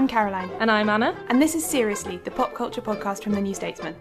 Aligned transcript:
I'm 0.00 0.08
Caroline, 0.08 0.50
And 0.60 0.70
I'm 0.70 0.88
Anna. 0.88 1.14
and 1.28 1.42
this 1.42 1.54
is 1.54 1.62
Seriously, 1.62 2.16
the 2.24 2.30
pop 2.30 2.54
culture 2.54 2.80
podcast 2.80 3.22
from 3.22 3.34
the 3.34 3.40
New 3.42 3.52
Statesman. 3.52 3.94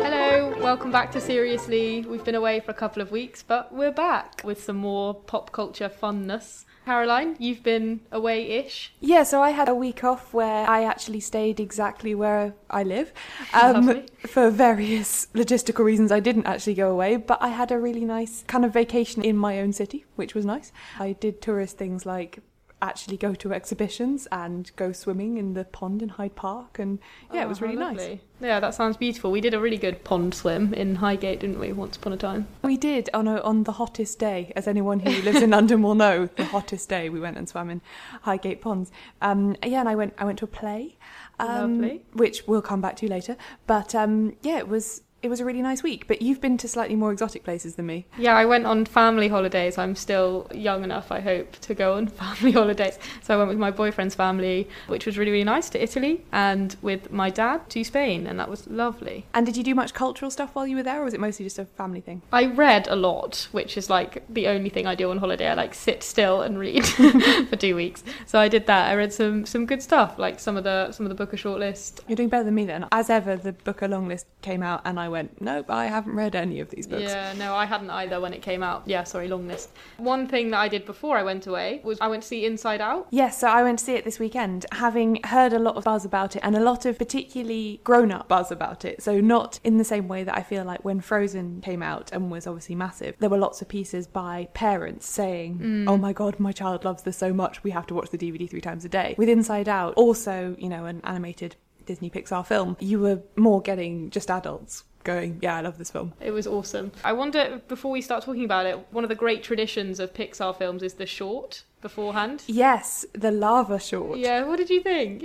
Hello, 0.00 0.54
welcome 0.60 0.90
back 0.92 1.10
to 1.12 1.20
Seriously. 1.20 2.02
We've 2.08 2.24
been 2.24 2.34
away 2.34 2.60
for 2.60 2.70
a 2.70 2.74
couple 2.74 3.02
of 3.02 3.10
weeks, 3.10 3.42
but 3.42 3.74
we're 3.74 3.90
back 3.92 4.42
with 4.44 4.62
some 4.62 4.76
more 4.76 5.14
pop 5.14 5.50
culture 5.52 5.88
funness. 5.88 6.64
Caroline, 6.88 7.36
you've 7.38 7.62
been 7.62 8.00
away 8.10 8.50
ish. 8.50 8.94
Yeah, 8.98 9.22
so 9.22 9.42
I 9.42 9.50
had 9.50 9.68
a 9.68 9.74
week 9.74 10.02
off 10.04 10.32
where 10.32 10.66
I 10.66 10.84
actually 10.84 11.20
stayed 11.20 11.60
exactly 11.60 12.14
where 12.14 12.54
I 12.70 12.82
live. 12.82 13.12
Um, 13.52 14.06
for 14.26 14.50
various 14.50 15.26
logistical 15.34 15.84
reasons, 15.84 16.10
I 16.12 16.20
didn't 16.20 16.46
actually 16.46 16.74
go 16.74 16.90
away, 16.90 17.16
but 17.16 17.42
I 17.42 17.48
had 17.48 17.72
a 17.72 17.78
really 17.78 18.04
nice 18.04 18.44
kind 18.46 18.64
of 18.64 18.72
vacation 18.72 19.22
in 19.22 19.36
my 19.36 19.60
own 19.60 19.72
city, 19.72 20.06
which 20.16 20.34
was 20.34 20.46
nice. 20.46 20.72
I 20.98 21.12
did 21.12 21.42
tourist 21.42 21.76
things 21.76 22.06
like 22.06 22.38
actually 22.80 23.16
go 23.16 23.34
to 23.34 23.52
exhibitions 23.52 24.28
and 24.30 24.70
go 24.76 24.92
swimming 24.92 25.36
in 25.36 25.54
the 25.54 25.64
pond 25.64 26.02
in 26.02 26.10
Hyde 26.10 26.36
Park, 26.36 26.78
and 26.78 26.98
yeah, 27.32 27.42
it 27.42 27.48
was 27.48 27.60
Oh, 27.60 27.66
really 27.66 27.76
nice. 27.76 28.18
Yeah, 28.40 28.60
that 28.60 28.72
sounds 28.74 28.96
beautiful. 28.96 29.32
We 29.32 29.40
did 29.40 29.52
a 29.52 29.58
really 29.58 29.78
good 29.78 30.04
pond 30.04 30.32
swim 30.32 30.72
in 30.72 30.94
Highgate, 30.96 31.40
didn't 31.40 31.58
we, 31.58 31.72
once 31.72 31.96
upon 31.96 32.12
a 32.12 32.16
time? 32.16 32.46
We 32.62 32.76
did 32.76 33.10
on 33.12 33.26
a, 33.26 33.40
on 33.40 33.64
the 33.64 33.72
hottest 33.72 34.20
day, 34.20 34.52
as 34.54 34.68
anyone 34.68 35.00
who 35.00 35.10
lives 35.22 35.42
in 35.42 35.50
London 35.58 35.82
will 35.82 35.96
know. 35.96 36.26
The 36.36 36.44
hottest 36.44 36.88
day, 36.88 37.08
we 37.08 37.18
went 37.18 37.36
and 37.36 37.48
swam 37.48 37.68
in 37.68 37.80
Highgate 38.22 38.60
Ponds. 38.60 38.92
Um, 39.20 39.56
yeah, 39.64 39.80
and 39.80 39.88
I 39.88 39.96
went 39.96 40.14
I 40.18 40.24
went 40.24 40.38
to 40.38 40.44
a 40.44 40.48
play, 40.48 40.96
um, 41.40 42.00
which 42.12 42.46
we'll 42.46 42.62
come 42.62 42.80
back 42.80 42.96
to 42.98 43.08
later. 43.08 43.36
But 43.66 43.94
um, 43.94 44.36
yeah, 44.42 44.58
it 44.58 44.68
was 44.68 45.02
it 45.22 45.28
was 45.28 45.40
a 45.40 45.44
really 45.44 45.62
nice 45.62 45.82
week. 45.82 46.06
But 46.06 46.22
you've 46.22 46.40
been 46.40 46.56
to 46.58 46.68
slightly 46.68 46.96
more 46.96 47.12
exotic 47.12 47.44
places 47.44 47.74
than 47.74 47.86
me. 47.86 48.06
Yeah, 48.16 48.36
I 48.36 48.44
went 48.44 48.66
on 48.66 48.84
family 48.84 49.28
holidays. 49.28 49.78
I'm 49.78 49.94
still 49.94 50.48
young 50.54 50.84
enough, 50.84 51.10
I 51.10 51.20
hope, 51.20 51.52
to 51.60 51.74
go 51.74 51.94
on 51.94 52.06
family 52.22 52.52
holidays. 52.52 52.98
So 53.22 53.34
I 53.34 53.36
went 53.36 53.48
with 53.48 53.58
my 53.58 53.70
boyfriend's 53.70 54.14
family, 54.14 54.68
which 54.86 55.06
was 55.06 55.18
really, 55.18 55.32
really 55.32 55.44
nice, 55.44 55.68
to 55.70 55.82
Italy, 55.82 56.24
and 56.32 56.76
with 56.82 57.10
my 57.10 57.30
dad 57.30 57.68
to 57.70 57.84
Spain, 57.84 58.26
and 58.26 58.38
that 58.38 58.48
was 58.48 58.66
lovely. 58.68 59.26
And 59.34 59.44
did 59.44 59.56
you 59.56 59.64
do 59.64 59.74
much 59.74 59.94
cultural 59.94 60.30
stuff 60.30 60.54
while 60.54 60.66
you 60.66 60.76
were 60.76 60.82
there, 60.82 61.00
or 61.00 61.04
was 61.04 61.14
it 61.14 61.20
mostly 61.20 61.44
just 61.44 61.58
a 61.58 61.64
family 61.64 62.00
thing? 62.00 62.22
I 62.32 62.46
read 62.46 62.86
a 62.88 62.96
lot, 62.96 63.48
which 63.52 63.76
is 63.76 63.90
like 63.90 64.22
the 64.28 64.48
only 64.48 64.70
thing 64.70 64.86
I 64.86 64.94
do 64.94 65.10
on 65.10 65.18
holiday. 65.18 65.48
I 65.48 65.54
like 65.54 65.74
sit 65.74 66.02
still 66.02 66.42
and 66.42 66.58
read 66.58 66.86
for 67.48 67.56
two 67.56 67.74
weeks. 67.74 68.04
So 68.26 68.38
I 68.38 68.48
did 68.48 68.66
that. 68.66 68.90
I 68.90 68.94
read 68.94 69.12
some 69.12 69.46
some 69.46 69.66
good 69.66 69.82
stuff, 69.82 70.18
like 70.18 70.38
some 70.38 70.56
of 70.56 70.64
the 70.64 70.92
some 70.92 71.06
of 71.06 71.10
the 71.10 71.16
Booker 71.16 71.36
shortlist. 71.36 72.00
You're 72.06 72.16
doing 72.16 72.28
better 72.28 72.44
than 72.44 72.54
me 72.54 72.64
then. 72.64 72.86
As 72.92 73.10
ever, 73.10 73.36
the 73.36 73.52
Booker 73.52 73.88
long 73.88 74.08
list 74.08 74.26
came 74.42 74.62
out, 74.62 74.82
and 74.84 75.00
I 75.00 75.07
went, 75.08 75.40
nope, 75.40 75.70
I 75.70 75.86
haven't 75.86 76.14
read 76.14 76.34
any 76.34 76.60
of 76.60 76.70
these 76.70 76.86
books. 76.86 77.02
Yeah, 77.02 77.32
no, 77.36 77.54
I 77.54 77.66
hadn't 77.66 77.90
either 77.90 78.20
when 78.20 78.32
it 78.32 78.42
came 78.42 78.62
out. 78.62 78.82
Yeah, 78.86 79.04
sorry, 79.04 79.28
long 79.28 79.46
list. 79.46 79.70
One 79.96 80.26
thing 80.26 80.50
that 80.50 80.58
I 80.58 80.68
did 80.68 80.84
before 80.84 81.16
I 81.16 81.22
went 81.22 81.46
away 81.46 81.80
was 81.84 81.98
I 82.00 82.08
went 82.08 82.22
to 82.22 82.28
see 82.28 82.44
Inside 82.44 82.80
Out. 82.80 83.08
Yes, 83.10 83.38
so 83.38 83.48
I 83.48 83.62
went 83.62 83.78
to 83.80 83.84
see 83.84 83.94
it 83.94 84.04
this 84.04 84.18
weekend, 84.18 84.66
having 84.72 85.20
heard 85.24 85.52
a 85.52 85.58
lot 85.58 85.76
of 85.76 85.84
buzz 85.84 86.04
about 86.04 86.36
it 86.36 86.42
and 86.44 86.56
a 86.56 86.60
lot 86.60 86.84
of 86.86 86.98
particularly 86.98 87.80
grown 87.84 88.12
up 88.12 88.28
buzz 88.28 88.50
about 88.50 88.84
it. 88.84 89.02
So, 89.02 89.20
not 89.20 89.60
in 89.64 89.78
the 89.78 89.84
same 89.84 90.08
way 90.08 90.24
that 90.24 90.36
I 90.36 90.42
feel 90.42 90.64
like 90.64 90.84
when 90.84 91.00
Frozen 91.00 91.60
came 91.62 91.82
out 91.82 92.12
and 92.12 92.30
was 92.30 92.46
obviously 92.46 92.74
massive, 92.74 93.16
there 93.18 93.30
were 93.30 93.38
lots 93.38 93.62
of 93.62 93.68
pieces 93.68 94.06
by 94.06 94.48
parents 94.54 95.08
saying, 95.08 95.58
mm. 95.58 95.88
Oh 95.88 95.96
my 95.96 96.12
god, 96.12 96.38
my 96.38 96.52
child 96.52 96.84
loves 96.84 97.02
this 97.02 97.16
so 97.16 97.32
much, 97.32 97.62
we 97.64 97.70
have 97.70 97.86
to 97.88 97.94
watch 97.94 98.10
the 98.10 98.18
DVD 98.18 98.48
three 98.48 98.60
times 98.60 98.84
a 98.84 98.88
day. 98.88 99.14
With 99.18 99.28
Inside 99.28 99.68
Out, 99.68 99.94
also, 99.94 100.56
you 100.58 100.68
know, 100.68 100.84
an 100.84 101.00
animated 101.04 101.56
Disney 101.88 102.10
Pixar 102.10 102.46
film, 102.46 102.76
you 102.80 103.00
were 103.00 103.22
more 103.34 103.62
getting 103.62 104.10
just 104.10 104.30
adults 104.30 104.84
going, 105.04 105.38
Yeah, 105.42 105.56
I 105.56 105.60
love 105.60 105.78
this 105.78 105.90
film. 105.90 106.12
It 106.20 106.30
was 106.32 106.46
awesome. 106.46 106.92
I 107.04 107.12
wonder, 107.12 107.60
before 107.68 107.90
we 107.90 108.00
start 108.00 108.24
talking 108.24 108.44
about 108.44 108.66
it, 108.66 108.78
one 108.90 109.04
of 109.04 109.08
the 109.08 109.14
great 109.16 109.42
traditions 109.42 110.00
of 110.00 110.12
Pixar 110.14 110.56
films 110.56 110.82
is 110.82 110.94
the 110.94 111.06
short 111.06 111.64
beforehand. 111.80 112.42
Yes, 112.46 113.04
the 113.12 113.30
lava 113.30 113.78
short. 113.78 114.18
Yeah, 114.18 114.44
what 114.44 114.56
did 114.56 114.70
you 114.70 114.82
think? 114.82 115.24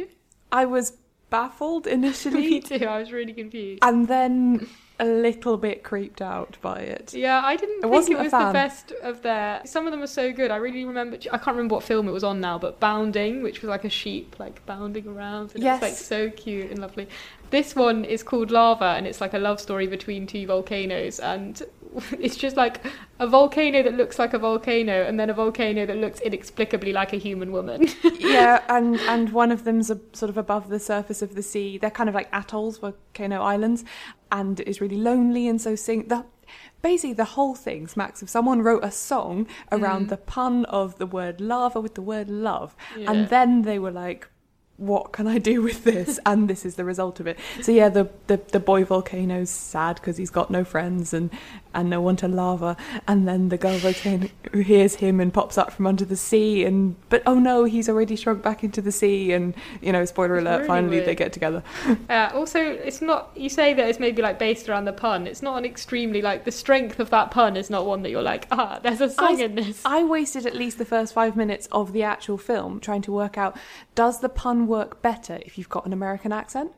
I 0.51 0.65
was 0.65 0.93
baffled 1.29 1.87
initially. 1.87 2.41
Me 2.49 2.59
too, 2.61 2.85
I 2.85 2.99
was 2.99 3.11
really 3.11 3.33
confused. 3.33 3.79
and 3.83 4.07
then 4.07 4.67
a 4.99 5.05
little 5.05 5.57
bit 5.57 5.83
creeped 5.83 6.21
out 6.21 6.55
by 6.61 6.77
it. 6.77 7.15
Yeah, 7.15 7.41
I 7.43 7.55
didn't 7.55 7.79
I 7.79 7.81
think 7.81 7.93
wasn't 7.93 8.19
it 8.19 8.21
was 8.23 8.31
the 8.31 8.51
best 8.53 8.91
of 9.01 9.23
their. 9.23 9.59
Some 9.65 9.87
of 9.87 9.91
them 9.91 10.03
are 10.03 10.07
so 10.07 10.31
good. 10.31 10.51
I 10.51 10.57
really 10.57 10.85
remember. 10.85 11.17
I 11.31 11.37
can't 11.39 11.57
remember 11.57 11.73
what 11.75 11.83
film 11.83 12.07
it 12.07 12.11
was 12.11 12.23
on 12.23 12.39
now, 12.39 12.59
but 12.59 12.79
Bounding, 12.79 13.41
which 13.41 13.63
was 13.63 13.69
like 13.69 13.83
a 13.85 13.89
sheep 13.89 14.35
like 14.39 14.63
bounding 14.67 15.07
around, 15.07 15.51
and 15.55 15.63
Yes. 15.63 15.77
it's 15.77 15.81
like 15.81 15.93
so 15.97 16.29
cute 16.29 16.69
and 16.69 16.79
lovely. 16.79 17.07
This 17.53 17.75
one 17.75 18.03
is 18.03 18.23
called 18.23 18.49
Lava, 18.49 18.95
and 18.97 19.05
it's 19.05 19.21
like 19.21 19.35
a 19.35 19.37
love 19.37 19.59
story 19.59 19.85
between 19.85 20.25
two 20.25 20.47
volcanoes, 20.47 21.19
and 21.19 21.61
it's 22.19 22.35
just 22.35 22.57
like 22.57 22.83
a 23.19 23.27
volcano 23.27 23.83
that 23.83 23.93
looks 23.93 24.17
like 24.17 24.33
a 24.33 24.39
volcano, 24.39 25.03
and 25.03 25.19
then 25.19 25.29
a 25.29 25.35
volcano 25.35 25.85
that 25.85 25.97
looks 25.97 26.19
inexplicably 26.21 26.91
like 26.91 27.13
a 27.13 27.17
human 27.17 27.51
woman. 27.51 27.87
yeah, 28.17 28.63
and 28.69 28.99
and 29.01 29.33
one 29.33 29.51
of 29.51 29.65
them's 29.65 29.91
a, 29.91 29.99
sort 30.13 30.31
of 30.31 30.37
above 30.39 30.69
the 30.69 30.79
surface 30.79 31.21
of 31.21 31.35
the 31.35 31.43
sea. 31.43 31.77
They're 31.77 31.91
kind 31.91 32.09
of 32.09 32.15
like 32.15 32.27
atolls, 32.33 32.79
volcano 32.79 33.43
islands, 33.43 33.85
and 34.31 34.59
is 34.61 34.81
really 34.81 34.97
lonely 34.97 35.47
and 35.47 35.61
so 35.61 35.75
sing 35.75 36.07
the. 36.07 36.25
Basically, 36.81 37.13
the 37.13 37.23
whole 37.37 37.53
thing 37.53 37.87
smacks 37.87 38.23
of 38.23 38.31
someone 38.31 38.63
wrote 38.63 38.83
a 38.83 38.89
song 38.89 39.45
around 39.71 40.07
mm. 40.07 40.09
the 40.09 40.17
pun 40.17 40.65
of 40.65 40.97
the 40.97 41.05
word 41.05 41.39
lava 41.39 41.79
with 41.79 41.93
the 41.93 42.01
word 42.01 42.31
love, 42.31 42.75
Yeah. 42.97 43.11
and 43.11 43.29
then 43.29 43.61
they 43.61 43.77
were 43.77 43.91
like, 43.91 44.27
"What 44.77 45.11
can 45.11 45.27
I 45.27 45.37
do 45.37 45.61
with 45.67 45.83
this?" 45.83 46.19
and 46.25 46.49
this 46.49 46.65
is 46.65 46.75
the 46.75 46.85
result 46.85 47.19
of 47.19 47.27
it. 47.27 47.37
So 47.61 47.71
yeah, 47.71 47.89
the 47.89 48.09
the, 48.27 48.37
the 48.51 48.59
boy 48.59 48.83
volcano's 48.85 49.49
sad 49.49 49.95
because 49.95 50.17
he's 50.17 50.29
got 50.29 50.49
no 50.51 50.63
friends 50.63 51.13
and 51.13 51.29
and 51.73 51.89
no 51.89 52.01
one 52.01 52.15
to 52.17 52.27
lava, 52.27 52.77
and 53.07 53.27
then 53.27 53.49
the 53.49 53.57
girl 53.57 53.77
volcano 53.77 54.29
who 54.51 54.59
hears 54.59 54.95
him 54.95 55.19
and 55.19 55.33
pops 55.33 55.57
up 55.57 55.71
from 55.71 55.87
under 55.87 56.05
the 56.05 56.15
sea, 56.15 56.63
and 56.63 56.95
but 57.09 57.23
oh 57.25 57.39
no, 57.39 57.63
he's 57.63 57.89
already 57.89 58.15
shrunk 58.15 58.41
back 58.41 58.63
into 58.63 58.81
the 58.81 58.91
sea, 58.91 59.31
and 59.31 59.53
you 59.81 59.91
know, 59.91 60.05
spoiler 60.05 60.35
It's 60.35 60.43
alert, 60.43 60.57
really 60.57 60.67
finally 60.67 60.99
they 61.01 61.15
get 61.15 61.33
together. 61.33 61.63
Uh, 62.09 62.29
also, 62.33 62.59
it's 62.59 63.01
not. 63.01 63.31
You 63.35 63.49
say 63.49 63.73
that 63.73 63.87
it's 63.87 63.99
maybe 63.99 64.21
like 64.21 64.37
based 64.37 64.67
around 64.67 64.85
the 64.85 64.93
pun. 64.93 65.25
It's 65.25 65.41
not 65.41 65.57
an 65.57 65.65
extremely 65.65 66.21
like 66.21 66.43
the 66.43 66.51
strength 66.51 66.99
of 66.99 67.09
that 67.11 67.31
pun 67.31 67.55
is 67.55 67.69
not 67.69 67.85
one 67.85 68.01
that 68.03 68.09
you're 68.09 68.21
like 68.21 68.47
ah. 68.51 68.79
There's 68.83 69.01
a 69.01 69.09
song 69.09 69.39
I, 69.39 69.45
in 69.45 69.55
this. 69.55 69.81
I 69.85 70.03
wasted 70.03 70.45
at 70.45 70.55
least 70.55 70.77
the 70.77 70.85
first 70.85 71.13
five 71.13 71.35
minutes 71.35 71.67
of 71.71 71.93
the 71.93 72.03
actual 72.03 72.37
film 72.37 72.79
trying 72.79 73.01
to 73.03 73.11
work 73.11 73.37
out 73.37 73.57
does 73.95 74.19
the 74.19 74.29
pun 74.29 74.67
work 74.67 75.01
better 75.01 75.39
if 75.45 75.57
you've 75.57 75.69
got 75.69 75.85
an 75.85 75.93
American 75.93 76.31
accent? 76.31 76.73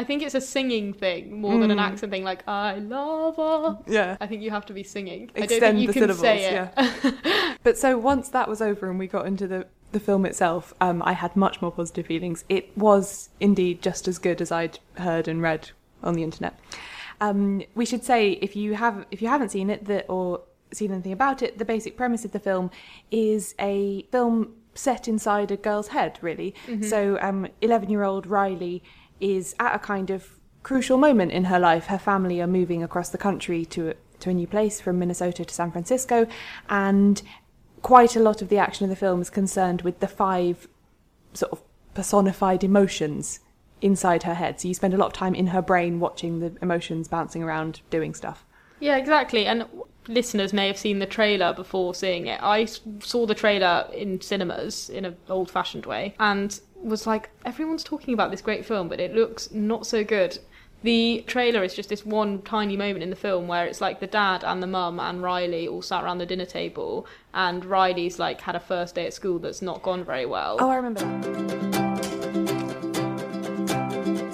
I 0.00 0.04
think 0.04 0.22
it's 0.22 0.34
a 0.34 0.40
singing 0.40 0.92
thing 0.94 1.40
more 1.40 1.58
than 1.60 1.70
an 1.70 1.78
Mm. 1.78 1.88
accent 1.88 2.10
thing. 2.12 2.24
Like 2.24 2.42
I 2.48 2.76
love 2.76 3.36
her. 3.36 3.78
Yeah. 3.86 4.16
I 4.20 4.26
think 4.26 4.42
you 4.42 4.50
have 4.50 4.66
to 4.66 4.72
be 4.72 4.82
singing. 4.82 5.22
I 5.34 5.40
don't 5.40 5.44
Extend 5.44 5.62
think 5.62 5.80
you 5.80 5.86
the 5.88 5.92
can 5.92 6.02
syllables, 6.02 6.20
say 6.20 6.36
it. 6.44 6.52
yeah. 6.54 7.54
But 7.62 7.76
so 7.76 7.98
once 7.98 8.28
that 8.30 8.48
was 8.48 8.60
over 8.62 8.88
and 8.90 8.98
we 8.98 9.06
got 9.06 9.26
into 9.26 9.46
the, 9.46 9.66
the 9.92 10.00
film 10.00 10.24
itself, 10.24 10.72
um, 10.80 11.02
I 11.04 11.12
had 11.12 11.36
much 11.36 11.60
more 11.60 11.70
positive 11.70 12.06
feelings. 12.06 12.44
It 12.48 12.76
was 12.78 13.28
indeed 13.40 13.82
just 13.82 14.08
as 14.08 14.16
good 14.18 14.40
as 14.40 14.50
I'd 14.50 14.78
heard 14.96 15.28
and 15.28 15.42
read 15.42 15.70
on 16.02 16.14
the 16.14 16.22
internet. 16.22 16.58
Um, 17.20 17.62
we 17.74 17.84
should 17.84 18.02
say 18.04 18.30
if 18.46 18.56
you 18.56 18.74
have 18.74 19.04
if 19.10 19.20
you 19.20 19.28
haven't 19.28 19.50
seen 19.50 19.68
it 19.68 19.84
that 19.86 20.06
or 20.08 20.40
seen 20.72 20.90
anything 20.92 21.12
about 21.12 21.42
it, 21.42 21.58
the 21.58 21.66
basic 21.66 21.96
premise 21.96 22.24
of 22.24 22.32
the 22.32 22.38
film 22.38 22.70
is 23.10 23.54
a 23.58 24.04
film 24.10 24.54
set 24.74 25.08
inside 25.08 25.50
a 25.50 25.56
girl's 25.58 25.88
head, 25.88 26.18
really. 26.22 26.54
So, 26.80 27.18
um, 27.20 27.48
eleven-year-old 27.60 28.26
Riley 28.26 28.82
is 29.20 29.54
at 29.58 29.74
a 29.74 29.78
kind 29.78 30.10
of 30.10 30.38
crucial 30.62 30.98
moment 30.98 31.32
in 31.32 31.44
her 31.44 31.58
life. 31.58 31.86
Her 31.86 31.98
family 31.98 32.40
are 32.40 32.46
moving 32.46 32.82
across 32.82 33.10
the 33.10 33.18
country 33.18 33.64
to 33.66 33.94
to 34.20 34.30
a 34.30 34.34
new 34.34 34.46
place 34.46 34.80
from 34.82 34.98
Minnesota 34.98 35.44
to 35.46 35.54
San 35.54 35.70
Francisco, 35.70 36.26
and 36.68 37.22
quite 37.82 38.16
a 38.16 38.20
lot 38.20 38.42
of 38.42 38.50
the 38.50 38.58
action 38.58 38.84
of 38.84 38.90
the 38.90 38.96
film 38.96 39.20
is 39.22 39.30
concerned 39.30 39.82
with 39.82 40.00
the 40.00 40.08
five 40.08 40.68
sort 41.32 41.52
of 41.52 41.62
personified 41.94 42.62
emotions 42.62 43.40
inside 43.80 44.24
her 44.24 44.34
head. 44.34 44.60
So 44.60 44.68
you 44.68 44.74
spend 44.74 44.94
a 44.94 44.96
lot 44.96 45.06
of 45.06 45.12
time 45.12 45.34
in 45.34 45.48
her 45.48 45.62
brain 45.62 46.00
watching 46.00 46.40
the 46.40 46.54
emotions 46.60 47.08
bouncing 47.08 47.42
around 47.42 47.80
doing 47.88 48.14
stuff. 48.14 48.44
Yeah, 48.80 48.96
exactly. 48.96 49.46
And 49.46 49.66
listeners 50.08 50.52
may 50.52 50.66
have 50.66 50.78
seen 50.78 50.98
the 50.98 51.06
trailer 51.06 51.52
before 51.52 51.94
seeing 51.94 52.26
it. 52.26 52.42
I 52.42 52.64
saw 52.64 53.26
the 53.26 53.34
trailer 53.34 53.88
in 53.92 54.20
cinemas 54.20 54.90
in 54.90 55.04
an 55.04 55.16
old 55.28 55.50
fashioned 55.50 55.86
way 55.86 56.14
and 56.18 56.58
was 56.82 57.06
like, 57.06 57.30
everyone's 57.44 57.84
talking 57.84 58.14
about 58.14 58.30
this 58.30 58.40
great 58.40 58.64
film, 58.64 58.88
but 58.88 59.00
it 59.00 59.14
looks 59.14 59.50
not 59.52 59.86
so 59.86 60.02
good. 60.02 60.38
The 60.82 61.24
trailer 61.26 61.62
is 61.62 61.74
just 61.74 61.90
this 61.90 62.06
one 62.06 62.40
tiny 62.40 62.74
moment 62.74 63.02
in 63.02 63.10
the 63.10 63.16
film 63.16 63.46
where 63.46 63.66
it's 63.66 63.82
like 63.82 64.00
the 64.00 64.06
dad 64.06 64.44
and 64.44 64.62
the 64.62 64.66
mum 64.66 64.98
and 64.98 65.22
Riley 65.22 65.68
all 65.68 65.82
sat 65.82 66.02
around 66.02 66.18
the 66.18 66.26
dinner 66.26 66.46
table, 66.46 67.06
and 67.34 67.66
Riley's 67.66 68.18
like 68.18 68.40
had 68.40 68.56
a 68.56 68.60
first 68.60 68.94
day 68.94 69.06
at 69.06 69.12
school 69.12 69.38
that's 69.38 69.60
not 69.60 69.82
gone 69.82 70.04
very 70.04 70.24
well. 70.24 70.56
Oh, 70.58 70.70
I 70.70 70.76
remember 70.76 71.00
that. 71.00 71.79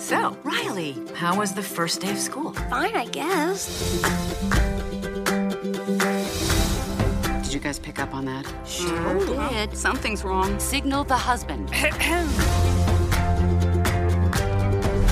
So, 0.06 0.36
Riley, 0.44 0.94
how 1.16 1.36
was 1.36 1.52
the 1.52 1.64
first 1.64 2.00
day 2.00 2.12
of 2.12 2.18
school? 2.18 2.52
Fine, 2.70 2.94
I 2.94 3.06
guess. 3.06 4.00
Did 7.42 7.52
you 7.52 7.58
guys 7.58 7.80
pick 7.80 7.98
up 7.98 8.14
on 8.14 8.24
that? 8.26 8.46
Sure 8.64 8.88
oh, 8.88 9.48
did. 9.50 9.76
Something's 9.76 10.22
wrong. 10.22 10.60
Signal 10.60 11.02
the 11.02 11.16
husband. 11.16 11.68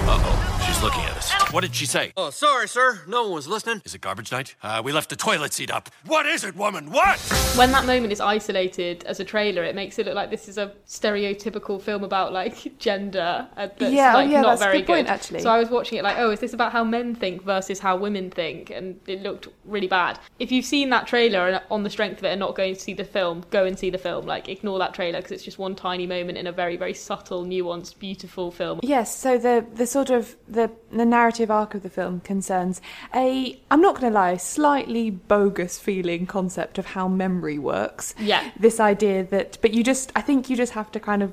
Uh-oh, 0.06 0.62
she's 0.64 0.81
looking 0.81 1.02
at 1.02 1.13
us. 1.32 1.53
What 1.53 1.61
did 1.62 1.75
she 1.75 1.87
say? 1.87 2.12
Oh, 2.17 2.31
sorry, 2.31 2.69
sir. 2.69 3.00
No 3.06 3.25
one 3.25 3.32
was 3.32 3.47
listening. 3.49 3.82
Is 3.85 3.94
it 3.94 4.00
garbage 4.00 4.32
night? 4.32 4.55
Uh, 4.62 4.82
we 4.85 4.93
left 4.93 5.11
the 5.11 5.17
toilet 5.17 5.53
seat 5.53 5.71
up. 5.71 5.88
What 6.06 6.26
is 6.26 6.44
it, 6.44 6.56
woman? 6.56 6.91
What? 6.91 7.19
when 7.56 7.71
that 7.73 7.87
moment 7.87 8.12
is 8.12 8.21
isolated 8.21 9.05
as 9.05 9.21
a 9.21 9.25
trailer, 9.25 9.62
it 9.62 9.75
makes 9.76 9.99
it 9.99 10.06
look 10.06 10.15
like 10.17 10.31
this 10.31 10.49
is 10.49 10.59
a 10.59 10.73
stereotypical 10.88 11.81
film 11.81 12.03
about 12.05 12.32
like 12.32 12.76
gender. 12.79 13.49
uh, 13.56 13.69
That's, 13.79 13.93
Yeah, 13.93 14.15
like, 14.15 14.31
yeah, 14.31 14.41
not 14.41 14.50
that's 14.59 14.62
a 14.62 14.65
very 14.65 14.79
good 14.82 14.87
point, 14.87 15.09
actually. 15.09 15.41
So 15.41 15.50
I 15.50 15.59
was 15.59 15.71
watching 15.71 15.99
it 15.99 16.03
like, 16.05 16.19
oh, 16.19 16.31
is 16.31 16.41
this 16.41 16.53
about 16.53 16.73
how 16.73 16.82
men 16.85 17.15
think 17.15 17.43
versus 17.43 17.79
how 17.79 17.97
women 17.97 18.31
think? 18.31 18.71
And 18.71 18.99
it 19.06 19.23
looked 19.23 19.49
really 19.65 19.87
bad. 19.88 20.19
If 20.38 20.50
you've 20.50 20.65
seen 20.65 20.91
that 20.91 21.06
trailer 21.06 21.49
and 21.49 21.62
on 21.71 21.82
the 21.85 21.91
strength 21.91 22.19
of 22.19 22.25
it 22.25 22.29
and 22.29 22.41
not 22.41 22.55
going 22.56 22.75
to 22.75 22.81
see 22.81 22.94
the 22.94 23.05
film, 23.05 23.44
go 23.50 23.65
and 23.65 23.79
see 23.79 23.91
the 23.91 23.99
film. 23.99 24.26
Like, 24.26 24.49
ignore 24.49 24.79
that 24.81 24.94
trailer 24.94 25.19
because 25.21 25.32
it's 25.32 25.44
just 25.44 25.59
one 25.59 25.75
tiny 25.76 26.06
moment 26.06 26.38
in 26.38 26.47
a 26.47 26.53
very, 26.53 26.76
very 26.76 26.94
subtle, 26.94 27.44
nuanced, 27.44 27.99
beautiful 27.99 28.50
film. 28.50 28.81
Yes, 28.82 29.17
so 29.17 29.38
the 29.38 29.65
the 29.75 29.87
sort 29.87 30.11
of 30.11 30.37
the 30.49 30.71
the 30.91 31.05
narrative 31.14 31.50
arc 31.50 31.75
of 31.75 31.82
the 31.82 31.90
film 31.90 32.20
concerns 32.20 32.81
a 33.14 33.58
I'm 33.70 33.81
not 33.81 34.00
going 34.00 34.12
to 34.12 34.19
lie, 34.19 34.37
slightly 34.37 35.11
bogus 35.11 35.78
feeling 35.78 36.26
concept 36.26 36.78
of 36.78 36.87
how 36.87 37.06
memory 37.08 37.58
works. 37.58 38.14
Yeah. 38.19 38.43
This 38.58 38.81
idea 38.81 39.25
that 39.25 39.58
but 39.62 39.72
you 39.72 39.82
just 39.84 40.12
I 40.16 40.22
think 40.22 40.50
you 40.50 40.56
just 40.56 40.72
have 40.72 40.90
to 40.93 41.00
kind 41.00 41.22
of 41.22 41.32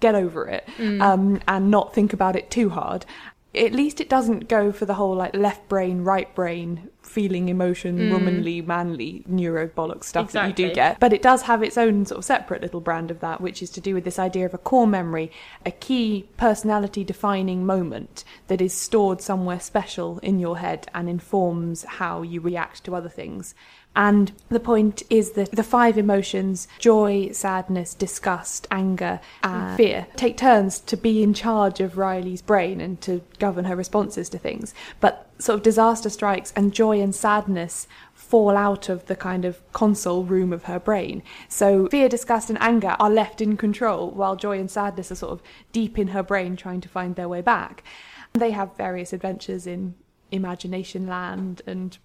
get 0.00 0.14
over 0.16 0.48
it 0.48 0.64
um, 1.00 1.40
and 1.46 1.70
not 1.70 1.94
think 1.94 2.12
about 2.12 2.34
it 2.36 2.50
too 2.50 2.68
hard. 2.70 3.06
At 3.54 3.72
least 3.72 4.00
it 4.00 4.08
doesn't 4.08 4.48
go 4.48 4.72
for 4.72 4.86
the 4.86 4.94
whole 4.94 5.14
like 5.14 5.36
left 5.36 5.68
brain, 5.68 6.02
right 6.02 6.34
brain, 6.34 6.88
feeling 7.02 7.48
emotion, 7.48 7.98
mm. 7.98 8.10
womanly, 8.10 8.62
manly, 8.62 9.24
neuro 9.26 9.68
neurobollock 9.68 10.04
stuff 10.04 10.32
that 10.32 10.48
you 10.48 10.54
do 10.54 10.74
get. 10.74 10.98
But 10.98 11.12
it 11.12 11.20
does 11.20 11.42
have 11.42 11.62
its 11.62 11.76
own 11.76 12.06
sort 12.06 12.18
of 12.18 12.24
separate 12.24 12.62
little 12.62 12.80
brand 12.80 13.10
of 13.10 13.20
that, 13.20 13.40
which 13.40 13.62
is 13.62 13.70
to 13.70 13.80
do 13.80 13.94
with 13.94 14.04
this 14.04 14.18
idea 14.18 14.46
of 14.46 14.54
a 14.54 14.58
core 14.58 14.86
memory, 14.86 15.30
a 15.66 15.70
key 15.70 16.28
personality 16.36 17.04
defining 17.04 17.66
moment 17.66 18.24
that 18.46 18.62
is 18.62 18.72
stored 18.72 19.20
somewhere 19.20 19.60
special 19.60 20.18
in 20.20 20.38
your 20.38 20.58
head 20.58 20.88
and 20.94 21.08
informs 21.08 21.84
how 21.84 22.22
you 22.22 22.40
react 22.40 22.84
to 22.84 22.94
other 22.94 23.10
things. 23.10 23.54
And 23.94 24.32
the 24.48 24.60
point 24.60 25.02
is 25.10 25.32
that 25.32 25.52
the 25.52 25.62
five 25.62 25.98
emotions 25.98 26.66
joy, 26.78 27.30
sadness, 27.32 27.94
disgust, 27.94 28.66
anger, 28.70 29.20
and 29.42 29.62
mm. 29.62 29.76
fear 29.76 30.06
take 30.16 30.36
turns 30.36 30.80
to 30.80 30.96
be 30.96 31.22
in 31.22 31.34
charge 31.34 31.80
of 31.80 31.98
Riley's 31.98 32.42
brain 32.42 32.80
and 32.80 33.00
to 33.02 33.22
govern 33.38 33.66
her 33.66 33.76
responses 33.76 34.28
to 34.30 34.38
things. 34.38 34.74
But 35.00 35.28
sort 35.38 35.58
of 35.58 35.62
disaster 35.62 36.08
strikes 36.08 36.52
and 36.56 36.72
joy 36.72 37.00
and 37.00 37.14
sadness 37.14 37.86
fall 38.14 38.56
out 38.56 38.88
of 38.88 39.06
the 39.06 39.16
kind 39.16 39.44
of 39.44 39.60
console 39.72 40.24
room 40.24 40.52
of 40.52 40.64
her 40.64 40.78
brain. 40.78 41.22
So 41.48 41.88
fear, 41.88 42.08
disgust, 42.08 42.48
and 42.48 42.60
anger 42.62 42.96
are 42.98 43.10
left 43.10 43.40
in 43.40 43.56
control, 43.56 44.10
while 44.10 44.36
joy 44.36 44.58
and 44.58 44.70
sadness 44.70 45.12
are 45.12 45.16
sort 45.16 45.32
of 45.32 45.42
deep 45.72 45.98
in 45.98 46.08
her 46.08 46.22
brain 46.22 46.56
trying 46.56 46.80
to 46.80 46.88
find 46.88 47.16
their 47.16 47.28
way 47.28 47.42
back. 47.42 47.84
They 48.32 48.52
have 48.52 48.76
various 48.76 49.12
adventures 49.12 49.66
in 49.66 49.94
Imagination 50.30 51.06
Land 51.06 51.60
and 51.66 51.98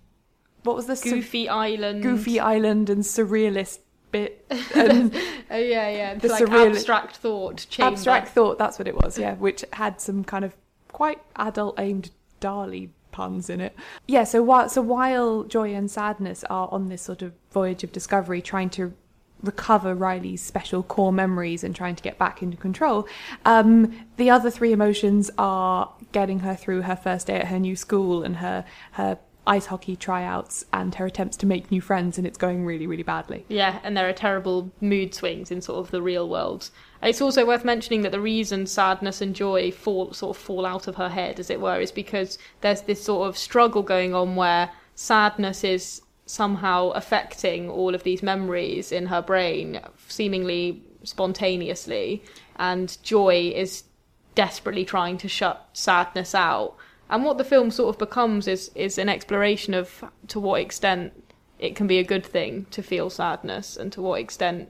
what 0.68 0.76
was 0.76 0.86
the 0.86 0.96
sur- 0.96 1.10
Goofy 1.10 1.50
Island. 1.50 2.04
Goofy 2.04 2.40
Island 2.40 2.90
and 2.90 3.04
surrealist 3.04 3.80
bit 4.12 4.46
and 4.76 5.14
Oh, 5.50 5.58
yeah, 5.58 5.90
yeah. 5.90 6.16
The 6.16 6.28
like 6.28 6.44
surreal- 6.44 6.70
abstract 6.72 7.18
thought. 7.18 7.66
Chamber. 7.70 7.94
abstract 7.94 8.28
thought. 8.30 8.58
That's 8.60 8.78
what 8.78 8.88
it 8.88 8.96
was. 8.96 9.18
Yeah, 9.18 9.36
which 9.36 9.64
had 9.74 10.00
some 10.02 10.24
kind 10.24 10.46
of 10.46 10.56
quite 10.92 11.20
adult 11.38 11.80
aimed 11.80 12.12
Dali 12.42 12.90
puns 13.12 13.50
in 13.50 13.62
it. 13.62 13.76
Yeah. 14.08 14.24
So 14.26 14.44
while 14.44 14.70
so 14.70 14.82
while 14.82 15.44
joy 15.44 15.74
and 15.74 15.90
sadness 15.90 16.44
are 16.50 16.68
on 16.72 16.90
this 16.90 17.02
sort 17.02 17.22
of 17.22 17.34
voyage 17.52 17.84
of 17.84 17.92
discovery, 17.92 18.42
trying 18.42 18.70
to 18.72 18.94
recover 19.44 19.94
Riley's 19.94 20.42
special 20.42 20.82
core 20.84 21.14
memories 21.14 21.64
and 21.64 21.76
trying 21.76 21.96
to 21.96 22.02
get 22.04 22.18
back 22.18 22.42
into 22.42 22.58
control. 22.58 23.08
Um, 23.46 24.06
the 24.18 24.30
other 24.32 24.50
three 24.50 24.72
emotions 24.72 25.30
are 25.38 25.92
getting 26.12 26.40
her 26.40 26.56
through 26.56 26.82
her 26.84 26.96
first 26.96 27.28
day 27.28 27.36
at 27.36 27.48
her 27.48 27.60
new 27.60 27.76
school 27.76 28.24
and 28.24 28.38
her 28.38 28.66
her 28.94 29.20
ice 29.48 29.68
hockey 29.68 29.96
tryouts 29.96 30.66
and 30.74 30.94
her 30.96 31.06
attempts 31.06 31.38
to 31.38 31.46
make 31.46 31.72
new 31.72 31.82
friends, 31.82 32.18
and 32.18 32.28
it's 32.28 32.38
going 32.38 32.66
really, 32.66 32.86
really 32.86 33.04
badly. 33.04 33.46
Yeah, 33.48 33.80
and 33.84 33.96
there 33.96 34.08
are 34.08 34.14
terrible 34.14 34.72
mood 34.82 35.14
swings 35.14 35.50
in 35.50 35.62
sort 35.62 35.80
of 35.80 35.92
the 35.92 36.02
real 36.02 36.28
world. 36.28 36.70
It's 37.02 37.22
also 37.22 37.46
worth 37.46 37.64
mentioning 37.64 38.02
that 38.02 38.12
the 38.12 38.20
reason 38.20 38.68
sadness 38.68 39.22
and 39.22 39.36
joy 39.36 39.72
fall 39.72 40.14
sort 40.14 40.36
of 40.36 40.44
fall 40.44 40.66
out 40.66 40.88
of 40.88 40.96
her 40.96 41.10
head, 41.10 41.40
as 41.40 41.50
it 41.50 41.62
were, 41.62 41.80
is 41.80 41.92
because 41.92 42.38
there's 42.62 42.82
this 42.82 43.04
sort 43.04 43.28
of 43.28 43.38
struggle 43.38 43.84
going 43.84 44.14
on 44.14 44.36
where 44.36 44.72
sadness 44.96 45.64
is 45.64 46.02
somehow 46.26 46.90
affecting 46.90 47.70
all 47.70 47.96
of 47.96 48.04
these 48.04 48.22
memories 48.22 48.92
in 48.92 49.06
her 49.06 49.22
brain, 49.22 49.80
seemingly 50.08 50.84
spontaneously, 51.04 52.24
and 52.58 52.98
joy 53.02 53.52
is 53.56 53.84
desperately 54.36 54.84
trying 54.84 55.18
to 55.18 55.28
shut 55.28 55.70
sadness 55.74 56.36
out. 56.36 56.76
And 57.10 57.24
what 57.24 57.38
the 57.38 57.44
film 57.44 57.72
sort 57.72 57.96
of 57.96 58.00
becomes 58.00 58.48
is 58.48 58.72
is 58.76 58.98
an 58.98 59.10
exploration 59.10 59.74
of 59.74 60.04
to 60.28 60.40
what 60.40 60.62
extent 60.62 61.14
it 61.60 61.76
can 61.76 61.88
be 61.88 61.98
a 61.98 62.04
good 62.04 62.26
thing 62.26 62.68
to 62.72 62.84
feel 62.84 63.10
sadness 63.10 63.78
and 63.78 63.92
to 63.94 64.02
what 64.02 64.20
extent 64.20 64.70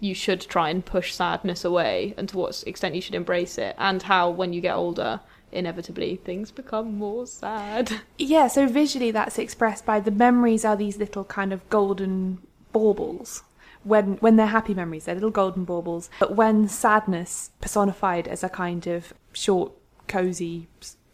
you 0.00 0.14
should 0.14 0.40
try 0.40 0.70
and 0.70 0.84
push 0.84 1.12
sadness 1.12 1.64
away 1.64 2.14
and 2.16 2.28
to 2.28 2.36
what 2.38 2.62
extent 2.66 2.94
you 2.94 3.00
should 3.00 3.14
embrace 3.14 3.58
it 3.58 3.74
and 3.78 4.02
how 4.04 4.30
when 4.30 4.52
you 4.52 4.60
get 4.60 4.76
older 4.76 5.20
inevitably 5.50 6.14
things 6.16 6.50
become 6.52 6.96
more 6.96 7.26
sad 7.26 8.00
Yeah, 8.18 8.46
so 8.48 8.68
visually 8.68 9.10
that's 9.10 9.38
expressed 9.38 9.84
by 9.84 9.98
the 9.98 10.10
memories 10.10 10.64
are 10.64 10.76
these 10.76 10.98
little 10.98 11.24
kind 11.24 11.52
of 11.52 11.68
golden 11.70 12.38
baubles. 12.72 13.42
When 13.82 14.16
when 14.16 14.36
they're 14.36 14.46
happy 14.46 14.74
memories, 14.74 15.04
they're 15.06 15.14
little 15.14 15.30
golden 15.30 15.64
baubles. 15.64 16.10
But 16.18 16.36
when 16.36 16.68
sadness 16.68 17.50
personified 17.60 18.28
as 18.28 18.44
a 18.44 18.48
kind 18.48 18.86
of 18.86 19.14
short, 19.32 19.72
cozy, 20.08 20.68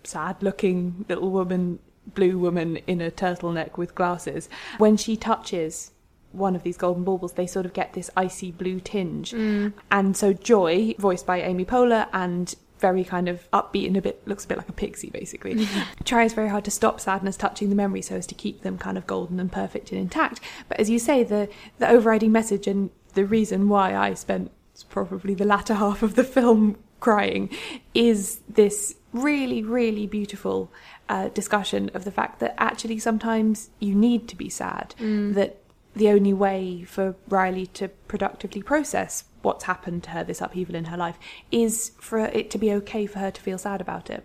sad 0.06 0.42
looking 0.42 1.04
little 1.08 1.30
woman, 1.30 1.78
blue 2.14 2.38
woman 2.38 2.76
in 2.86 3.00
a 3.00 3.10
turtleneck 3.10 3.76
with 3.76 3.94
glasses, 3.94 4.48
when 4.78 4.96
she 4.96 5.16
touches 5.16 5.92
one 6.32 6.56
of 6.56 6.64
these 6.64 6.76
golden 6.76 7.04
baubles, 7.04 7.34
they 7.34 7.46
sort 7.46 7.64
of 7.64 7.72
get 7.72 7.92
this 7.92 8.10
icy 8.16 8.50
blue 8.50 8.80
tinge. 8.80 9.32
Mm. 9.32 9.72
And 9.90 10.16
so 10.16 10.32
Joy, 10.32 10.94
voiced 10.98 11.26
by 11.26 11.40
Amy 11.40 11.64
Poehler, 11.64 12.08
and 12.12 12.54
very 12.80 13.04
kind 13.04 13.28
of 13.28 13.48
upbeat 13.52 13.86
and 13.86 13.96
a 13.96 14.02
bit 14.02 14.26
looks 14.26 14.44
a 14.44 14.48
bit 14.48 14.58
like 14.58 14.68
a 14.68 14.72
pixie 14.72 15.08
basically 15.08 15.66
tries 16.04 16.34
very 16.34 16.48
hard 16.48 16.64
to 16.64 16.70
stop 16.70 17.00
sadness 17.00 17.34
touching 17.36 17.70
the 17.70 17.74
memory 17.74 18.02
so 18.02 18.16
as 18.16 18.26
to 18.26 18.34
keep 18.34 18.60
them 18.60 18.76
kind 18.76 18.98
of 18.98 19.06
golden 19.06 19.40
and 19.40 19.50
perfect 19.50 19.90
and 19.90 19.98
intact. 19.98 20.38
But 20.68 20.80
as 20.80 20.90
you 20.90 20.98
say 20.98 21.22
the 21.22 21.48
the 21.78 21.88
overriding 21.88 22.32
message 22.32 22.66
and 22.66 22.90
the 23.14 23.24
reason 23.24 23.68
why 23.68 23.94
i 23.96 24.12
spent 24.12 24.50
probably 24.90 25.34
the 25.34 25.44
latter 25.44 25.74
half 25.84 26.02
of 26.02 26.14
the 26.14 26.24
film 26.24 26.76
crying 27.00 27.48
is 27.94 28.40
this 28.48 28.96
really 29.14 29.62
really 29.62 30.06
beautiful 30.06 30.70
uh, 31.08 31.28
discussion 31.28 31.90
of 31.94 32.04
the 32.04 32.10
fact 32.10 32.40
that 32.40 32.54
actually 32.58 32.98
sometimes 32.98 33.70
you 33.78 33.94
need 33.94 34.28
to 34.28 34.36
be 34.36 34.48
sad 34.50 34.94
that 35.34 35.60
the 35.94 36.08
only 36.10 36.32
way 36.32 36.82
for 36.82 37.14
Riley 37.28 37.66
to 37.66 37.88
productively 37.88 38.62
process 38.62 39.24
what's 39.42 39.64
happened 39.64 40.02
to 40.04 40.10
her, 40.10 40.24
this 40.24 40.40
upheaval 40.40 40.74
in 40.74 40.86
her 40.86 40.96
life, 40.96 41.18
is 41.52 41.92
for 42.00 42.18
it 42.18 42.50
to 42.50 42.58
be 42.58 42.72
okay 42.72 43.06
for 43.06 43.20
her 43.20 43.30
to 43.30 43.40
feel 43.40 43.58
sad 43.58 43.80
about 43.80 44.10
it. 44.10 44.24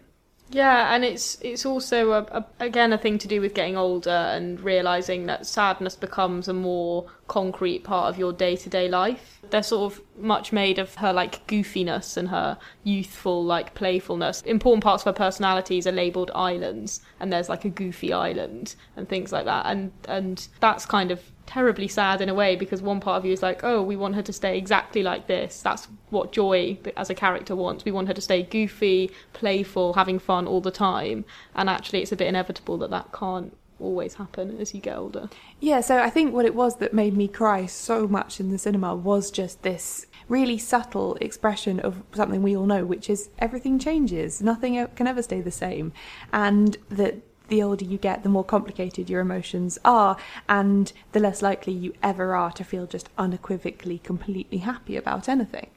Yeah, 0.52 0.96
and 0.96 1.06
it's 1.06 1.38
it's 1.42 1.64
also 1.64 2.12
a, 2.12 2.22
a, 2.24 2.46
again 2.60 2.92
a 2.92 2.98
thing 2.98 3.20
to 3.20 3.28
do 3.28 3.40
with 3.40 3.54
getting 3.54 3.78
older 3.78 4.10
and 4.10 4.60
realizing 4.60 5.28
that 5.28 5.46
sadness 5.46 5.96
becomes 5.96 6.48
a 6.48 6.54
more 6.54 7.06
concrete 7.28 7.84
part 7.84 8.10
of 8.10 8.18
your 8.18 8.34
day 8.34 8.56
to 8.56 8.70
day 8.70 8.88
life. 8.88 9.40
They're 9.52 9.62
sort 9.62 9.94
of 9.94 10.02
much 10.18 10.52
made 10.52 10.80
of 10.80 10.96
her 10.96 11.14
like 11.14 11.46
goofiness 11.46 12.18
and 12.18 12.30
her 12.30 12.58
youthful 12.84 13.44
like 13.46 13.76
playfulness. 13.76 14.42
Important 14.42 14.84
parts 14.84 15.04
of 15.04 15.16
her 15.16 15.26
personalities 15.26 15.86
are 15.86 15.92
labeled 15.92 16.32
islands, 16.34 17.02
and 17.20 17.32
there's 17.32 17.48
like 17.48 17.64
a 17.64 17.70
goofy 17.70 18.12
island 18.12 18.76
and 18.98 19.08
things 19.08 19.32
like 19.32 19.46
that, 19.46 19.68
and 19.68 19.92
and 20.08 20.48
that's 20.60 20.84
kind 20.84 21.12
of 21.12 21.22
terribly 21.50 21.88
sad 21.88 22.22
in 22.22 22.30
a 22.30 22.34
way 22.36 22.56
because 22.56 22.80
one 22.80 23.00
part 23.00 23.18
of 23.18 23.26
you 23.26 23.34
is 23.34 23.42
like, 23.42 23.64
oh, 23.64 23.82
we 23.82 23.96
want 23.96 24.14
her 24.14 24.22
to 24.22 24.32
stay 24.32 24.56
exactly 24.56 25.02
like 25.02 25.26
this. 25.26 25.62
That's 25.64 25.88
what 26.12 26.32
Joy 26.32 26.78
as 26.96 27.10
a 27.10 27.16
character 27.16 27.56
wants. 27.56 27.84
We 27.84 27.92
want 27.92 28.08
her 28.08 28.14
to 28.14 28.22
stay 28.22 28.44
goofy, 28.44 29.10
playful, 29.34 29.94
having 29.94 30.20
fun 30.20 30.46
all 30.46 30.62
the 30.62 30.70
time. 30.70 31.26
And 31.56 31.68
actually, 31.68 32.04
it's 32.04 32.12
a 32.12 32.16
bit 32.16 32.28
inevitable 32.28 32.78
that 32.78 32.92
that 32.92 33.12
can't 33.12 33.58
always 33.80 34.14
happen 34.16 34.60
as 34.60 34.76
you 34.76 34.82
get 34.82 34.96
older. 34.96 35.28
Yeah, 35.60 35.82
so 35.82 35.98
I 35.98 36.12
think 36.12 36.36
what 36.36 36.46
it 36.46 36.54
was 36.54 36.78
that 36.78 36.94
made 36.94 37.18
me 37.18 37.28
cry 37.28 37.66
so 37.66 38.08
much 38.08 38.40
in 38.40 38.52
the 38.52 38.60
cinema 38.60 38.96
was 38.96 39.32
just 39.32 39.64
this 39.64 40.06
really 40.28 40.60
subtle 40.60 41.16
expression 41.16 41.80
of 41.80 42.04
something 42.14 42.44
we 42.44 42.56
all 42.56 42.68
know, 42.68 42.86
which 42.86 43.10
is 43.10 43.30
everything 43.40 43.80
changes. 43.80 44.40
Nothing 44.40 44.86
can 44.96 45.08
ever 45.08 45.24
stay 45.24 45.42
the 45.42 45.50
same. 45.50 45.94
And 46.32 46.78
that 46.90 47.24
the 47.50 47.62
older 47.64 47.86
you 47.86 47.98
get, 47.98 48.24
the 48.24 48.30
more 48.30 48.44
complicated 48.44 49.10
your 49.10 49.22
emotions 49.22 49.78
are, 49.84 50.18
and 50.48 50.92
the 51.12 51.20
less 51.20 51.42
likely 51.42 51.74
you 51.74 51.94
ever 52.02 52.36
are 52.36 52.52
to 52.54 52.64
feel 52.64 52.86
just 52.86 53.10
unequivocally 53.18 54.00
completely 54.00 54.60
happy 54.60 54.96
about 54.96 55.28
anything. 55.28 55.70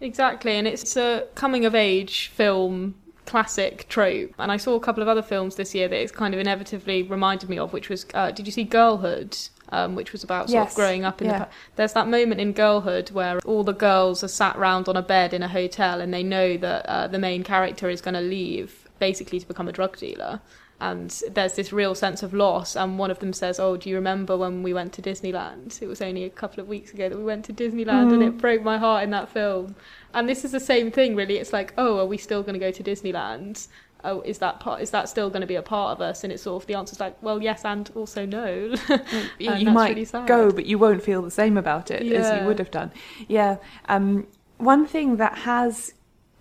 Exactly, 0.00 0.52
and 0.52 0.66
it's 0.68 0.96
a 0.96 1.26
coming 1.34 1.64
of 1.64 1.74
age 1.74 2.28
film 2.28 2.94
classic 3.28 3.86
trope. 3.88 4.32
And 4.38 4.50
I 4.50 4.56
saw 4.56 4.74
a 4.74 4.80
couple 4.80 5.02
of 5.02 5.08
other 5.08 5.22
films 5.22 5.56
this 5.56 5.74
year 5.74 5.86
that 5.86 6.00
it's 6.00 6.12
kind 6.12 6.32
of 6.32 6.40
inevitably 6.40 7.02
reminded 7.02 7.50
me 7.50 7.58
of, 7.58 7.72
which 7.72 7.88
was 7.88 8.06
uh, 8.14 8.30
did 8.30 8.46
you 8.46 8.52
see 8.52 8.64
Girlhood? 8.64 9.36
Um, 9.70 9.94
which 9.94 10.12
was 10.12 10.24
about 10.24 10.48
sort 10.48 10.64
Yes, 10.64 10.72
of 10.72 10.76
growing 10.76 11.04
up 11.04 11.20
in 11.20 11.28
yeah. 11.28 11.40
the. 11.40 11.48
There's 11.76 11.92
that 11.92 12.08
moment 12.08 12.40
in 12.40 12.54
Girlhood 12.54 13.10
where 13.10 13.38
all 13.44 13.64
the 13.64 13.74
girls 13.74 14.24
are 14.24 14.28
sat 14.28 14.56
round 14.56 14.88
on 14.88 14.96
a 14.96 15.02
bed 15.02 15.34
in 15.34 15.42
a 15.42 15.48
hotel 15.48 16.00
and 16.00 16.12
they 16.12 16.22
know 16.22 16.56
that 16.56 16.86
uh, 16.86 17.06
the 17.06 17.18
main 17.18 17.42
character 17.44 17.90
is 17.90 18.00
going 18.00 18.14
to 18.14 18.22
leave, 18.22 18.88
basically 18.98 19.38
to 19.40 19.46
become 19.46 19.68
a 19.68 19.72
drug 19.72 19.98
dealer. 19.98 20.40
And 20.80 21.10
there's 21.32 21.54
this 21.54 21.72
real 21.72 21.94
sense 21.94 22.22
of 22.22 22.32
loss. 22.32 22.76
And 22.76 22.98
one 22.98 23.10
of 23.10 23.18
them 23.18 23.32
says, 23.32 23.58
"Oh, 23.58 23.76
do 23.76 23.88
you 23.88 23.96
remember 23.96 24.36
when 24.36 24.62
we 24.62 24.72
went 24.72 24.92
to 24.94 25.02
Disneyland? 25.02 25.82
It 25.82 25.86
was 25.86 26.00
only 26.00 26.24
a 26.24 26.30
couple 26.30 26.60
of 26.60 26.68
weeks 26.68 26.92
ago 26.92 27.08
that 27.08 27.18
we 27.18 27.24
went 27.24 27.44
to 27.46 27.52
Disneyland, 27.52 28.12
and 28.12 28.22
it 28.22 28.38
broke 28.38 28.62
my 28.62 28.78
heart 28.78 29.02
in 29.02 29.10
that 29.10 29.28
film." 29.28 29.74
And 30.14 30.28
this 30.28 30.44
is 30.44 30.52
the 30.52 30.60
same 30.60 30.90
thing, 30.90 31.16
really. 31.16 31.38
It's 31.38 31.52
like, 31.52 31.74
"Oh, 31.76 31.98
are 31.98 32.06
we 32.06 32.16
still 32.16 32.42
going 32.42 32.54
to 32.54 32.60
go 32.60 32.70
to 32.70 32.82
Disneyland?" 32.82 33.66
Oh, 34.04 34.20
is 34.20 34.38
that 34.38 34.60
part? 34.60 34.80
Is 34.80 34.90
that 34.90 35.08
still 35.08 35.28
going 35.28 35.40
to 35.40 35.46
be 35.46 35.56
a 35.56 35.62
part 35.62 35.96
of 35.96 36.00
us? 36.00 36.22
And 36.22 36.32
it's 36.32 36.44
sort 36.44 36.62
of 36.62 36.66
the 36.68 36.74
answer's 36.74 37.00
like, 37.00 37.20
well, 37.20 37.42
yes, 37.42 37.64
and 37.64 37.90
also 37.96 38.24
no. 38.24 38.46
you, 39.38 39.50
And 39.50 39.60
you 39.60 39.70
might 39.70 39.96
really 39.96 40.26
go, 40.26 40.52
but 40.52 40.66
you 40.66 40.78
won't 40.78 41.02
feel 41.02 41.20
the 41.20 41.32
same 41.32 41.56
about 41.56 41.90
it 41.90 42.02
as 42.12 42.40
you 42.40 42.46
would 42.46 42.60
have 42.60 42.70
done. 42.70 42.92
Yeah. 43.26 43.56
Um, 43.88 44.28
one 44.58 44.86
thing 44.86 45.16
that 45.16 45.38
has 45.38 45.94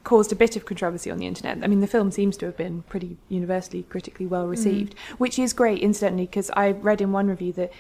caused 0.08 0.32
a 0.32 0.36
bit 0.38 0.56
of 0.56 0.64
controversy 0.64 1.12
on 1.12 1.18
the 1.18 1.28
internet. 1.28 1.62
I 1.62 1.68
mean, 1.68 1.82
the 1.82 1.86
film 1.86 2.12
seems 2.12 2.38
to 2.38 2.46
have 2.46 2.56
been 2.56 2.84
pretty 2.84 3.18
universally 3.28 3.84
critically 3.84 4.26
well 4.26 4.46
mm. 4.46 4.52
received, 4.52 4.96
which 5.18 5.38
is 5.38 5.52
great, 5.52 5.82
incidentally, 5.82 6.28
because 6.28 6.50
I 6.52 6.72
read 6.72 7.02
in 7.02 7.12
one 7.12 7.28
review 7.28 7.52
that 7.54 7.74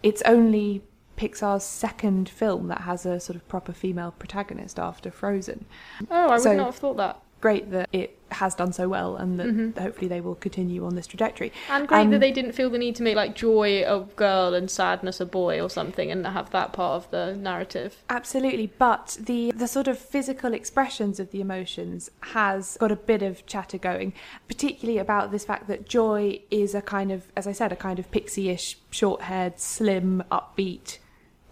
it's 0.00 0.22
only 0.22 0.84
Pixar's 1.16 1.64
second 1.64 2.28
film 2.28 2.68
that 2.68 2.82
has 2.82 3.04
a 3.04 3.18
sort 3.18 3.34
of 3.34 3.48
proper 3.48 3.72
female 3.72 4.12
protagonist 4.16 4.78
after 4.78 5.10
Frozen. 5.10 5.64
Oh, 6.08 6.28
I 6.28 6.38
would 6.38 6.56
not 6.56 6.66
have 6.66 6.76
thought 6.76 6.98
that. 6.98 7.20
Great 7.42 7.70
that 7.72 7.88
it 7.92 8.18
has 8.30 8.54
done 8.54 8.72
so 8.72 8.88
well, 8.88 9.16
and 9.16 9.38
that 9.38 9.82
hopefully 9.82 10.08
they 10.08 10.22
will 10.22 10.36
continue 10.36 10.86
on 10.86 10.94
this 10.94 11.06
trajectory. 11.06 11.50
Mm-hmm. 11.50 11.72
And 11.72 11.88
great 11.88 12.00
Um, 12.00 12.10
that 12.12 12.20
they 12.20 12.30
didn't 12.30 12.52
feel 12.52 12.70
the 12.70 12.78
need 12.78 12.96
to 12.96 13.02
make 13.02 13.16
like 13.16 13.34
joy 13.34 13.84
a 13.84 14.06
girl 14.16 14.54
and 14.54 14.70
sadness 14.70 15.20
a 15.20 15.26
boy 15.26 15.60
or 15.60 15.68
something, 15.68 16.10
and 16.10 16.26
have 16.26 16.48
that 16.50 16.72
part 16.72 16.94
of 17.04 17.10
the 17.10 17.36
narrative. 17.36 18.02
Absolutely, 18.08 18.72
but 18.78 19.18
the 19.20 19.52
the 19.54 19.68
sort 19.68 19.88
of 19.88 19.98
physical 19.98 20.54
expressions 20.54 21.20
of 21.20 21.30
the 21.32 21.40
emotions 21.40 22.10
has 22.20 22.78
got 22.80 22.92
a 22.92 22.96
bit 22.96 23.22
of 23.22 23.44
chatter 23.44 23.76
going, 23.76 24.14
particularly 24.48 24.98
about 24.98 25.30
this 25.32 25.44
fact 25.44 25.66
that 25.66 25.88
joy 25.88 26.40
is 26.50 26.74
a 26.74 26.80
kind 26.80 27.10
of, 27.10 27.20
as 27.36 27.46
I 27.46 27.52
said, 27.52 27.72
a 27.72 27.76
kind 27.76 27.98
of 27.98 28.10
pixie-ish, 28.10 28.78
short-haired, 28.90 29.58
slim, 29.58 30.22
upbeat 30.30 30.98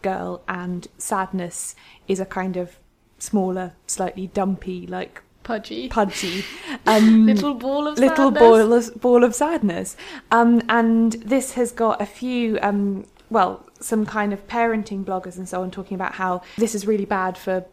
girl, 0.02 0.42
and 0.48 0.86
sadness 0.96 1.74
is 2.08 2.20
a 2.20 2.24
kind 2.24 2.56
of 2.56 2.78
smaller, 3.18 3.74
slightly 3.86 4.28
dumpy, 4.28 4.86
like 4.86 5.22
Pudgy. 5.42 5.88
pudgy, 5.88 6.44
um, 6.86 7.26
Little 7.26 7.54
ball 7.54 7.86
of 7.88 7.98
little 7.98 8.32
sadness. 8.32 8.40
ball 8.40 8.72
of, 8.72 9.00
ball 9.00 9.24
of 9.24 9.34
sadness. 9.34 9.96
Um, 10.30 10.62
and 10.68 11.12
this 11.14 11.52
has 11.52 11.72
got 11.72 12.00
a 12.00 12.06
few, 12.06 12.58
um, 12.62 13.06
well, 13.30 13.66
some 13.80 14.04
kind 14.04 14.32
of 14.32 14.46
parenting 14.46 15.04
bloggers 15.04 15.36
and 15.36 15.48
so 15.48 15.62
on 15.62 15.70
talking 15.70 15.94
about 15.94 16.14
how 16.14 16.42
this 16.58 16.74
is 16.74 16.86
really 16.86 17.06
bad 17.06 17.38
for 17.38 17.64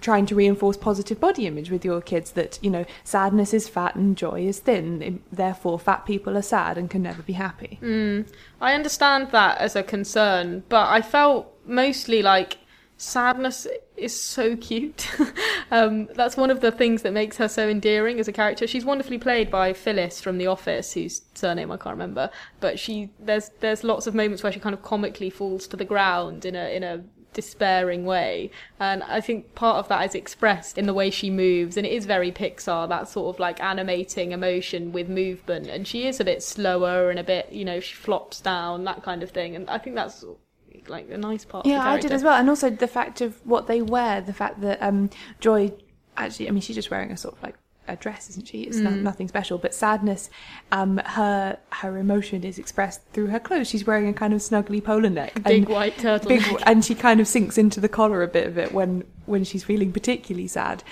trying 0.00 0.26
to 0.26 0.34
reinforce 0.34 0.76
positive 0.76 1.18
body 1.18 1.46
image 1.46 1.70
with 1.70 1.82
your 1.82 1.98
kids 2.02 2.32
that 2.32 2.58
you 2.60 2.68
know 2.68 2.84
sadness 3.04 3.54
is 3.54 3.68
fat 3.70 3.94
and 3.94 4.18
joy 4.18 4.44
is 4.46 4.58
thin 4.58 5.22
therefore 5.32 5.78
fat 5.78 6.04
people 6.04 6.36
are 6.36 6.42
sad 6.42 6.76
and 6.76 6.90
can 6.90 7.00
never 7.02 7.22
be 7.22 7.32
happy 7.32 7.78
I 8.60 8.74
understand 8.74 9.30
that 9.30 9.58
as 9.58 9.74
a 9.76 9.82
concern, 9.82 10.64
but 10.68 10.88
I 10.88 11.00
felt 11.00 11.52
mostly 11.64 12.20
like 12.22 12.58
sadness 12.96 13.66
is 13.96 14.18
so 14.18 14.56
cute. 14.56 15.08
um, 15.70 16.06
that's 16.14 16.36
one 16.36 16.50
of 16.50 16.60
the 16.60 16.70
things 16.70 17.02
that 17.02 17.12
makes 17.12 17.36
her 17.36 17.48
so 17.48 17.68
endearing 17.68 18.20
as 18.20 18.28
a 18.28 18.32
character. 18.32 18.66
She's 18.66 18.84
wonderfully 18.84 19.18
played 19.18 19.50
by 19.50 19.72
Phyllis 19.72 20.20
from 20.20 20.38
The 20.38 20.46
Office, 20.46 20.92
whose 20.92 21.22
surname 21.34 21.70
I 21.70 21.76
can't 21.76 21.94
remember. 21.94 22.30
But 22.60 22.78
she 22.78 23.10
there's 23.18 23.50
there's 23.60 23.84
lots 23.84 24.06
of 24.06 24.14
moments 24.14 24.42
where 24.42 24.52
she 24.52 24.60
kind 24.60 24.74
of 24.74 24.82
comically 24.82 25.30
falls 25.30 25.66
to 25.68 25.76
the 25.76 25.84
ground 25.84 26.44
in 26.44 26.54
a 26.54 26.74
in 26.74 26.82
a 26.82 27.04
despairing 27.34 28.04
way 28.04 28.48
and 28.78 29.02
i 29.02 29.20
think 29.20 29.56
part 29.56 29.76
of 29.76 29.88
that 29.88 30.08
is 30.08 30.14
expressed 30.14 30.78
in 30.78 30.86
the 30.86 30.94
way 30.94 31.10
she 31.10 31.30
moves 31.30 31.76
and 31.76 31.84
it 31.84 31.92
is 31.92 32.06
very 32.06 32.30
pixar 32.30 32.88
that 32.88 33.08
sort 33.08 33.34
of 33.34 33.40
like 33.40 33.60
animating 33.60 34.30
emotion 34.30 34.92
with 34.92 35.08
movement 35.08 35.66
and 35.66 35.86
she 35.86 36.06
is 36.06 36.20
a 36.20 36.24
bit 36.24 36.42
slower 36.44 37.10
and 37.10 37.18
a 37.18 37.24
bit 37.24 37.50
you 37.50 37.64
know 37.64 37.80
she 37.80 37.94
flops 37.94 38.40
down 38.40 38.84
that 38.84 39.02
kind 39.02 39.20
of 39.22 39.30
thing 39.30 39.56
and 39.56 39.68
i 39.68 39.76
think 39.76 39.96
that's 39.96 40.24
like 40.88 41.08
a 41.10 41.18
nice 41.18 41.44
part 41.44 41.64
of 41.66 41.70
yeah 41.70 41.88
i 41.88 41.98
did 41.98 42.12
as 42.12 42.22
well 42.22 42.34
and 42.34 42.48
also 42.48 42.68
the 42.70 42.86
fact 42.88 43.20
of 43.20 43.40
what 43.44 43.66
they 43.66 43.80
wear 43.82 44.20
the 44.20 44.32
fact 44.32 44.60
that 44.60 44.82
um 44.82 45.10
joy 45.40 45.72
actually 46.16 46.48
i 46.48 46.50
mean 46.50 46.60
she's 46.60 46.76
just 46.76 46.90
wearing 46.90 47.10
a 47.10 47.16
sort 47.16 47.34
of 47.36 47.42
like 47.42 47.54
a 47.86 47.96
dress 47.96 48.30
isn't 48.30 48.48
she 48.48 48.62
it's 48.62 48.78
Mm. 48.78 49.02
nothing 49.02 49.28
special 49.28 49.58
but 49.58 49.74
sadness 49.74 50.30
um 50.72 50.96
her 51.04 51.58
her 51.70 51.98
emotion 51.98 52.42
is 52.42 52.58
expressed 52.58 53.02
through 53.12 53.26
her 53.26 53.38
clothes 53.38 53.68
she's 53.68 53.86
wearing 53.86 54.08
a 54.08 54.12
kind 54.14 54.32
of 54.32 54.40
snuggly 54.40 54.82
polar 54.82 55.10
neck 55.10 55.34
big 55.44 55.64
and- 55.64 55.68
white 55.68 55.98
turtle 55.98 56.28
big, 56.30 56.42
and 56.64 56.82
she 56.84 56.94
kind 56.94 57.20
of 57.20 57.28
sinks 57.28 57.58
into 57.58 57.80
the 57.80 57.88
collar 57.88 58.22
a 58.22 58.28
bit 58.28 58.46
of 58.46 58.56
it 58.56 58.72
when 58.72 59.04
when 59.26 59.44
she's 59.44 59.64
feeling 59.64 59.92
particularly 59.92 60.48
sad 60.48 60.82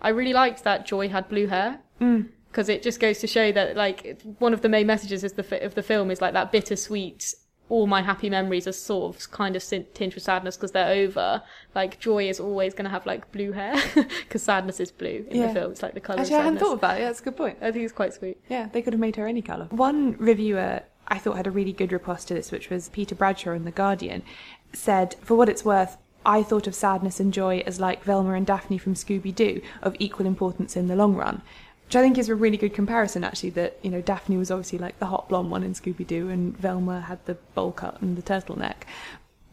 I 0.00 0.08
really 0.08 0.32
liked 0.32 0.64
that 0.64 0.84
Joy 0.84 1.08
had 1.10 1.28
blue 1.28 1.46
hair. 1.46 1.78
Mm. 2.00 2.28
Because 2.50 2.68
it 2.68 2.82
just 2.82 2.98
goes 2.98 3.20
to 3.20 3.28
show 3.28 3.52
that, 3.52 3.76
like, 3.76 4.20
one 4.40 4.52
of 4.52 4.60
the 4.60 4.68
main 4.68 4.84
messages 4.88 5.22
is 5.22 5.34
the 5.34 5.44
fi- 5.44 5.58
of 5.58 5.76
the 5.76 5.82
film 5.84 6.10
is 6.10 6.20
like 6.20 6.32
that 6.32 6.50
bittersweet. 6.50 7.34
All 7.68 7.86
my 7.86 8.02
happy 8.02 8.28
memories 8.28 8.66
are 8.68 8.72
sort 8.72 9.16
of 9.16 9.30
kind 9.30 9.56
of 9.56 9.62
tinged 9.94 10.14
with 10.14 10.22
sadness 10.24 10.56
because 10.56 10.72
they're 10.72 10.92
over. 10.92 11.42
Like 11.74 11.98
Joy 11.98 12.28
is 12.28 12.38
always 12.38 12.74
going 12.74 12.84
to 12.84 12.90
have 12.90 13.06
like 13.06 13.32
blue 13.32 13.52
hair 13.52 13.74
because 13.94 14.42
sadness 14.42 14.78
is 14.78 14.90
blue 14.92 15.24
in 15.30 15.40
Yeah. 15.40 15.46
the 15.48 15.54
film. 15.54 15.72
It's 15.72 15.82
like 15.82 15.94
the 15.94 16.00
color. 16.00 16.20
actually 16.20 16.34
of 16.36 16.40
i 16.40 16.44
hadn't 16.44 16.58
thought 16.58 16.74
about 16.74 16.96
it 16.96 17.00
yeah, 17.00 17.06
that's 17.06 17.20
a 17.20 17.24
good 17.24 17.36
point 17.36 17.58
I 17.62 17.72
think 17.72 17.84
it's 17.84 17.92
quite 17.94 18.12
sweet. 18.12 18.38
Yeah, 18.50 18.68
they 18.72 18.82
could 18.82 18.92
have 18.92 19.00
made 19.00 19.16
her 19.16 19.26
any 19.26 19.40
colour. 19.42 19.66
One 19.70 20.16
reviewer 20.18 20.80
I 21.08 21.18
thought 21.18 21.36
had 21.36 21.46
a 21.46 21.50
really 21.50 21.72
good 21.72 21.92
riposte 21.92 22.28
to 22.28 22.34
this, 22.34 22.50
which 22.52 22.70
was 22.70 22.88
Peter 22.90 23.14
Bradshaw 23.14 23.52
in 23.52 23.64
The 23.64 23.70
Guardian, 23.70 24.22
said, 24.72 25.16
For 25.22 25.34
what 25.36 25.48
it's 25.48 25.64
worth, 25.64 25.96
I 26.24 26.42
thought 26.42 26.66
of 26.68 26.74
sadness 26.74 27.18
and 27.20 27.32
joy 27.32 27.62
as 27.66 27.80
like 27.80 28.04
Velma 28.04 28.34
and 28.34 28.46
Daphne 28.46 28.78
from 28.78 28.94
Scooby 28.94 29.34
Doo, 29.34 29.60
of 29.82 29.96
equal 29.98 30.26
importance 30.26 30.76
in 30.76 30.86
the 30.86 30.94
long 30.96 31.14
run. 31.16 31.42
Which 31.92 31.98
I 31.98 32.02
think 32.04 32.16
is 32.16 32.30
a 32.30 32.34
really 32.34 32.56
good 32.56 32.72
comparison, 32.72 33.22
actually, 33.22 33.50
that, 33.50 33.78
you 33.82 33.90
know, 33.90 34.00
Daphne 34.00 34.38
was 34.38 34.50
obviously 34.50 34.78
like 34.78 34.98
the 34.98 35.04
hot 35.04 35.28
blonde 35.28 35.50
one 35.50 35.62
in 35.62 35.74
Scooby 35.74 36.06
Doo, 36.06 36.30
and 36.30 36.56
Velma 36.56 37.02
had 37.02 37.22
the 37.26 37.34
bowl 37.54 37.70
cut 37.70 38.00
and 38.00 38.16
the 38.16 38.22
turtleneck. 38.22 38.84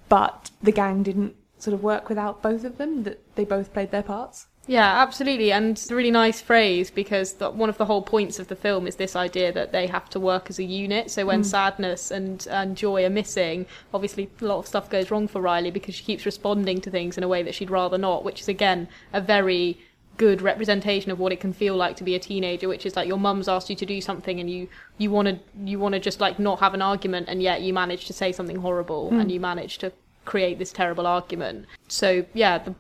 But 0.08 0.50
the 0.63 0.72
gang 0.72 1.03
didn't 1.03 1.36
sort 1.58 1.74
of 1.74 1.84
work 1.84 2.08
without 2.08 2.41
both 2.41 2.63
of 2.63 2.77
them, 2.77 3.03
that 3.03 3.19
they 3.36 3.43
both 3.43 3.74
played 3.74 3.91
their 3.91 4.03
parts. 4.03 4.48
Yeah, 4.67 5.01
absolutely, 5.01 5.51
and 5.51 5.72
it's 5.72 5.91
a 5.91 5.96
really 5.96 6.12
nice 6.12 6.39
phrase 6.39 6.89
because 6.89 7.34
the, 7.34 7.50
one 7.50 7.67
of 7.67 7.77
the 7.77 7.86
whole 7.86 8.03
points 8.03 8.39
of 8.39 8.48
the 8.48 8.55
film 8.55 8.88
is 8.88 8.96
this 8.96 9.17
idea 9.17 9.51
that 9.51 9.74
they 9.74 9.88
have 9.88 10.10
to 10.12 10.19
work 10.19 10.50
as 10.50 10.60
a 10.60 10.63
unit. 10.63 11.12
So 11.12 11.25
when 11.25 11.41
mm. 11.41 11.46
sadness 11.46 12.10
and, 12.10 12.48
and 12.50 12.77
joy 12.77 13.03
are 13.03 13.10
missing, 13.10 13.65
obviously 13.93 14.29
a 14.39 14.46
lot 14.46 14.60
of 14.60 14.67
stuff 14.67 14.89
goes 14.89 15.12
wrong 15.12 15.27
for 15.27 15.41
Riley 15.41 15.72
because 15.72 15.93
she 15.93 16.05
keeps 16.05 16.25
responding 16.25 16.79
to 16.79 16.89
things 16.89 17.17
in 17.17 17.24
a 17.24 17.27
way 17.27 17.43
that 17.43 17.53
she'd 17.53 17.69
rather 17.69 17.98
not, 17.98 18.24
which 18.24 18.39
is 18.39 18.48
again 18.48 18.88
a 19.12 19.19
very 19.19 19.77
good 20.20 20.42
representation 20.42 21.12
of 21.12 21.18
what 21.18 21.32
it 21.32 21.40
can 21.40 21.54
feel 21.54 21.76
like 21.76 21.96
to 21.96 22.04
be 22.04 22.14
a 22.14 22.20
teenager, 22.20 22.68
which 22.68 22.86
is 22.86 22.96
like 22.96 23.08
your 23.08 23.18
mum's 23.18 23.48
asked 23.48 23.70
you 23.70 23.76
to 23.78 23.86
do 23.86 24.00
something 24.02 24.40
and 24.40 24.52
you 24.52 24.68
you 25.00 25.10
want 25.10 25.28
to 25.30 25.40
you 25.64 25.80
want 25.80 25.94
to 25.94 26.00
just 26.00 26.20
like 26.20 26.38
not 26.38 26.60
have 26.60 26.76
an 26.76 26.82
argument, 26.82 27.28
and 27.28 27.42
yet 27.42 27.62
you 27.62 27.74
manage 27.74 28.06
to 28.06 28.14
say 28.14 28.32
something 28.32 28.58
horrible 28.58 29.10
hmm. 29.10 29.20
and 29.20 29.32
you 29.32 29.40
manage 29.40 29.80
to 29.80 29.92
create 30.26 30.60
this 30.60 30.72
terrible 30.72 31.08
argument. 31.08 31.66
So 31.88 32.26
yeah, 32.34 32.60
the 32.60 32.76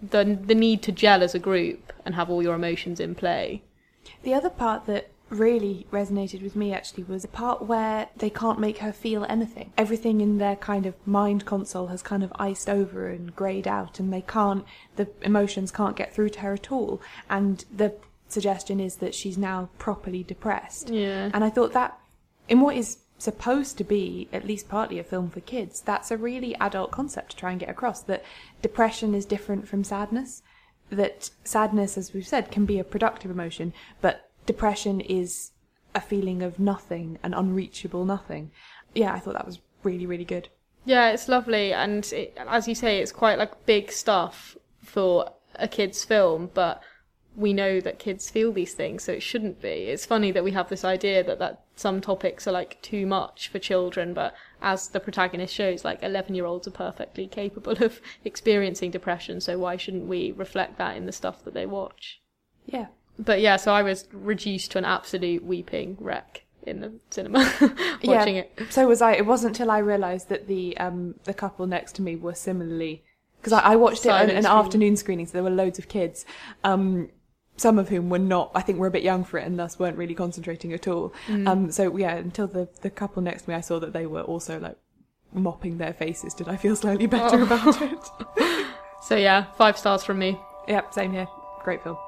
the 0.00 0.38
the 0.50 0.54
need 0.54 0.82
to 0.84 0.92
gel 0.92 1.22
as 1.22 1.34
a 1.34 1.38
group 1.38 1.92
and 2.06 2.14
have 2.14 2.30
all 2.30 2.42
your 2.42 2.54
emotions 2.54 3.00
in 3.00 3.14
play. 3.14 3.62
The 4.22 4.32
other 4.32 4.50
part 4.50 4.86
that 4.86 5.10
really 5.30 5.86
resonated 5.90 6.42
with 6.42 6.54
me 6.54 6.72
actually 6.72 7.04
was 7.04 7.22
the 7.22 7.28
part 7.28 7.62
where 7.62 8.08
they 8.16 8.30
can't 8.30 8.60
make 8.60 8.78
her 8.78 8.92
feel 8.92 9.24
anything. 9.28 9.72
Everything 9.76 10.20
in 10.20 10.38
their 10.38 10.56
kind 10.56 10.86
of 10.86 10.94
mind 11.06 11.44
console 11.44 11.88
has 11.88 12.02
kind 12.02 12.22
of 12.22 12.32
iced 12.36 12.68
over 12.68 13.08
and 13.08 13.34
greyed 13.34 13.66
out, 13.66 13.98
and 13.98 14.12
they 14.12 14.20
can't, 14.20 14.64
the 14.96 15.08
emotions 15.22 15.70
can't 15.70 15.96
get 15.96 16.14
through 16.14 16.28
to 16.30 16.40
her 16.40 16.52
at 16.52 16.70
all. 16.70 17.00
And 17.28 17.64
the 17.74 17.94
suggestion 18.28 18.80
is 18.80 18.96
that 18.96 19.14
she's 19.14 19.38
now 19.38 19.70
properly 19.78 20.22
depressed. 20.22 20.90
Yeah. 20.90 21.30
And 21.32 21.42
I 21.42 21.50
thought 21.50 21.72
that, 21.72 21.98
in 22.48 22.60
what 22.60 22.76
is 22.76 22.98
supposed 23.16 23.78
to 23.78 23.84
be 23.84 24.28
at 24.32 24.46
least 24.46 24.68
partly 24.68 24.98
a 24.98 25.04
film 25.04 25.30
for 25.30 25.40
kids, 25.40 25.80
that's 25.80 26.10
a 26.10 26.16
really 26.16 26.54
adult 26.56 26.90
concept 26.90 27.30
to 27.30 27.36
try 27.36 27.50
and 27.50 27.60
get 27.60 27.70
across 27.70 28.02
that 28.02 28.24
depression 28.60 29.14
is 29.14 29.24
different 29.24 29.66
from 29.66 29.82
sadness. 29.84 30.42
That 30.90 31.30
sadness, 31.44 31.96
as 31.96 32.12
we've 32.12 32.26
said, 32.26 32.50
can 32.50 32.66
be 32.66 32.78
a 32.78 32.84
productive 32.84 33.30
emotion, 33.30 33.72
but 34.02 34.28
depression 34.46 35.00
is 35.00 35.52
a 35.94 36.00
feeling 36.00 36.42
of 36.42 36.58
nothing, 36.58 37.18
an 37.22 37.34
unreachable 37.34 38.04
nothing. 38.04 38.50
Yeah, 38.94 39.12
I 39.12 39.20
thought 39.20 39.34
that 39.34 39.46
was 39.46 39.60
really, 39.82 40.06
really 40.06 40.24
good. 40.24 40.48
Yeah, 40.84 41.10
it's 41.10 41.28
lovely, 41.28 41.72
and 41.72 42.04
it, 42.12 42.36
as 42.36 42.68
you 42.68 42.74
say, 42.74 42.98
it's 42.98 43.12
quite 43.12 43.38
like 43.38 43.64
big 43.64 43.90
stuff 43.90 44.56
for 44.82 45.30
a 45.54 45.66
kids' 45.66 46.04
film, 46.04 46.50
but 46.52 46.82
we 47.36 47.52
know 47.52 47.80
that 47.80 47.98
kids 47.98 48.30
feel 48.30 48.52
these 48.52 48.74
things, 48.74 49.02
so 49.02 49.12
it 49.12 49.22
shouldn't 49.22 49.60
be. 49.60 49.68
It's 49.68 50.06
funny 50.06 50.30
that 50.30 50.44
we 50.44 50.52
have 50.52 50.68
this 50.68 50.84
idea 50.84 51.24
that, 51.24 51.38
that 51.38 51.62
some 51.74 52.00
topics 52.00 52.46
are 52.46 52.52
like 52.52 52.80
too 52.82 53.06
much 53.06 53.48
for 53.48 53.58
children, 53.58 54.14
but 54.14 54.34
as 54.62 54.88
the 54.88 55.00
protagonist 55.00 55.54
shows, 55.54 55.84
like 55.84 56.02
11 56.02 56.34
year 56.34 56.44
olds 56.44 56.68
are 56.68 56.72
perfectly 56.72 57.26
capable 57.26 57.82
of 57.82 58.00
experiencing 58.24 58.90
depression, 58.90 59.40
so 59.40 59.58
why 59.58 59.76
shouldn't 59.76 60.06
we 60.06 60.32
reflect 60.32 60.78
that 60.78 60.96
in 60.96 61.06
the 61.06 61.12
stuff 61.12 61.42
that 61.44 61.54
they 61.54 61.66
watch? 61.66 62.20
Yeah. 62.66 62.86
But 63.18 63.40
yeah, 63.40 63.56
so 63.56 63.72
I 63.72 63.82
was 63.82 64.08
reduced 64.12 64.72
to 64.72 64.78
an 64.78 64.84
absolute 64.84 65.44
weeping 65.44 65.96
wreck 66.00 66.44
in 66.66 66.80
the 66.80 66.92
cinema 67.10 67.38
watching 67.60 68.36
yeah, 68.36 68.42
it. 68.58 68.66
So 68.70 68.86
was 68.88 69.02
I. 69.02 69.12
It 69.12 69.26
wasn't 69.26 69.56
until 69.56 69.70
I 69.70 69.78
realised 69.78 70.28
that 70.30 70.46
the 70.48 70.76
um 70.78 71.14
the 71.24 71.34
couple 71.34 71.66
next 71.66 71.94
to 71.96 72.02
me 72.02 72.16
were 72.16 72.34
similarly 72.34 73.04
because 73.40 73.52
I, 73.52 73.60
I 73.60 73.76
watched 73.76 73.98
it 74.06 74.08
Silent 74.08 74.30
in 74.30 74.36
an 74.38 74.42
screening. 74.44 74.64
afternoon 74.64 74.96
screening, 74.96 75.26
so 75.26 75.32
there 75.34 75.42
were 75.42 75.50
loads 75.50 75.78
of 75.78 75.88
kids. 75.88 76.24
Um, 76.64 77.10
some 77.56 77.78
of 77.78 77.88
whom 77.88 78.10
were 78.10 78.18
not, 78.18 78.50
I 78.52 78.62
think, 78.62 78.80
were 78.80 78.88
a 78.88 78.90
bit 78.90 79.04
young 79.04 79.22
for 79.22 79.38
it 79.38 79.46
and 79.46 79.56
thus 79.56 79.78
weren't 79.78 79.96
really 79.96 80.14
concentrating 80.16 80.72
at 80.72 80.88
all. 80.88 81.14
Mm. 81.28 81.46
Um, 81.46 81.70
so 81.70 81.96
yeah, 81.96 82.16
until 82.16 82.48
the 82.48 82.68
the 82.82 82.90
couple 82.90 83.22
next 83.22 83.42
to 83.42 83.50
me, 83.50 83.54
I 83.54 83.60
saw 83.60 83.78
that 83.78 83.92
they 83.92 84.06
were 84.06 84.22
also 84.22 84.58
like 84.58 84.76
mopping 85.32 85.78
their 85.78 85.92
faces. 85.92 86.34
Did 86.34 86.48
I 86.48 86.56
feel 86.56 86.74
slightly 86.74 87.06
better 87.06 87.38
Oh. 87.38 87.42
about 87.44 87.80
it? 87.80 88.66
So 89.02 89.16
yeah, 89.16 89.52
five 89.58 89.76
stars 89.76 90.02
from 90.02 90.18
me. 90.18 90.40
Yep, 90.66 90.94
same 90.94 91.12
here. 91.12 91.28
Great 91.62 91.82
film. 91.82 91.98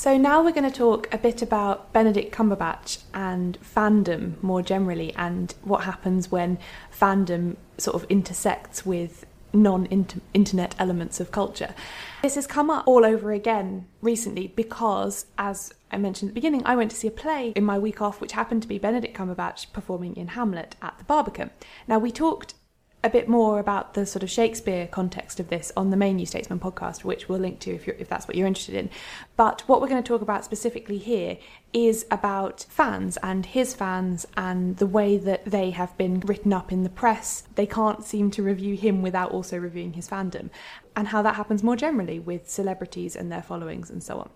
So 0.00 0.16
now 0.16 0.42
we're 0.42 0.52
going 0.52 0.64
to 0.64 0.74
talk 0.74 1.12
a 1.12 1.18
bit 1.18 1.42
about 1.42 1.92
Benedict 1.92 2.34
Cumberbatch 2.34 3.02
and 3.12 3.58
fandom 3.60 4.42
more 4.42 4.62
generally, 4.62 5.12
and 5.14 5.54
what 5.62 5.84
happens 5.84 6.30
when 6.30 6.56
fandom 6.90 7.56
sort 7.76 8.02
of 8.02 8.10
intersects 8.10 8.86
with 8.86 9.26
non-internet 9.52 10.74
elements 10.78 11.20
of 11.20 11.30
culture. 11.30 11.74
This 12.22 12.36
has 12.36 12.46
come 12.46 12.70
up 12.70 12.88
all 12.88 13.04
over 13.04 13.30
again 13.32 13.88
recently 14.00 14.46
because, 14.46 15.26
as 15.36 15.74
I 15.90 15.98
mentioned 15.98 16.30
at 16.30 16.34
the 16.34 16.40
beginning, 16.40 16.62
I 16.64 16.76
went 16.76 16.92
to 16.92 16.96
see 16.96 17.08
a 17.08 17.10
play 17.10 17.52
in 17.54 17.64
my 17.66 17.78
week 17.78 18.00
off, 18.00 18.22
which 18.22 18.32
happened 18.32 18.62
to 18.62 18.68
be 18.68 18.78
Benedict 18.78 19.14
Cumberbatch 19.14 19.70
performing 19.74 20.16
in 20.16 20.28
Hamlet 20.28 20.76
at 20.80 20.96
the 20.96 21.04
Barbican. 21.04 21.50
Now 21.86 21.98
we 21.98 22.10
talked 22.10 22.54
a 23.02 23.08
bit 23.08 23.28
more 23.28 23.58
about 23.58 23.94
the 23.94 24.04
sort 24.04 24.22
of 24.22 24.30
Shakespeare 24.30 24.86
context 24.86 25.40
of 25.40 25.48
this 25.48 25.72
on 25.76 25.90
the 25.90 25.96
main 25.96 26.16
New 26.16 26.26
Statesman 26.26 26.60
podcast, 26.60 27.02
which 27.02 27.28
we'll 27.28 27.38
link 27.38 27.58
to 27.60 27.74
if, 27.74 27.88
if 27.88 28.08
that's 28.08 28.28
what 28.28 28.36
you're 28.36 28.46
interested 28.46 28.74
in. 28.74 28.90
But 29.36 29.62
what 29.62 29.80
we're 29.80 29.88
going 29.88 30.02
to 30.02 30.06
talk 30.06 30.20
about 30.20 30.44
specifically 30.44 30.98
here 30.98 31.38
is 31.72 32.04
about 32.10 32.66
fans 32.68 33.16
and 33.22 33.46
his 33.46 33.74
fans 33.74 34.26
and 34.36 34.76
the 34.76 34.86
way 34.86 35.16
that 35.16 35.46
they 35.46 35.70
have 35.70 35.96
been 35.96 36.20
written 36.20 36.52
up 36.52 36.72
in 36.72 36.82
the 36.82 36.90
press. 36.90 37.44
They 37.54 37.66
can't 37.66 38.04
seem 38.04 38.30
to 38.32 38.42
review 38.42 38.76
him 38.76 39.00
without 39.00 39.30
also 39.30 39.56
reviewing 39.56 39.94
his 39.94 40.08
fandom, 40.08 40.50
and 40.94 41.08
how 41.08 41.22
that 41.22 41.36
happens 41.36 41.62
more 41.62 41.76
generally 41.76 42.18
with 42.18 42.50
celebrities 42.50 43.16
and 43.16 43.32
their 43.32 43.42
followings 43.42 43.88
and 43.88 44.02
so 44.02 44.18
on. 44.18 44.30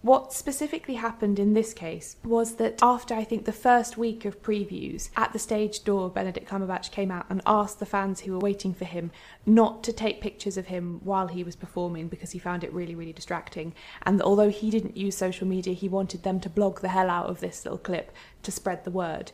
What 0.00 0.32
specifically 0.32 0.94
happened 0.94 1.40
in 1.40 1.54
this 1.54 1.74
case 1.74 2.16
was 2.24 2.54
that 2.54 2.78
after 2.80 3.14
I 3.14 3.24
think 3.24 3.44
the 3.44 3.52
first 3.52 3.98
week 3.98 4.24
of 4.24 4.42
previews, 4.42 5.10
at 5.16 5.32
the 5.32 5.40
stage 5.40 5.82
door, 5.82 6.08
Benedict 6.08 6.48
Cumberbatch 6.48 6.92
came 6.92 7.10
out 7.10 7.26
and 7.28 7.42
asked 7.44 7.80
the 7.80 7.86
fans 7.86 8.20
who 8.20 8.32
were 8.32 8.38
waiting 8.38 8.72
for 8.72 8.84
him 8.84 9.10
not 9.44 9.82
to 9.82 9.92
take 9.92 10.20
pictures 10.20 10.56
of 10.56 10.68
him 10.68 11.00
while 11.02 11.26
he 11.26 11.42
was 11.42 11.56
performing 11.56 12.06
because 12.06 12.30
he 12.30 12.38
found 12.38 12.62
it 12.62 12.72
really, 12.72 12.94
really 12.94 13.12
distracting. 13.12 13.74
And 14.02 14.22
although 14.22 14.50
he 14.50 14.70
didn't 14.70 14.96
use 14.96 15.16
social 15.16 15.48
media, 15.48 15.74
he 15.74 15.88
wanted 15.88 16.22
them 16.22 16.38
to 16.40 16.48
blog 16.48 16.80
the 16.80 16.90
hell 16.90 17.10
out 17.10 17.26
of 17.26 17.40
this 17.40 17.64
little 17.64 17.78
clip 17.78 18.12
to 18.44 18.52
spread 18.52 18.84
the 18.84 18.92
word. 18.92 19.32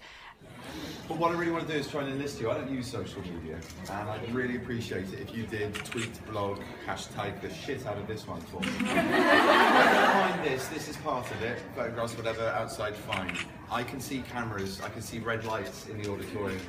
But 1.09 1.19
what 1.19 1.33
I 1.33 1.35
really 1.35 1.53
want 1.53 1.67
to 1.67 1.73
do 1.73 1.79
is 1.79 1.87
try 1.87 2.03
and 2.03 2.13
enlist 2.13 2.41
you. 2.41 2.51
I 2.51 2.55
don't 2.55 2.71
use 2.71 2.91
social 2.91 3.21
media, 3.21 3.59
and 3.91 4.09
I'd 4.09 4.35
really 4.35 4.57
appreciate 4.57 5.13
it 5.13 5.21
if 5.21 5.35
you 5.35 5.45
did 5.47 5.75
tweet, 5.75 6.27
blog, 6.27 6.61
hashtag 6.87 7.43
the 7.43 7.53
shit 7.53 7.87
out 7.87 7.99
of 7.99 8.07
this 8.07 8.27
one 8.27 8.41
for 8.41 8.61
me. 8.61 8.69
I 8.87 10.41
this. 10.43 10.69
This 10.69 10.89
is 10.89 10.97
part 10.99 11.31
of 11.31 11.43
it. 11.43 11.59
Photographs, 11.75 12.17
whatever, 12.17 12.49
outside, 12.49 12.95
fine. 12.95 13.37
I 13.71 13.83
can 13.83 14.01
see 14.01 14.23
cameras. 14.31 14.81
I 14.83 14.89
can 14.89 15.03
see 15.03 15.19
red 15.19 15.45
lights 15.45 15.89
in 15.89 16.01
the 16.01 16.11
auditorium, 16.11 16.61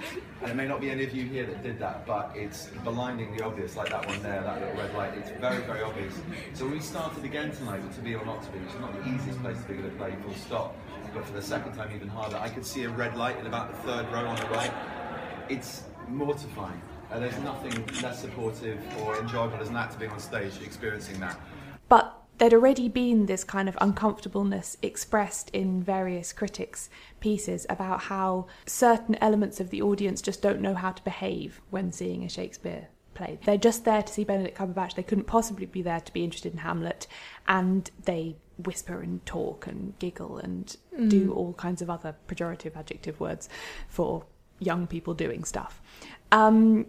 and 0.42 0.52
it 0.52 0.56
may 0.56 0.68
not 0.68 0.82
be 0.82 0.90
any 0.90 1.04
of 1.04 1.14
you 1.14 1.26
here 1.26 1.46
that 1.46 1.64
did 1.64 1.80
that, 1.80 2.06
but 2.06 2.32
it's 2.36 2.68
blindingly 2.84 3.42
obvious, 3.42 3.76
like 3.76 3.90
that 3.90 4.06
one 4.06 4.22
there, 4.22 4.42
that 4.42 4.60
little 4.60 4.76
red 4.76 4.94
light. 4.96 5.14
It's 5.18 5.30
very, 5.40 5.62
very 5.64 5.82
obvious. 5.82 6.14
So 6.54 6.68
we 6.68 6.80
started 6.80 7.24
again 7.24 7.52
tonight 7.52 7.82
To 7.94 8.02
Be 8.02 8.16
or 8.16 8.26
Not 8.26 8.44
To 8.44 8.50
Be, 8.52 8.60
which 8.60 8.74
is 8.74 8.82
not 8.82 8.94
the 8.94 9.10
easiest 9.10 9.42
place 9.42 9.62
to 9.62 9.68
be 9.68 9.76
going 9.76 9.90
to 9.90 9.96
play. 9.98 10.16
Full 10.24 10.34
stop 10.36 10.76
but 11.16 11.26
for 11.26 11.34
the 11.34 11.42
second 11.42 11.74
time 11.74 11.92
even 11.96 12.10
harder. 12.10 12.36
I 12.36 12.50
could 12.50 12.66
see 12.66 12.84
a 12.84 12.90
red 12.90 13.16
light 13.16 13.40
in 13.40 13.48
about 13.48 13.72
the 13.72 13.78
third 13.90 14.06
row 14.12 14.28
on 14.28 14.36
the 14.36 14.46
right. 14.48 14.72
It's 15.50 15.84
mortifying. 16.10 16.82
Uh, 17.12 17.20
there's 17.20 17.40
nothing 17.40 17.86
less 18.02 18.20
supportive 18.22 18.80
or 19.02 19.18
enjoyable 19.20 19.58
as 19.58 19.72
that 19.72 19.92
to 19.92 19.98
being 19.98 20.12
on 20.12 20.20
stage 20.20 20.54
experiencing 20.62 21.20
that. 21.22 21.40
But 21.88 22.22
there'd 22.38 22.54
already 22.54 22.90
been 22.90 23.28
this 23.28 23.44
kind 23.44 23.70
of 23.70 23.78
uncomfortableness 23.80 24.76
expressed 24.82 25.50
in 25.52 25.82
various 25.82 26.34
critics' 26.34 26.90
pieces 27.22 27.66
about 27.70 28.02
how 28.02 28.48
certain 28.66 29.16
elements 29.22 29.60
of 29.60 29.70
the 29.70 29.82
audience 29.82 30.22
just 30.22 30.42
don't 30.42 30.62
know 30.62 30.74
how 30.74 30.92
to 30.92 31.04
behave 31.04 31.62
when 31.70 31.92
seeing 31.92 32.24
a 32.24 32.30
Shakespeare 32.30 32.90
play. 33.14 33.40
They're 33.46 33.58
just 33.58 33.86
there 33.86 34.04
to 34.04 34.12
see 34.12 34.26
Benedict 34.26 34.58
Cumberbatch. 34.58 34.96
They 34.96 35.04
couldn't 35.04 35.26
possibly 35.26 35.66
be 35.66 35.82
there 35.82 36.02
to 36.02 36.12
be 36.12 36.24
interested 36.24 36.52
in 36.52 36.60
Hamlet, 36.60 37.08
and 37.48 37.90
they 38.04 38.36
whisper 38.58 39.02
and 39.02 39.26
talk 39.26 39.68
and 39.68 39.98
giggle 40.00 40.38
and 40.38 40.78
Mm. 40.98 41.10
do 41.10 41.34
all 41.34 41.54
kinds 41.54 41.82
of 41.82 41.90
other 41.90 42.16
pejorative 42.28 42.78
adjective 42.78 43.20
words 43.20 43.50
for 43.90 44.26
young 44.60 44.88
people 44.88 45.14
doing 45.14 45.44
stuff. 45.44 45.82
Um, 46.32 46.86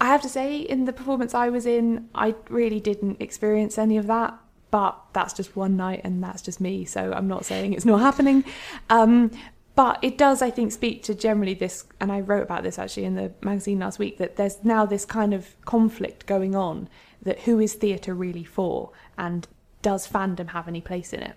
I 0.00 0.06
have 0.06 0.22
to 0.22 0.28
say, 0.28 0.58
in 0.58 0.84
the 0.84 0.92
performance 0.92 1.34
I 1.34 1.48
was 1.48 1.66
in, 1.66 2.08
I 2.14 2.34
really 2.48 2.80
didn't 2.80 3.20
experience 3.20 3.78
any 3.78 3.96
of 3.96 4.06
that. 4.06 4.38
But 4.70 5.00
that's 5.12 5.32
just 5.32 5.54
one 5.54 5.76
night, 5.76 6.00
and 6.02 6.20
that's 6.20 6.42
just 6.42 6.60
me. 6.60 6.84
So 6.84 7.12
I'm 7.12 7.28
not 7.28 7.44
saying 7.44 7.74
it's 7.74 7.84
not 7.84 8.00
happening. 8.00 8.42
Um, 8.90 9.30
but 9.76 9.98
it 10.02 10.18
does, 10.18 10.42
I 10.42 10.50
think, 10.50 10.72
speak 10.72 11.04
to 11.04 11.14
generally 11.14 11.54
this, 11.54 11.84
and 12.00 12.10
I 12.10 12.20
wrote 12.20 12.42
about 12.42 12.64
this 12.64 12.76
actually 12.76 13.04
in 13.04 13.14
the 13.14 13.32
magazine 13.40 13.78
last 13.78 14.00
week, 14.00 14.18
that 14.18 14.34
there's 14.34 14.64
now 14.64 14.84
this 14.84 15.04
kind 15.04 15.32
of 15.32 15.54
conflict 15.64 16.26
going 16.26 16.56
on 16.56 16.88
that 17.22 17.40
who 17.40 17.60
is 17.60 17.74
theatre 17.74 18.14
really 18.14 18.42
for, 18.42 18.90
and 19.16 19.46
does 19.84 20.08
fandom 20.08 20.48
have 20.48 20.66
any 20.66 20.80
place 20.80 21.12
in 21.12 21.20
it? 21.20 21.36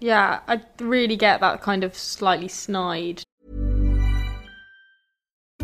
Yeah, 0.00 0.40
I 0.48 0.62
really 0.80 1.14
get 1.14 1.40
that 1.40 1.60
kind 1.60 1.84
of 1.84 1.94
slightly 1.96 2.48
snide. 2.48 3.22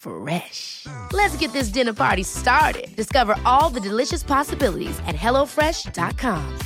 Fresh. 0.00 0.86
Let's 1.12 1.36
get 1.36 1.52
this 1.52 1.68
dinner 1.68 1.92
party 1.92 2.22
started. 2.22 2.88
Discover 2.96 3.36
all 3.44 3.68
the 3.70 3.80
delicious 3.80 4.22
possibilities 4.22 4.98
at 5.06 5.14
hellofresh.com. 5.14 6.58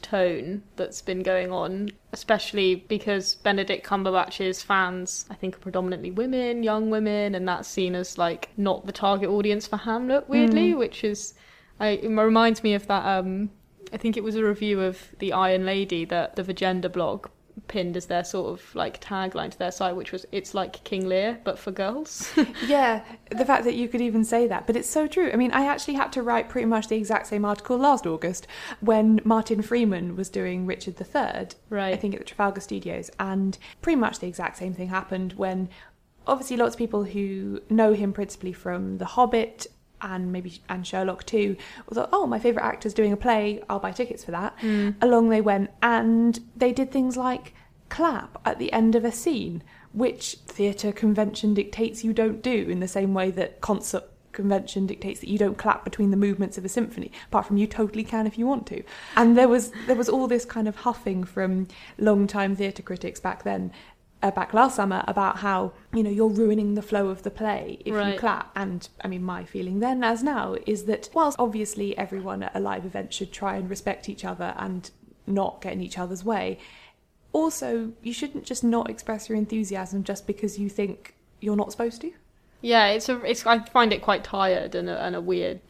tone 0.00 0.62
that's 0.76 1.00
been 1.00 1.22
going 1.22 1.50
on, 1.50 1.88
especially 2.12 2.74
because 2.74 3.36
Benedict 3.36 3.86
Cumberbatch's 3.86 4.62
fans, 4.62 5.24
I 5.30 5.34
think, 5.34 5.56
are 5.56 5.60
predominantly 5.60 6.10
women, 6.10 6.62
young 6.62 6.90
women, 6.90 7.34
and 7.34 7.48
that's 7.48 7.68
seen 7.68 7.94
as 7.94 8.18
like 8.18 8.50
not 8.58 8.84
the 8.84 8.92
target 8.92 9.30
audience 9.30 9.66
for 9.66 9.78
Hamlet, 9.78 10.28
weirdly, 10.28 10.72
Mm. 10.72 10.78
which 10.78 11.04
is, 11.04 11.34
I, 11.80 11.88
it 11.88 12.08
reminds 12.08 12.62
me 12.62 12.74
of 12.74 12.86
that. 12.88 13.04
Um, 13.06 13.50
I 13.92 13.96
think 13.96 14.16
it 14.16 14.24
was 14.24 14.36
a 14.36 14.44
review 14.44 14.80
of 14.82 14.98
the 15.20 15.32
Iron 15.32 15.64
Lady 15.64 16.04
that 16.04 16.36
the 16.36 16.42
Vagenda 16.42 16.92
blog 16.92 17.28
pinned 17.68 17.96
as 17.96 18.06
their 18.06 18.24
sort 18.24 18.52
of 18.52 18.74
like 18.74 19.00
tagline 19.00 19.50
to 19.50 19.58
their 19.58 19.70
site, 19.70 19.96
which 19.96 20.12
was 20.12 20.26
"It's 20.32 20.54
like 20.54 20.84
King 20.84 21.06
Lear 21.06 21.40
but 21.44 21.58
for 21.58 21.70
girls." 21.70 22.32
yeah, 22.66 23.04
the 23.30 23.44
fact 23.44 23.64
that 23.64 23.74
you 23.74 23.88
could 23.88 24.00
even 24.00 24.24
say 24.24 24.46
that, 24.46 24.66
but 24.66 24.76
it's 24.76 24.88
so 24.88 25.06
true. 25.06 25.30
I 25.32 25.36
mean, 25.36 25.52
I 25.52 25.66
actually 25.66 25.94
had 25.94 26.12
to 26.12 26.22
write 26.22 26.48
pretty 26.48 26.66
much 26.66 26.88
the 26.88 26.96
exact 26.96 27.26
same 27.26 27.44
article 27.44 27.76
last 27.76 28.06
August 28.06 28.46
when 28.80 29.20
Martin 29.24 29.62
Freeman 29.62 30.16
was 30.16 30.28
doing 30.28 30.66
Richard 30.66 31.00
III, 31.00 31.48
right? 31.70 31.94
I 31.94 31.96
think 31.96 32.14
at 32.14 32.20
the 32.20 32.26
Trafalgar 32.26 32.60
Studios, 32.60 33.10
and 33.18 33.58
pretty 33.82 33.96
much 33.96 34.18
the 34.18 34.28
exact 34.28 34.56
same 34.56 34.74
thing 34.74 34.88
happened 34.88 35.34
when, 35.34 35.68
obviously, 36.26 36.56
lots 36.56 36.74
of 36.74 36.78
people 36.78 37.04
who 37.04 37.60
know 37.70 37.92
him 37.92 38.12
principally 38.12 38.52
from 38.52 38.98
The 38.98 39.06
Hobbit 39.06 39.66
and 40.04 40.30
maybe 40.30 40.60
and 40.68 40.86
Sherlock 40.86 41.24
too 41.24 41.56
thought, 41.92 42.10
oh, 42.12 42.26
my 42.26 42.38
favourite 42.38 42.66
actor's 42.66 42.94
doing 42.94 43.12
a 43.12 43.16
play, 43.16 43.62
I'll 43.68 43.80
buy 43.80 43.92
tickets 43.92 44.24
for 44.24 44.30
that. 44.32 44.56
Mm. 44.58 44.96
Along 45.00 45.28
they 45.30 45.40
went, 45.40 45.70
and 45.82 46.38
they 46.54 46.72
did 46.72 46.92
things 46.92 47.16
like 47.16 47.54
clap 47.88 48.40
at 48.44 48.58
the 48.58 48.72
end 48.72 48.94
of 48.94 49.04
a 49.04 49.12
scene, 49.12 49.62
which 49.92 50.36
theatre 50.46 50.92
convention 50.92 51.54
dictates 51.54 52.04
you 52.04 52.12
don't 52.12 52.42
do 52.42 52.68
in 52.68 52.80
the 52.80 52.88
same 52.88 53.14
way 53.14 53.30
that 53.30 53.60
concert 53.60 54.04
convention 54.32 54.84
dictates 54.84 55.20
that 55.20 55.28
you 55.28 55.38
don't 55.38 55.56
clap 55.56 55.84
between 55.84 56.10
the 56.10 56.16
movements 56.16 56.58
of 56.58 56.64
a 56.64 56.68
symphony 56.68 57.12
apart 57.28 57.46
from 57.46 57.56
you 57.56 57.68
totally 57.68 58.02
can 58.02 58.26
if 58.26 58.36
you 58.36 58.44
want 58.44 58.66
to 58.66 58.82
and 59.14 59.38
there 59.38 59.46
was 59.46 59.70
there 59.86 59.94
was 59.94 60.08
all 60.08 60.26
this 60.26 60.44
kind 60.44 60.66
of 60.66 60.74
huffing 60.74 61.22
from 61.22 61.68
long 61.98 62.26
time 62.26 62.56
theatre 62.56 62.82
critics 62.82 63.20
back 63.20 63.44
then 63.44 63.70
uh, 64.24 64.30
back 64.38 64.50
last 64.54 64.74
summer 64.76 65.00
about 65.06 65.34
how 65.46 65.58
you 65.92 66.02
know 66.04 66.10
you're 66.18 66.28
ruining 66.42 66.74
the 66.74 66.82
flow 66.90 67.06
of 67.14 67.22
the 67.26 67.30
play 67.30 67.78
if 67.84 67.94
Right. 67.94 68.14
you 68.14 68.18
clap 68.18 68.46
and 68.56 68.80
i 69.04 69.06
mean 69.12 69.22
my 69.34 69.42
feeling 69.44 69.76
then 69.86 69.98
as 70.12 70.22
now 70.22 70.56
is 70.66 70.84
that 70.90 71.02
whilst 71.16 71.36
obviously 71.38 71.88
everyone 72.04 72.40
at 72.46 72.52
a 72.56 72.60
live 72.70 72.84
event 72.90 73.08
should 73.16 73.32
try 73.40 73.52
and 73.58 73.68
respect 73.68 74.08
each 74.08 74.24
other 74.32 74.50
and 74.56 74.90
not 75.26 75.52
get 75.62 75.72
in 75.74 75.80
each 75.88 75.98
other's 75.98 76.24
way 76.24 76.46
also 77.32 77.92
you 78.02 78.12
shouldn't 78.12 78.44
just 78.44 78.64
not 78.64 78.88
express 78.90 79.28
your 79.28 79.36
enthusiasm 79.36 80.04
just 80.04 80.26
because 80.26 80.58
you 80.58 80.68
think 80.68 81.14
you're 81.40 81.56
not 81.56 81.70
supposed 81.70 82.00
to 82.00 82.10
Yeah, 82.62 82.86
it's 82.96 83.08
a. 83.10 83.16
It's. 83.30 83.44
I 83.44 83.58
find 83.78 83.92
it 83.92 84.00
quite 84.00 84.24
tired 84.24 84.74
and 84.74 84.88
a, 84.88 84.96
and 85.04 85.14
a 85.14 85.20
weird. 85.20 85.60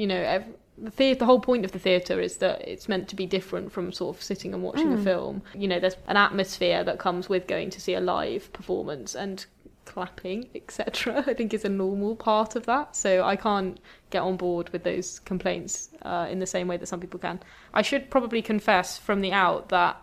You 0.00 0.06
know, 0.08 0.16
ev 0.36 0.42
the 0.82 0.90
theatre. 0.90 1.18
The 1.20 1.26
whole 1.26 1.40
point 1.40 1.64
of 1.64 1.72
the 1.72 1.78
theatre 1.78 2.20
is 2.20 2.38
that 2.38 2.66
it's 2.66 2.88
meant 2.88 3.08
to 3.08 3.16
be 3.16 3.26
different 3.26 3.70
from 3.72 3.92
sort 3.92 4.16
of 4.16 4.22
sitting 4.22 4.54
and 4.54 4.62
watching 4.62 4.92
a 4.92 4.96
Mm. 4.96 5.04
film. 5.04 5.42
You 5.54 5.68
know, 5.68 5.78
there's 5.80 5.96
an 6.08 6.16
atmosphere 6.16 6.82
that 6.84 6.98
comes 6.98 7.28
with 7.28 7.46
going 7.46 7.70
to 7.70 7.80
see 7.80 7.94
a 7.94 8.00
live 8.00 8.52
performance 8.52 9.14
and 9.14 9.44
clapping, 9.84 10.48
etc. 10.54 11.24
I 11.26 11.34
think 11.34 11.52
is 11.52 11.64
a 11.64 11.68
normal 11.68 12.14
part 12.16 12.54
of 12.56 12.66
that. 12.66 12.94
So 12.96 13.24
I 13.24 13.36
can't 13.36 13.78
get 14.10 14.20
on 14.22 14.36
board 14.36 14.68
with 14.70 14.84
those 14.84 15.18
complaints 15.20 15.90
uh, 16.02 16.26
in 16.30 16.38
the 16.38 16.46
same 16.46 16.68
way 16.68 16.76
that 16.76 16.86
some 16.86 17.00
people 17.00 17.18
can. 17.20 17.40
I 17.74 17.82
should 17.82 18.10
probably 18.10 18.40
confess 18.42 18.96
from 18.98 19.20
the 19.20 19.32
out 19.32 19.68
that 19.70 20.00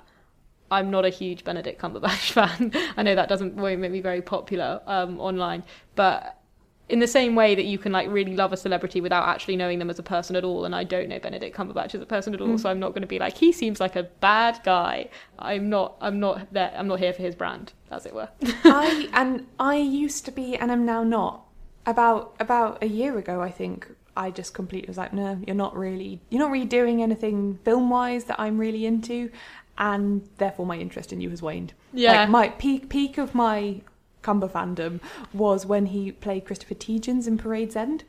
I'm 0.69 0.91
not 0.91 1.05
a 1.05 1.09
huge 1.09 1.45
Benedict 1.45 1.81
Cumberbatch 1.81 2.31
fan. 2.37 2.73
I 2.97 3.03
know 3.03 3.15
that 3.15 3.29
doesn't 3.29 3.55
won't 3.55 3.79
make 3.79 3.91
me 3.91 4.01
very 4.01 4.21
popular 4.21 4.81
um, 4.85 5.19
online, 5.19 5.63
but 5.95 6.37
in 6.89 7.00
the 7.00 7.08
same 7.08 7.36
way 7.36 7.54
that 7.54 7.65
you 7.65 7.78
can 7.78 7.91
like 7.91 8.10
really 8.10 8.36
love 8.36 8.54
a 8.54 8.58
celebrity 8.58 9.02
without 9.02 9.28
actually 9.28 9.56
knowing 9.58 9.78
them 9.80 9.89
as 9.89 10.00
a 10.00 10.04
person 10.04 10.36
at 10.36 10.43
all, 10.43 10.63
and 10.65 10.73
I 10.73 10.84
don't 10.84 11.10
know 11.10 11.19
Benedict 11.19 11.56
Cumberbatch 11.56 11.93
as 11.95 12.02
a 12.02 12.06
person 12.06 12.34
at 12.34 12.39
all, 12.41 12.47
Mm. 12.47 12.60
so 12.60 12.69
I'm 12.69 12.80
not 12.80 12.89
going 12.89 13.02
to 13.02 13.08
be 13.08 13.19
like 13.19 13.38
he 13.38 13.52
seems 13.52 13.80
like 13.80 13.95
a 13.95 14.04
bad 14.04 14.60
guy. 14.63 15.10
I'm 15.38 15.69
not. 15.69 15.95
I'm 16.02 16.19
not 16.19 16.54
there. 16.54 16.73
I'm 16.78 16.88
not 16.88 17.00
here 17.00 17.12
for 17.13 17.21
his 17.21 17.36
brand, 17.36 17.73
as 17.91 18.06
it 18.06 18.13
were. 18.15 18.30
I 18.63 19.10
and 19.13 19.47
I 19.60 19.76
used 19.78 20.23
to 20.26 20.32
be 20.32 20.56
and 20.56 20.71
am 20.71 20.86
now 20.86 21.04
not. 21.04 21.43
About 21.86 22.36
about 22.39 22.82
a 22.84 22.88
year 22.88 23.17
ago, 23.17 23.41
I 23.41 23.50
think 23.52 23.88
I 24.15 24.32
just 24.32 24.54
completely 24.54 24.88
was 24.88 24.97
like, 24.97 25.13
no, 25.13 25.39
you're 25.45 25.56
not 25.56 25.76
really 25.76 26.19
you're 26.30 26.41
not 26.41 26.52
really 26.52 26.65
doing 26.65 27.02
anything 27.04 27.60
film 27.63 27.89
wise 27.89 28.26
that 28.26 28.39
I'm 28.39 28.58
really 28.58 28.86
into, 28.86 29.30
and 29.78 30.28
therefore 30.38 30.65
my 30.65 30.78
interest 30.78 31.13
in 31.13 31.21
you 31.21 31.30
has 31.30 31.41
waned. 31.41 31.73
Yeah. 31.93 32.21
like 32.21 32.30
my 32.30 32.50
peak 32.50 32.89
peak 32.89 33.17
of 33.17 33.34
my 33.36 33.82
Cumber 34.27 34.49
fandom 34.49 34.99
was 35.33 35.65
when 35.65 35.85
he 35.87 36.11
played 36.11 36.43
Christopher 36.45 36.75
Tietjens 36.75 37.27
in 37.27 37.37
Parade's 37.37 37.77
End. 37.77 38.03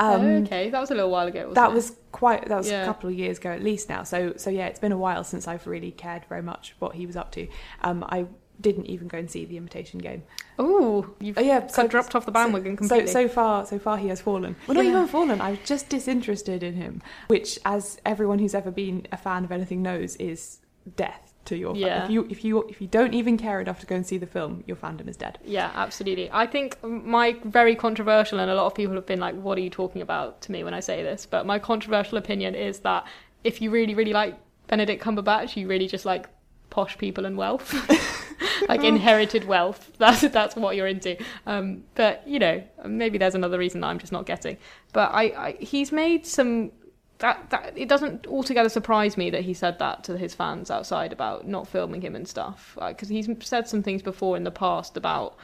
Oh, 0.00 0.20
okay, 0.42 0.70
that 0.70 0.80
was 0.80 0.90
a 0.90 0.94
little 0.96 1.10
while 1.12 1.28
ago. 1.28 1.40
Wasn't 1.50 1.54
that 1.54 1.70
it? 1.70 1.74
was 1.74 1.96
quite 2.10 2.48
that 2.48 2.56
was 2.58 2.68
Yeah. 2.68 2.82
a 2.82 2.86
couple 2.86 3.08
of 3.08 3.14
years 3.16 3.38
ago 3.38 3.50
at 3.50 3.62
least 3.62 3.88
now 3.88 4.02
so 4.02 4.32
so 4.36 4.50
yeah 4.50 4.66
it's 4.66 4.78
been 4.80 4.92
a 4.92 4.98
while 5.06 5.22
since 5.24 5.48
i've 5.48 5.66
really 5.66 5.90
cared 5.90 6.24
very 6.28 6.42
much 6.42 6.74
what 6.78 6.94
he 6.94 7.06
was 7.06 7.16
up 7.16 7.30
to 7.32 7.46
um 7.82 8.04
i 8.08 8.24
didn't 8.60 8.86
even 8.86 9.08
go 9.08 9.18
and 9.18 9.28
see 9.30 9.44
the 9.44 9.56
imitation 9.56 9.98
game 9.98 10.22
Oh, 10.58 11.10
you've 11.20 11.36
Oh, 11.38 11.40
yeah, 11.40 11.60
got 11.78 11.90
dropped 11.90 12.14
off 12.14 12.24
the 12.24 12.30
bandwagon 12.38 12.76
completely. 12.76 13.06
so 13.08 13.12
so 13.12 13.28
far 13.28 13.66
so 13.66 13.78
far 13.80 13.96
he 13.98 14.08
has 14.08 14.20
fallen 14.20 14.54
well 14.66 14.74
not 14.76 14.84
Yeah. 14.84 14.90
even 14.92 15.06
fallen 15.08 15.40
i 15.40 15.50
was 15.50 15.58
just 15.64 15.88
disinterested 15.88 16.62
in 16.64 16.74
him 16.74 17.02
which 17.28 17.58
as 17.64 18.00
everyone 18.12 18.38
who's 18.40 18.54
ever 18.54 18.70
been 18.72 19.06
a 19.12 19.16
fan 19.16 19.44
of 19.44 19.50
anything 19.52 19.80
knows 19.82 20.14
is 20.16 20.58
death 20.96 21.23
to 21.46 21.56
your 21.56 21.74
fan. 21.74 21.82
Yeah. 21.82 22.04
if 22.04 22.10
you 22.10 22.26
if 22.30 22.44
you 22.44 22.62
if 22.68 22.80
you 22.80 22.86
don't 22.86 23.14
even 23.14 23.36
care 23.36 23.60
enough 23.60 23.80
to 23.80 23.86
go 23.86 23.94
and 23.94 24.06
see 24.06 24.18
the 24.18 24.26
film 24.26 24.64
your 24.66 24.76
fandom 24.76 25.08
is 25.08 25.16
dead 25.16 25.38
Yeah, 25.44 25.70
absolutely. 25.74 26.30
I 26.32 26.46
think 26.46 26.82
my 26.82 27.36
very 27.44 27.74
controversial, 27.76 28.38
and 28.40 28.50
a 28.50 28.54
lot 28.54 28.66
of 28.66 28.74
people 28.74 28.94
have 28.94 29.06
been 29.06 29.20
like, 29.20 29.34
"What 29.34 29.58
are 29.58 29.60
you 29.60 29.70
talking 29.70 30.02
about?" 30.02 30.40
to 30.42 30.52
me 30.52 30.64
when 30.64 30.74
I 30.74 30.80
say 30.80 31.02
this. 31.02 31.26
But 31.26 31.46
my 31.46 31.58
controversial 31.58 32.18
opinion 32.18 32.54
is 32.54 32.80
that 32.80 33.06
if 33.42 33.60
you 33.60 33.70
really, 33.70 33.94
really 33.94 34.12
like 34.12 34.36
Benedict 34.66 35.02
Cumberbatch, 35.02 35.56
you 35.56 35.68
really 35.68 35.86
just 35.86 36.04
like 36.04 36.28
posh 36.70 36.98
people 36.98 37.24
and 37.24 37.36
wealth, 37.36 37.72
like 38.68 38.82
inherited 38.94 39.44
wealth. 39.44 39.92
That's 39.98 40.22
that's 40.22 40.56
what 40.56 40.76
you're 40.76 40.86
into. 40.88 41.16
Um, 41.46 41.84
but 41.94 42.26
you 42.26 42.38
know, 42.38 42.62
maybe 42.84 43.18
there's 43.18 43.34
another 43.34 43.58
reason 43.58 43.80
that 43.82 43.88
I'm 43.88 43.98
just 43.98 44.12
not 44.12 44.26
getting. 44.26 44.56
But 44.92 45.10
I, 45.12 45.22
I 45.22 45.56
he's 45.60 45.92
made 45.92 46.26
some. 46.26 46.72
That, 47.18 47.48
that 47.50 47.72
it 47.76 47.88
doesn't 47.88 48.26
altogether 48.26 48.68
surprise 48.68 49.16
me 49.16 49.30
that 49.30 49.42
he 49.42 49.54
said 49.54 49.78
that 49.78 50.02
to 50.04 50.18
his 50.18 50.34
fans 50.34 50.70
outside 50.70 51.12
about 51.12 51.46
not 51.46 51.68
filming 51.68 52.00
him 52.02 52.16
and 52.16 52.26
stuff 52.26 52.76
because 52.88 53.08
he's 53.08 53.28
said 53.40 53.68
some 53.68 53.82
things 53.82 54.02
before 54.02 54.36
in 54.36 54.42
the 54.44 54.50
past 54.50 54.96
about 54.96 55.36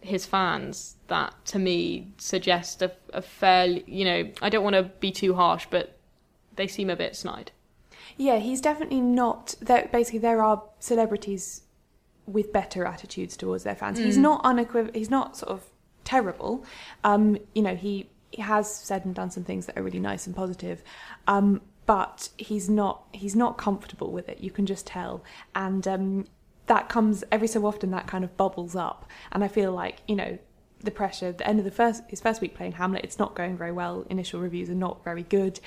his 0.00 0.26
fans 0.26 0.96
that 1.06 1.32
to 1.46 1.58
me 1.58 2.08
suggest 2.18 2.82
a, 2.82 2.92
a 3.14 3.22
fairly 3.22 3.84
you 3.86 4.04
know 4.04 4.30
I 4.42 4.48
don't 4.50 4.64
want 4.64 4.74
to 4.74 4.82
be 5.00 5.10
too 5.12 5.34
harsh 5.34 5.66
but 5.70 5.96
they 6.56 6.66
seem 6.66 6.90
a 6.90 6.96
bit 6.96 7.14
snide 7.16 7.52
Yeah, 8.16 8.38
he's 8.38 8.60
definitely 8.60 9.00
not. 9.00 9.54
There, 9.60 9.88
basically, 9.92 10.18
there 10.20 10.42
are 10.42 10.62
celebrities 10.78 11.62
with 12.26 12.52
better 12.52 12.84
attitudes 12.84 13.36
towards 13.36 13.64
their 13.64 13.74
fans. 13.74 13.98
He's 13.98 14.18
Mm. 14.18 14.22
not 14.22 14.44
unequiv- 14.44 14.94
He's 14.94 15.10
not 15.10 15.36
sort 15.36 15.50
of 15.50 15.64
terrible. 16.04 16.64
Um, 17.02 17.38
you 17.54 17.62
know, 17.62 17.74
he 17.74 18.08
has 18.40 18.72
said 18.74 19.04
and 19.04 19.14
done 19.14 19.30
some 19.30 19.44
things 19.44 19.66
that 19.66 19.76
are 19.78 19.82
really 19.82 20.00
nice 20.00 20.26
and 20.26 20.34
positive. 20.36 20.82
Um, 21.26 21.60
but 21.86 22.30
he's 22.38 22.68
not 22.70 23.04
he's 23.12 23.36
not 23.36 23.58
comfortable 23.58 24.10
with 24.10 24.28
it. 24.28 24.40
You 24.40 24.50
can 24.50 24.64
just 24.66 24.86
tell, 24.86 25.22
and 25.54 25.86
um, 25.86 26.26
that 26.66 26.88
comes 26.88 27.24
every 27.30 27.48
so 27.48 27.66
often. 27.66 27.90
That 27.90 28.06
kind 28.06 28.24
of 28.24 28.36
bubbles 28.36 28.74
up, 28.74 29.04
and 29.32 29.44
I 29.44 29.48
feel 29.48 29.72
like 29.72 29.98
you 30.08 30.16
know 30.16 30.38
the 30.80 30.90
pressure. 30.90 31.32
The 31.32 31.46
end 31.46 31.58
of 31.58 31.64
the 31.66 31.70
first 31.70 32.02
his 32.08 32.20
first 32.22 32.40
week 32.40 32.54
playing 32.54 32.72
Hamlet, 32.72 33.04
it's 33.04 33.18
not 33.18 33.34
going 33.34 33.56
very 33.58 33.72
well. 33.72 34.06
Initial 34.08 34.40
reviews 34.40 34.70
are 34.70 34.74
not 34.74 35.04
very 35.04 35.24
good, 35.24 35.60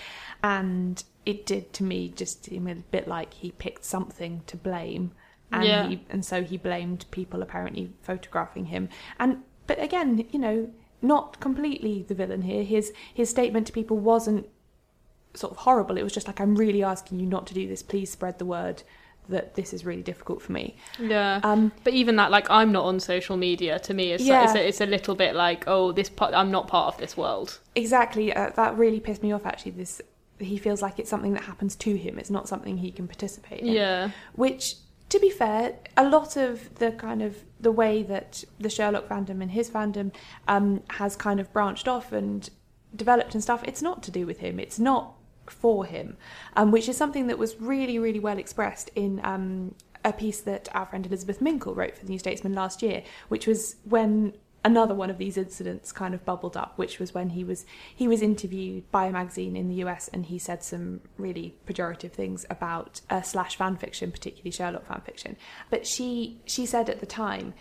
and 0.44 1.04
it 1.26 1.46
did 1.46 1.72
to 1.74 1.84
me 1.84 2.10
just 2.16 2.46
seem 2.46 2.68
a 2.68 2.76
bit 2.76 3.08
like 3.08 3.34
he 3.36 3.52
picked 3.52 3.86
something 3.86 4.42
to 4.48 4.58
blame, 4.58 5.12
and 5.52 5.66
Yeah. 5.66 5.88
he 5.88 6.04
and 6.10 6.26
so 6.26 6.44
he 6.44 6.58
blamed 6.58 7.06
people 7.12 7.44
apparently 7.44 7.94
photographing 8.02 8.66
him. 8.66 8.90
And 9.20 9.44
but 9.68 9.80
again, 9.82 10.26
you 10.32 10.40
know, 10.40 10.74
not 11.02 11.40
completely 11.40 12.04
the 12.08 12.16
villain 12.16 12.42
here. 12.42 12.64
His 12.64 12.92
his 13.14 13.30
statement 13.30 13.68
to 13.68 13.74
people 13.74 13.98
wasn't 13.98 14.48
sort 15.34 15.52
of 15.52 15.58
horrible. 15.60 15.98
It 15.98 16.04
was 16.04 16.14
just 16.14 16.28
like, 16.28 16.40
I'm 16.42 16.56
really 16.56 16.84
asking 16.84 17.20
you 17.20 17.26
not 17.26 17.46
to 17.48 17.54
do 17.54 17.68
this. 17.68 17.84
Please 17.84 18.10
spread 18.12 18.40
the 18.40 18.46
word 18.46 18.84
that 19.30 19.56
this 19.56 19.74
is 19.74 19.86
really 19.86 20.02
difficult 20.02 20.42
for 20.42 20.54
me. 20.54 20.76
Yeah. 21.00 21.42
Um, 21.44 21.72
but 21.84 21.94
even 21.94 22.16
that, 22.16 22.32
like, 22.32 22.50
I'm 22.50 22.72
not 22.72 22.86
on 22.86 23.00
social 23.00 23.36
media. 23.36 23.78
To 23.80 23.94
me, 23.94 24.14
it's 24.14 24.24
Yeah. 24.24 24.46
it's, 24.46 24.56
a, 24.56 24.68
it's 24.68 24.82
a 24.82 24.86
little 24.86 25.16
bit 25.16 25.36
like, 25.36 25.66
oh, 25.68 25.92
this 25.92 26.10
part, 26.10 26.34
I'm 26.34 26.50
not 26.50 26.68
part 26.68 26.94
of 26.94 27.00
this 27.00 27.18
world. 27.18 27.60
Exactly. 27.76 28.34
Uh, 28.34 28.52
that 28.56 28.78
really 28.78 29.00
pissed 29.00 29.22
me 29.22 29.32
off. 29.34 29.46
Actually, 29.46 29.72
this 29.72 30.02
he 30.40 30.58
feels 30.58 30.82
like 30.82 31.00
it's 31.00 31.10
something 31.10 31.34
that 31.34 31.44
happens 31.44 31.76
to 31.76 31.98
him. 31.98 32.18
It's 32.20 32.30
not 32.30 32.48
something 32.48 32.78
he 32.78 32.92
can 32.92 33.08
participate 33.08 33.62
in. 33.62 33.68
Yeah. 33.68 34.12
Which, 34.34 34.76
to 35.10 35.20
be 35.20 35.30
fair, 35.30 35.78
a 35.96 36.08
lot 36.08 36.36
of 36.36 36.76
the 36.76 36.92
kind 36.92 37.22
of 37.22 37.38
the 37.60 37.72
way 37.72 38.04
that 38.04 38.44
the 38.60 38.70
Sherlock 38.70 39.08
fandom 39.08 39.42
and 39.42 39.52
his 39.52 39.70
fandom 39.70 40.14
um, 40.48 40.84
has 40.92 41.16
kind 41.16 41.40
of 41.40 41.52
branched 41.54 41.88
off 41.88 42.12
and 42.12 42.50
developed 42.96 43.34
and 43.34 43.44
stuff. 43.44 43.64
It's 43.64 43.82
not 43.82 44.04
to 44.04 44.12
do 44.12 44.26
with 44.26 44.40
him. 44.40 44.60
It's 44.60 44.80
not 44.80 45.14
for 45.46 45.86
him, 45.86 46.18
um, 46.56 46.72
which 46.72 46.90
is 46.90 46.98
something 46.98 47.28
that 47.28 47.38
was 47.38 47.60
really, 47.60 48.00
really 48.00 48.20
well 48.20 48.38
expressed 48.38 48.90
in 48.96 49.22
um, 49.24 49.76
a 50.04 50.12
piece 50.12 50.42
that 50.42 50.68
our 50.74 50.86
friend 50.86 51.06
Elizabeth 51.06 51.40
Minkel 51.40 51.76
wrote 51.76 51.96
for 51.98 52.06
the 52.06 52.12
New 52.12 52.20
Statesman 52.20 52.54
last 52.54 52.82
year, 52.82 53.04
which 53.30 53.48
was 53.48 53.78
when 53.86 54.34
another 54.64 54.94
one 54.94 55.10
of 55.10 55.18
these 55.18 55.38
incidents 55.38 55.92
kind 55.92 56.14
of 56.14 56.26
bubbled 56.26 56.58
up, 56.58 56.74
which 56.78 57.00
was 57.00 57.14
when 57.14 57.30
he 57.32 57.44
was 57.44 57.66
he 57.96 58.08
was 58.08 58.22
interviewed 58.22 58.90
by 58.92 59.06
a 59.06 59.12
magazine 59.12 59.56
in 59.56 59.70
the 59.70 59.76
US 59.76 60.08
and 60.10 60.26
he 60.26 60.38
said 60.38 60.64
some 60.64 61.02
really 61.18 61.56
pejorative 61.66 62.12
things 62.12 62.46
about 62.50 63.02
uh, 63.10 63.22
slash 63.22 63.56
fan 63.56 63.78
fiction, 63.78 64.12
particularly 64.12 64.52
Sherlock 64.52 64.86
fan 64.88 65.02
fiction. 65.06 65.38
But 65.70 65.88
she 65.88 66.42
she 66.46 66.66
said 66.66 66.90
at 66.90 67.00
the 67.00 67.06
time. 67.06 67.54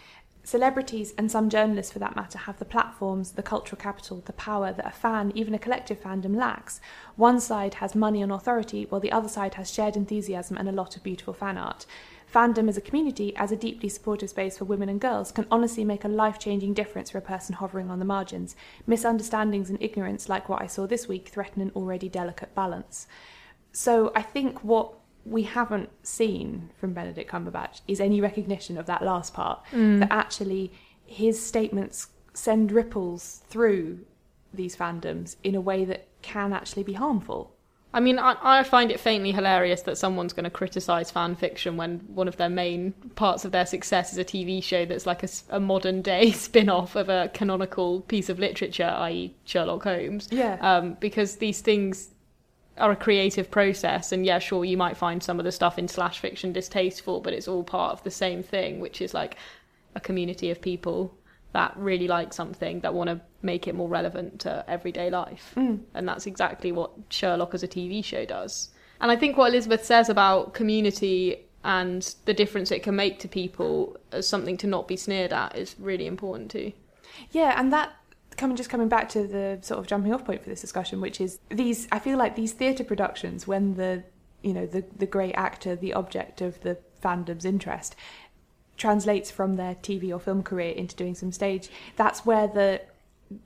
Celebrities 0.43 1.13
and 1.19 1.29
some 1.29 1.51
journalists, 1.51 1.93
for 1.93 1.99
that 1.99 2.15
matter, 2.15 2.39
have 2.39 2.61
the 2.61 2.65
platforms, 2.65 3.33
the 3.33 3.43
cultural 3.43 3.81
capital, 3.81 4.23
the 4.27 4.33
power 4.35 4.73
that 4.73 4.87
a 4.87 4.93
fan, 4.93 5.33
even 5.35 5.55
a 5.55 5.59
collective 5.59 6.01
fandom, 6.01 6.37
lacks. 6.37 6.81
One 7.17 7.41
side 7.41 7.75
has 7.75 7.97
money 7.97 8.23
and 8.23 8.31
authority, 8.31 8.87
while 8.89 9.01
the 9.01 9.11
other 9.11 9.29
side 9.29 9.55
has 9.55 9.73
shared 9.73 9.97
enthusiasm 9.97 10.57
and 10.57 10.69
a 10.69 10.73
lot 10.73 10.97
of 10.97 11.03
beautiful 11.03 11.35
fan 11.35 11.59
art. 11.59 11.85
Fandom 12.37 12.69
as 12.69 12.77
a 12.77 12.83
community, 12.83 13.35
as 13.37 13.51
a 13.51 13.57
deeply 13.57 13.89
supportive 13.89 14.29
space 14.29 14.59
for 14.59 14.67
women 14.67 14.91
and 14.91 15.01
girls, 15.01 15.33
can 15.33 15.47
honestly 15.51 15.87
make 15.87 16.05
a 16.05 16.09
life 16.09 16.39
changing 16.39 16.75
difference 16.75 17.11
for 17.11 17.17
a 17.17 17.23
person 17.23 17.55
hovering 17.55 17.91
on 17.91 17.99
the 17.99 18.05
margins. 18.05 18.55
Misunderstandings 18.87 19.71
and 19.71 19.81
ignorance, 19.81 20.29
like 20.29 20.47
what 20.47 20.61
I 20.61 20.67
saw 20.67 20.87
this 20.87 21.09
week, 21.09 21.29
threaten 21.29 21.63
an 21.63 21.73
already 21.75 22.11
delicate 22.11 22.55
balance. 22.55 23.07
So 23.73 24.13
I 24.15 24.21
think 24.21 24.63
what 24.63 24.93
we 25.25 25.45
haven't 25.45 25.89
seen 26.03 26.73
from 26.77 26.93
Benedict 26.93 27.31
Cumberbatch 27.31 27.81
is 27.89 28.03
any 28.03 28.21
recognition 28.21 28.77
of 28.77 28.85
that 28.85 29.03
last 29.03 29.33
part. 29.33 29.65
Mm. 29.73 30.01
That 30.01 30.13
actually 30.13 30.75
his 31.07 31.43
statements 31.43 32.09
send 32.35 32.71
ripples 32.71 33.45
through 33.49 34.01
these 34.53 34.77
fandoms 34.77 35.37
in 35.43 35.55
a 35.55 35.61
way 35.63 35.87
that 35.87 36.07
can 36.21 36.53
actually 36.53 36.83
be 36.83 36.93
harmful. 36.93 37.56
I 37.97 38.01
mean, 38.01 38.19
I, 38.19 38.37
I 38.43 38.63
find 38.63 38.91
it 38.91 39.01
faintly 39.01 39.33
hilarious 39.33 39.81
that 39.83 39.97
someone's 39.97 40.35
going 40.35 40.45
to 40.45 40.51
criticise 40.51 41.11
fan 41.11 41.35
fiction 41.35 41.79
when 41.79 42.01
one 42.09 42.29
of 42.29 42.37
their 42.37 42.51
main 42.51 42.93
parts 43.15 43.47
of 43.47 43.53
their 43.53 43.65
success 43.65 44.13
is 44.13 44.19
a 44.19 44.25
TV 44.25 44.63
show 44.63 44.85
that's 44.85 45.07
like 45.07 45.25
a 45.49 45.59
modern 45.59 46.03
day 46.03 46.31
spin 46.47 46.69
off 46.69 46.95
of 46.95 47.09
a 47.09 47.31
canonical 47.33 48.03
piece 48.03 48.29
of 48.29 48.39
literature, 48.39 48.95
i.e., 48.99 49.35
Sherlock 49.47 49.85
Holmes. 49.85 50.29
Yeah. 50.31 50.59
Um, 50.61 50.99
because 51.01 51.37
these 51.37 51.63
things 51.63 52.11
are 52.77 52.91
a 52.91 52.97
creative 52.97 53.51
process, 53.51 54.13
and 54.13 54.27
yeah, 54.27 54.41
sure, 54.41 54.67
you 54.67 54.77
might 54.77 54.99
find 54.99 55.23
some 55.23 55.39
of 55.39 55.47
the 55.47 55.53
stuff 55.53 55.79
in 55.79 55.89
slash 55.89 56.19
fiction 56.19 56.53
distasteful, 56.53 57.23
but 57.23 57.33
it's 57.33 57.49
all 57.49 57.65
part 57.65 57.95
of 57.95 58.03
the 58.03 58.11
same 58.11 58.43
thing, 58.43 58.79
which 58.79 59.01
is 59.01 59.15
like 59.15 59.39
a 59.95 60.01
community 60.01 60.51
of 60.51 60.61
people 60.61 61.17
that 61.57 61.75
really 61.75 62.07
like 62.07 62.35
something 62.35 62.81
that 62.81 62.93
want 62.93 63.09
to 63.09 63.19
make 63.41 63.67
it 63.67 63.75
more 63.75 63.89
relevant 63.89 64.41
to 64.41 64.63
everyday 64.69 65.09
life. 65.09 65.55
Mm. 65.57 65.81
And 65.95 66.07
that's 66.07 66.27
exactly 66.27 66.71
what 66.71 66.91
Sherlock 67.09 67.55
as 67.55 67.63
a 67.63 67.69
TV 67.69 68.05
show 68.05 68.27
does. 68.27 68.69
And 69.01 69.11
I 69.11 69.17
think 69.17 69.39
what 69.39 69.49
Elizabeth 69.49 69.83
says 69.83 70.11
about 70.11 70.53
community 70.53 71.47
and 71.65 72.15
the 72.27 72.35
difference 72.35 72.71
it 72.71 72.83
can 72.83 72.95
make 72.95 73.19
to 73.21 73.29
people 73.29 73.97
as 74.13 74.29
something 74.29 74.59
to 74.59 74.67
not 74.67 74.87
be 74.87 74.99
sneered 74.99 75.33
at 75.33 75.57
is 75.57 75.75
really 75.79 76.07
important 76.07 76.51
too. 76.51 76.73
Yeah, 77.31 77.59
and 77.59 77.73
that 77.73 77.97
coming 78.37 78.55
just 78.55 78.69
coming 78.69 78.91
back 78.91 79.09
to 79.09 79.27
the 79.27 79.59
sort 79.63 79.81
of 79.81 79.87
jumping 79.87 80.13
off 80.13 80.27
point 80.27 80.43
for 80.43 80.51
this 80.51 80.61
discussion, 80.61 81.01
which 81.01 81.23
is 81.23 81.39
these. 81.49 81.89
I 81.91 82.01
feel 82.01 82.19
like 82.19 82.37
these 82.37 82.53
theatre 82.53 82.85
productions, 82.85 83.47
when 83.47 83.77
the 83.77 84.05
you 84.43 84.53
know 84.53 84.67
the 84.67 84.85
the 84.95 85.07
great 85.07 85.33
actor, 85.35 85.75
the 85.75 85.95
object 85.95 86.43
of 86.43 86.61
the 86.61 86.77
fandom's 87.03 87.47
interest, 87.47 87.97
translates 88.77 89.31
from 89.31 89.55
their 89.57 89.75
TV 89.77 90.13
or 90.13 90.19
film 90.19 90.43
career 90.43 90.71
into 90.73 90.95
doing 90.97 91.15
some 91.15 91.33
stage. 91.33 91.69
That's 91.97 92.25
where 92.27 92.47
the 92.49 92.83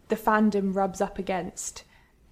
the 0.08 0.16
fandom 0.16 0.74
rubs 0.76 1.00
up 1.00 1.18
against 1.18 1.84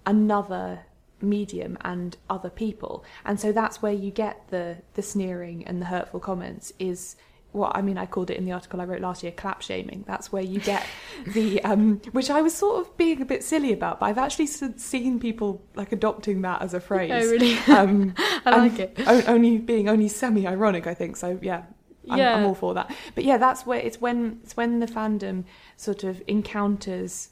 another 0.05 0.81
medium 1.21 1.77
and 1.81 2.15
other 2.29 2.49
people 2.49 3.03
and 3.25 3.39
so 3.39 3.51
that's 3.51 3.81
where 3.81 3.91
you 3.91 4.09
get 4.09 4.47
the 4.49 4.77
the 4.93 5.01
sneering 5.01 5.65
and 5.67 5.81
the 5.81 5.85
hurtful 5.87 6.19
comments 6.19 6.71
is 6.79 7.17
what 7.51 7.75
I 7.75 7.81
mean 7.81 7.97
I 7.97 8.05
called 8.05 8.29
it 8.29 8.37
in 8.37 8.45
the 8.45 8.53
article 8.53 8.79
I 8.79 8.85
wrote 8.85 9.01
last 9.01 9.21
year 9.23 9.33
clap 9.33 9.61
shaming 9.61 10.05
that's 10.07 10.31
where 10.31 10.41
you 10.43 10.59
get 10.61 10.85
the 11.27 11.61
um 11.63 11.99
which 12.13 12.29
I 12.29 12.41
was 12.41 12.55
sort 12.55 12.79
of 12.79 12.95
being 12.95 13.21
a 13.21 13.25
bit 13.25 13.43
silly 13.43 13.73
about 13.73 13.99
but 13.99 14.05
I've 14.05 14.17
actually 14.17 14.47
seen 14.47 15.19
people 15.19 15.61
like 15.75 15.91
adopting 15.91 16.41
that 16.43 16.61
as 16.61 16.73
a 16.73 16.79
phrase 16.79 17.11
Oh, 17.11 17.29
really? 17.29 17.57
um 17.67 18.13
I 18.45 18.57
like 18.57 18.79
it. 18.79 18.97
only 19.27 19.57
being 19.57 19.89
only 19.89 20.07
semi 20.07 20.47
ironic 20.47 20.87
I 20.87 20.93
think 20.93 21.17
so 21.17 21.37
yeah 21.41 21.63
I'm, 22.09 22.17
Yeah. 22.17 22.35
I'm 22.35 22.45
all 22.45 22.55
for 22.55 22.73
that 22.73 22.93
but 23.15 23.23
yeah 23.23 23.37
that's 23.37 23.65
where 23.65 23.79
it's 23.79 23.99
when 24.01 24.39
it's 24.43 24.55
when 24.57 24.79
the 24.79 24.87
fandom 24.87 25.43
sort 25.77 26.03
of 26.03 26.21
encounters 26.27 27.29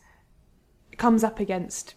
comes 0.97 1.23
up 1.23 1.39
against 1.39 1.93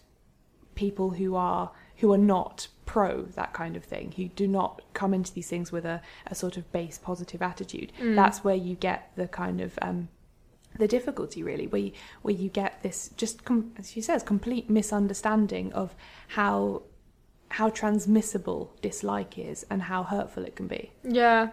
people 0.75 1.11
who 1.11 1.35
are 1.35 1.71
who 1.97 2.11
are 2.13 2.17
not 2.17 2.67
pro 2.85 3.23
that 3.23 3.53
kind 3.53 3.75
of 3.77 3.83
thing 3.83 4.11
who 4.17 4.27
do 4.27 4.47
not 4.47 4.81
come 4.93 5.13
into 5.13 5.33
these 5.33 5.47
things 5.47 5.71
with 5.71 5.85
a, 5.85 6.01
a 6.27 6.35
sort 6.35 6.57
of 6.57 6.71
base 6.71 6.97
positive 6.97 7.41
attitude 7.41 7.91
Mm. 7.99 8.15
that's 8.15 8.43
where 8.43 8.55
you 8.55 8.75
get 8.75 9.11
the 9.15 9.27
kind 9.27 9.61
of 9.61 9.77
um 9.81 10.09
the 10.77 10.87
difficulty 10.87 11.43
really 11.43 11.67
where 11.67 11.81
you, 11.81 11.91
where 12.21 12.33
you 12.33 12.49
get 12.49 12.81
this 12.81 13.09
just 13.17 13.43
com- 13.43 13.71
as 13.77 13.91
she 13.91 14.01
says 14.01 14.23
complete 14.23 14.69
misunderstanding 14.69 15.71
of 15.73 15.93
how 16.29 16.83
how 17.49 17.69
transmissible 17.69 18.73
dislike 18.81 19.37
is 19.37 19.65
and 19.69 19.81
how 19.83 20.03
hurtful 20.03 20.43
it 20.45 20.55
can 20.55 20.67
be 20.67 20.91
Yeah. 21.03 21.49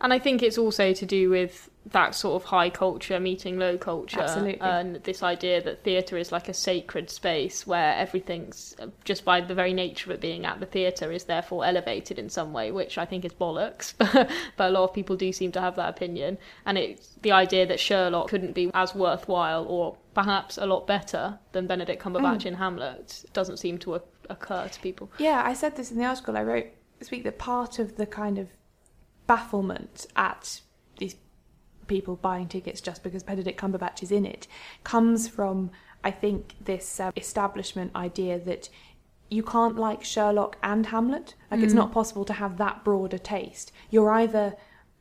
And 0.00 0.12
I 0.12 0.18
think 0.18 0.42
it's 0.42 0.58
also 0.58 0.92
to 0.92 1.06
do 1.06 1.30
with 1.30 1.70
that 1.92 2.14
sort 2.14 2.40
of 2.42 2.48
high 2.48 2.70
culture 2.70 3.20
meeting 3.20 3.58
low 3.58 3.76
culture. 3.76 4.20
Absolutely. 4.20 4.60
And 4.60 4.96
this 5.04 5.22
idea 5.22 5.62
that 5.62 5.84
theatre 5.84 6.16
is 6.16 6.32
like 6.32 6.48
a 6.48 6.54
sacred 6.54 7.10
space 7.10 7.66
where 7.66 7.94
everything's, 7.94 8.74
just 9.04 9.24
by 9.24 9.40
the 9.40 9.54
very 9.54 9.72
nature 9.72 10.10
of 10.10 10.14
it 10.14 10.20
being 10.20 10.46
at 10.46 10.60
the 10.60 10.66
theatre, 10.66 11.12
is 11.12 11.24
therefore 11.24 11.64
elevated 11.64 12.18
in 12.18 12.28
some 12.30 12.52
way, 12.52 12.70
which 12.70 12.96
I 12.98 13.04
think 13.04 13.24
is 13.24 13.32
bollocks. 13.32 13.94
but 14.56 14.68
a 14.68 14.70
lot 14.70 14.84
of 14.84 14.94
people 14.94 15.16
do 15.16 15.32
seem 15.32 15.52
to 15.52 15.60
have 15.60 15.76
that 15.76 15.90
opinion. 15.90 16.38
And 16.64 16.78
it's 16.78 17.16
the 17.22 17.32
idea 17.32 17.66
that 17.66 17.80
Sherlock 17.80 18.28
couldn't 18.28 18.54
be 18.54 18.70
as 18.74 18.94
worthwhile 18.94 19.64
or 19.66 19.96
perhaps 20.14 20.58
a 20.58 20.66
lot 20.66 20.86
better 20.86 21.38
than 21.52 21.66
Benedict 21.66 22.02
Cumberbatch 22.02 22.42
Mm. 22.42 22.46
in 22.46 22.54
Hamlet 22.54 23.24
doesn't 23.32 23.58
seem 23.58 23.78
to 23.78 24.00
occur 24.30 24.68
to 24.68 24.80
people. 24.80 25.10
Yeah, 25.18 25.42
I 25.44 25.52
said 25.52 25.76
this 25.76 25.90
in 25.90 25.98
the 25.98 26.04
article 26.04 26.36
I 26.36 26.42
wrote 26.42 26.66
this 26.98 27.10
week 27.10 27.24
that 27.24 27.38
part 27.38 27.78
of 27.78 27.96
the 27.96 28.06
kind 28.06 28.38
of 28.38 28.48
bafflement 29.26 30.06
at 30.16 30.60
these 30.98 31.16
people 31.86 32.16
buying 32.16 32.48
tickets 32.48 32.80
just 32.80 33.02
because 33.02 33.22
Benedict 33.22 33.60
Cumberbatch 33.60 34.02
is 34.02 34.10
in 34.12 34.24
it 34.26 34.46
comes 34.84 35.28
from, 35.28 35.70
I 36.02 36.10
think, 36.10 36.54
this 36.60 37.00
uh, 37.00 37.10
establishment 37.16 37.94
idea 37.94 38.38
that 38.40 38.68
you 39.30 39.42
can't 39.42 39.76
like 39.76 40.04
Sherlock 40.04 40.56
and 40.62 40.86
Hamlet. 40.86 41.34
Like, 41.50 41.60
it's 41.60 41.72
Mm. 41.72 41.76
not 41.76 41.92
possible 41.92 42.24
to 42.26 42.32
have 42.34 42.56
that 42.58 42.84
broader 42.84 43.18
taste. 43.18 43.72
You're 43.90 44.10
either 44.10 44.54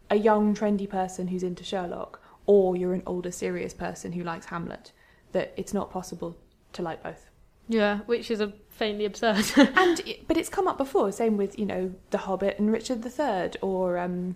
a 0.10 0.16
young, 0.16 0.56
trendy 0.56 0.90
person 0.90 1.28
who's 1.28 1.44
into 1.44 1.64
Sherlock, 1.64 2.22
or 2.46 2.76
you're 2.76 2.94
an 2.94 3.04
older, 3.06 3.32
serious 3.32 3.74
person 3.74 4.14
who 4.14 4.24
likes 4.24 4.48
Hamlet. 4.48 4.92
That 5.34 5.54
it's 5.58 5.74
not 5.74 5.92
possible 5.92 6.38
to 6.74 6.82
like 6.82 7.04
both. 7.04 7.30
Yeah, 7.68 8.00
which 8.06 8.30
is 8.32 8.40
a 8.42 8.54
faintly 8.76 9.06
absurd. 9.06 9.46
and 9.58 10.02
but 10.28 10.38
it's 10.38 10.50
come 10.50 10.68
up 10.68 10.78
before. 10.78 11.12
Same 11.12 11.38
with 11.38 11.58
you 11.58 11.66
know 11.66 11.94
The 12.12 12.20
Hobbit 12.20 12.60
and 12.60 12.72
Richard 12.72 13.06
III, 13.06 13.60
or 13.62 13.98
um, 13.98 14.36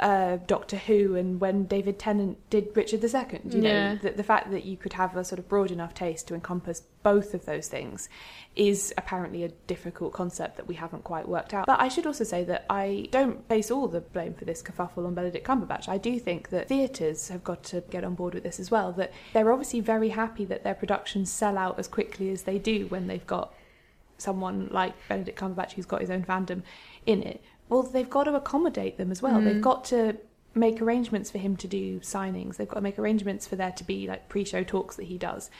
uh, 0.00 0.38
Doctor 0.46 0.76
Who 0.76 1.14
and 1.14 1.40
when 1.40 1.64
David 1.66 1.98
Tennant 1.98 2.38
did 2.50 2.76
Richard 2.76 3.04
II. 3.04 3.40
You 3.50 3.60
know, 3.62 3.68
Yeah. 3.70 3.94
the, 3.96 4.10
the 4.10 4.24
fact 4.24 4.50
that 4.50 4.64
you 4.64 4.76
could 4.76 4.94
have 4.94 5.16
a 5.16 5.24
sort 5.24 5.38
of 5.38 5.48
broad 5.48 5.70
enough 5.70 5.94
taste 5.94 6.26
to 6.28 6.34
encompass 6.34 6.82
both 7.04 7.34
of 7.34 7.44
those 7.46 7.68
things 7.68 8.08
is 8.56 8.92
apparently 8.98 9.44
a 9.44 9.48
difficult 9.66 10.12
concept 10.12 10.56
that 10.56 10.66
we 10.66 10.74
haven't 10.74 11.04
quite 11.04 11.28
worked 11.28 11.54
out. 11.54 11.66
But 11.66 11.80
I 11.80 11.88
should 11.88 12.06
also 12.06 12.24
say 12.24 12.42
that 12.44 12.66
I 12.68 13.08
don't 13.12 13.46
place 13.48 13.70
all 13.70 13.86
the 13.86 14.00
blame 14.00 14.34
for 14.34 14.44
this 14.44 14.62
kerfuffle 14.62 15.06
on 15.06 15.14
Benedict 15.14 15.46
Cumberbatch. 15.46 15.88
I 15.88 15.98
do 15.98 16.18
think 16.18 16.48
that 16.50 16.68
theatres 16.68 17.28
have 17.28 17.44
got 17.44 17.62
to 17.64 17.82
get 17.90 18.02
on 18.04 18.14
board 18.14 18.34
with 18.34 18.42
this 18.42 18.58
as 18.60 18.70
well. 18.70 18.92
That 18.92 19.12
they're 19.32 19.52
obviously 19.52 19.80
very 19.80 20.08
happy 20.10 20.44
that 20.46 20.64
their 20.64 20.74
productions 20.74 21.30
sell 21.30 21.56
out 21.56 21.78
as 21.78 21.86
quickly 21.86 22.30
as 22.30 22.42
they 22.42 22.58
do 22.58 22.86
when 22.88 23.06
they've 23.06 23.26
got 23.26 23.54
someone 24.22 24.68
like 24.70 24.94
Benedict 25.08 25.38
Cumberbatch 25.38 25.72
who's 25.72 25.86
got 25.86 26.00
his 26.00 26.10
own 26.10 26.24
fandom 26.24 26.62
in 27.06 27.22
it, 27.22 27.42
well, 27.68 27.82
they've 27.82 28.08
got 28.08 28.24
to 28.24 28.34
accommodate 28.34 28.98
them 28.98 29.10
as 29.10 29.22
well. 29.22 29.40
Mm. 29.40 29.44
They've 29.44 29.62
got 29.62 29.84
to 29.86 30.16
make 30.54 30.82
arrangements 30.82 31.30
for 31.30 31.38
him 31.38 31.56
to 31.56 31.68
do 31.68 32.00
signings. 32.00 32.56
They've 32.56 32.68
got 32.68 32.76
to 32.76 32.80
make 32.80 32.98
arrangements 32.98 33.46
for 33.46 33.56
there 33.56 33.72
to 33.72 33.84
be 33.84 34.06
like 34.06 34.28
pre-show 34.28 34.62
talks 34.62 34.96
that 34.96 35.04
he 35.04 35.18
does. 35.18 35.50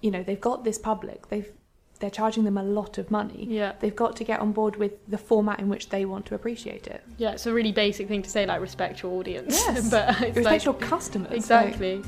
You 0.00 0.10
know, 0.10 0.22
they've 0.22 0.40
got 0.40 0.64
this 0.64 0.78
public. 0.78 1.28
They've 1.28 1.50
they're 1.98 2.10
charging 2.10 2.44
them 2.44 2.58
a 2.58 2.62
lot 2.62 2.98
of 2.98 3.10
money. 3.10 3.46
Yeah. 3.48 3.72
They've 3.80 3.96
got 3.96 4.16
to 4.16 4.24
get 4.24 4.40
on 4.40 4.52
board 4.52 4.76
with 4.76 4.92
the 5.08 5.16
format 5.18 5.60
in 5.60 5.68
which 5.70 5.88
they 5.88 6.04
want 6.04 6.26
to 6.26 6.34
appreciate 6.34 6.86
it. 6.86 7.02
Yeah, 7.16 7.32
it's 7.32 7.46
a 7.46 7.52
really 7.52 7.72
basic 7.72 8.06
thing 8.08 8.22
to 8.22 8.28
say, 8.28 8.44
like 8.44 8.60
respect 8.60 9.02
your 9.02 9.12
audience. 9.18 9.58
Yes. 9.66 9.90
but 9.90 10.10
it's 10.10 10.36
Respect 10.36 10.44
like, 10.44 10.64
your 10.64 10.74
customers. 10.74 11.32
Exactly. 11.32 11.94
In 11.94 12.04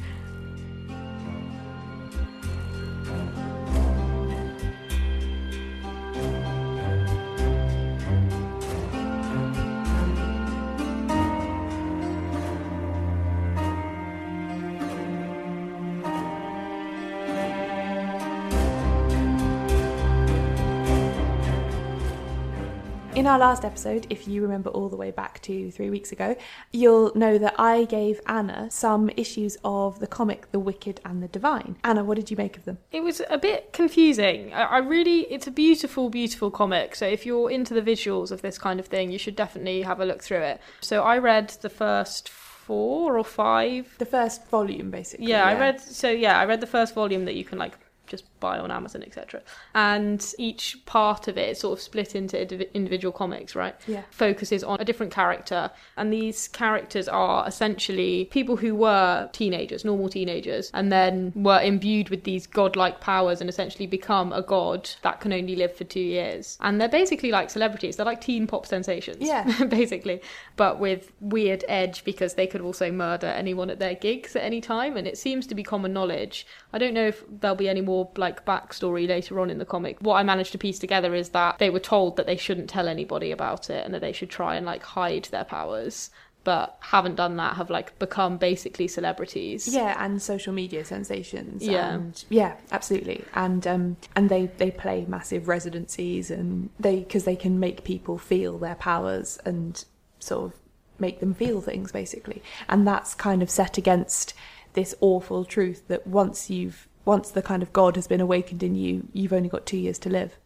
our 23.29 23.39
last 23.39 23.65
episode, 23.65 24.07
if 24.11 24.27
you 24.27 24.43
remember 24.43 24.71
all 24.71 24.89
the 24.89 24.97
way 24.97 25.11
back 25.11 25.41
to 25.43 25.71
three 25.71 25.91
weeks 25.91 26.11
ago, 26.13 26.37
you'll 26.73 27.13
know 27.15 27.39
that 27.39 27.55
I 27.59 27.85
gave 27.85 28.21
Anna 28.27 28.71
some 28.71 29.11
issues 29.17 29.57
of 29.65 30.01
the 30.01 30.07
comic 30.07 30.51
The 30.51 30.59
Wicked 30.59 31.01
and 31.05 31.23
the 31.23 31.29
Divine. 31.29 31.77
Anna, 31.85 32.03
what 32.03 32.17
did 32.17 32.31
you 32.31 32.37
make 32.37 32.57
of 32.57 32.65
them? 32.65 32.79
It 32.91 33.03
was 33.03 33.21
a 33.29 33.39
bit 33.39 33.73
confusing. 33.73 34.53
I, 34.53 34.63
I 34.63 34.79
really, 34.79 35.21
it's 35.33 35.47
a 35.47 35.51
beautiful, 35.51 36.11
beautiful 36.11 36.51
comic. 36.51 36.97
So 36.97 37.07
if 37.07 37.27
you're 37.27 37.51
into 37.51 37.75
the 37.75 37.83
visuals 37.83 38.31
of 38.31 38.43
this 38.43 38.59
kind 38.59 38.81
of 38.81 38.87
thing, 38.87 39.13
you 39.13 39.19
should 39.19 39.37
definitely 39.37 39.83
have 39.83 40.01
a 40.01 40.05
look 40.05 40.23
through 40.23 40.43
it. 40.43 40.61
So 40.81 41.03
I 41.03 41.19
read 41.19 41.51
the 41.61 41.69
first 41.69 42.29
four 42.29 43.17
or 43.17 43.25
five. 43.25 43.95
The 43.99 44.07
first 44.07 44.47
volume, 44.49 44.91
basically. 44.91 45.27
Yeah, 45.27 45.45
I 45.45 45.59
read. 45.59 45.81
So 45.81 46.11
yeah, 46.11 46.39
I 46.39 46.45
read 46.45 46.61
the 46.61 46.67
first 46.67 46.95
volume 46.95 47.25
that 47.27 47.35
you 47.35 47.45
can 47.45 47.59
like 47.59 47.79
just 48.07 48.25
buy 48.41 48.59
on 48.59 48.71
Amazon, 48.71 49.03
etc. 49.03 49.43
And 49.75 50.25
each 50.39 50.79
part 50.87 51.29
of 51.29 51.37
it 51.39 51.51
is 51.51 51.61
sort 51.61 51.79
of 51.79 51.83
split 51.83 52.15
into 52.15 52.39
individual 52.75 53.13
comics, 53.13 53.55
right? 53.55 53.75
Yeah. 53.87 54.03
Focuses 54.11 54.65
on 54.65 54.81
a 54.81 54.85
different 54.85 55.13
character, 55.13 55.71
and 55.97 56.13
these 56.13 56.49
characters 56.49 57.09
are 57.09 57.47
essentially 57.47 58.27
people 58.27 58.57
who 58.57 58.75
were 58.75 59.29
teenagers, 59.33 59.85
normal 59.85 60.09
teenagers, 60.09 60.71
and 60.75 60.91
then 60.93 61.33
were 61.35 61.61
imbued 61.61 62.09
with 62.09 62.25
these 62.25 62.47
godlike 62.47 63.01
powers 63.01 63.41
and 63.41 63.49
essentially 63.49 63.87
become 63.87 64.33
a 64.33 64.43
god 64.43 64.91
that 65.03 65.21
can 65.21 65.33
only 65.33 65.57
live 65.57 65.75
for 65.75 65.85
two 65.85 66.01
years. 66.01 66.59
And 66.61 66.81
they're 66.81 66.89
basically 66.89 67.31
like 67.31 67.51
celebrities. 67.51 67.97
They're 67.97 68.07
like 68.07 68.21
teen 68.21 68.47
pop 68.47 68.67
sensations. 68.67 69.19
Yeah. 69.21 69.65
basically, 69.69 70.21
but 70.57 70.79
with 70.79 71.13
weird 71.21 71.65
edge 71.69 72.05
because 72.05 72.35
they 72.35 72.47
could 72.47 72.61
also 72.61 72.91
murder 72.91 73.27
anyone 73.27 73.71
at 73.71 73.79
their 73.79 73.95
gigs 73.95 74.37
at 74.37 74.43
any 74.43 74.61
time, 74.61 74.97
and 74.97 75.07
it 75.07 75.19
seems 75.19 75.47
to 75.47 75.55
be 75.55 75.63
common 75.63 75.93
knowledge. 75.93 76.47
I 76.73 76.79
don't 76.79 76.95
know 76.95 77.07
if 77.07 77.25
there'll 77.29 77.57
be 77.57 77.69
any 77.69 77.81
more 77.81 78.11
like 78.17 78.28
backstory 78.45 79.09
later 79.09 79.41
on 79.41 79.51
in 79.51 79.59
the 79.59 79.65
comic. 79.65 79.99
What 80.01 80.15
I 80.15 80.23
managed 80.23 80.53
to 80.53 80.59
piece 80.59 80.79
together 80.79 81.15
is 81.15 81.31
that 81.31 81.59
they 81.59 81.71
were 81.71 81.81
told 81.81 82.17
that 82.17 82.27
they 82.27 82.37
shouldn't 82.37 82.71
tell 82.71 82.89
anybody 82.89 83.31
about 83.31 83.71
it 83.71 83.85
and 83.85 83.95
that 83.95 84.01
they 84.01 84.13
should 84.13 84.31
try 84.31 84.57
and 84.57 84.67
like 84.67 84.83
hide 84.83 85.25
their 85.27 85.45
powers, 85.45 86.11
but 86.45 86.79
haven't 86.81 87.17
done 87.17 87.37
that. 87.37 87.57
Have 87.57 87.71
like 87.71 87.99
become 87.99 88.39
basically 88.39 88.89
celebrities. 88.89 89.69
Yeah, 89.69 90.03
and 90.03 90.21
social 90.21 90.53
media 90.53 90.85
sensations. 90.85 91.67
Yeah. 91.67 91.95
and, 91.95 92.25
yeah, 92.29 92.57
absolutely. 92.73 93.25
And 93.35 93.67
um, 93.67 93.97
and 94.17 94.29
they 94.29 94.47
they 94.47 94.71
play 94.71 95.05
massive 95.09 95.49
residencies, 95.49 96.31
and 96.31 96.71
they 96.79 97.01
because 97.01 97.25
they 97.25 97.37
can 97.37 97.61
make 97.61 97.85
people 97.85 98.19
feel 98.19 98.59
their 98.59 98.77
powers 98.77 99.39
and 99.45 99.85
sort 100.21 100.53
of 100.53 100.59
make 100.99 101.21
them 101.21 101.35
feel 101.35 101.61
things 101.61 101.93
basically. 101.93 102.43
And 102.69 102.87
that's 102.87 103.15
kind 103.15 103.43
of 103.43 103.51
set 103.51 103.79
against 103.79 104.35
this 104.73 104.95
awful 105.01 105.45
truth 105.45 105.87
that 105.89 106.07
once 106.07 106.51
you've 106.51 106.88
once 107.09 107.31
the 107.31 107.41
kind 107.41 107.63
of 107.63 107.73
god 107.73 107.97
has 107.97 108.07
been 108.07 108.21
awakened 108.21 108.63
in 108.63 108.75
you, 108.75 109.09
you've 109.15 109.33
only 109.33 109.49
got 109.49 109.65
two 109.65 109.79
years 109.79 109.99
to 109.99 110.11
live. 110.11 110.37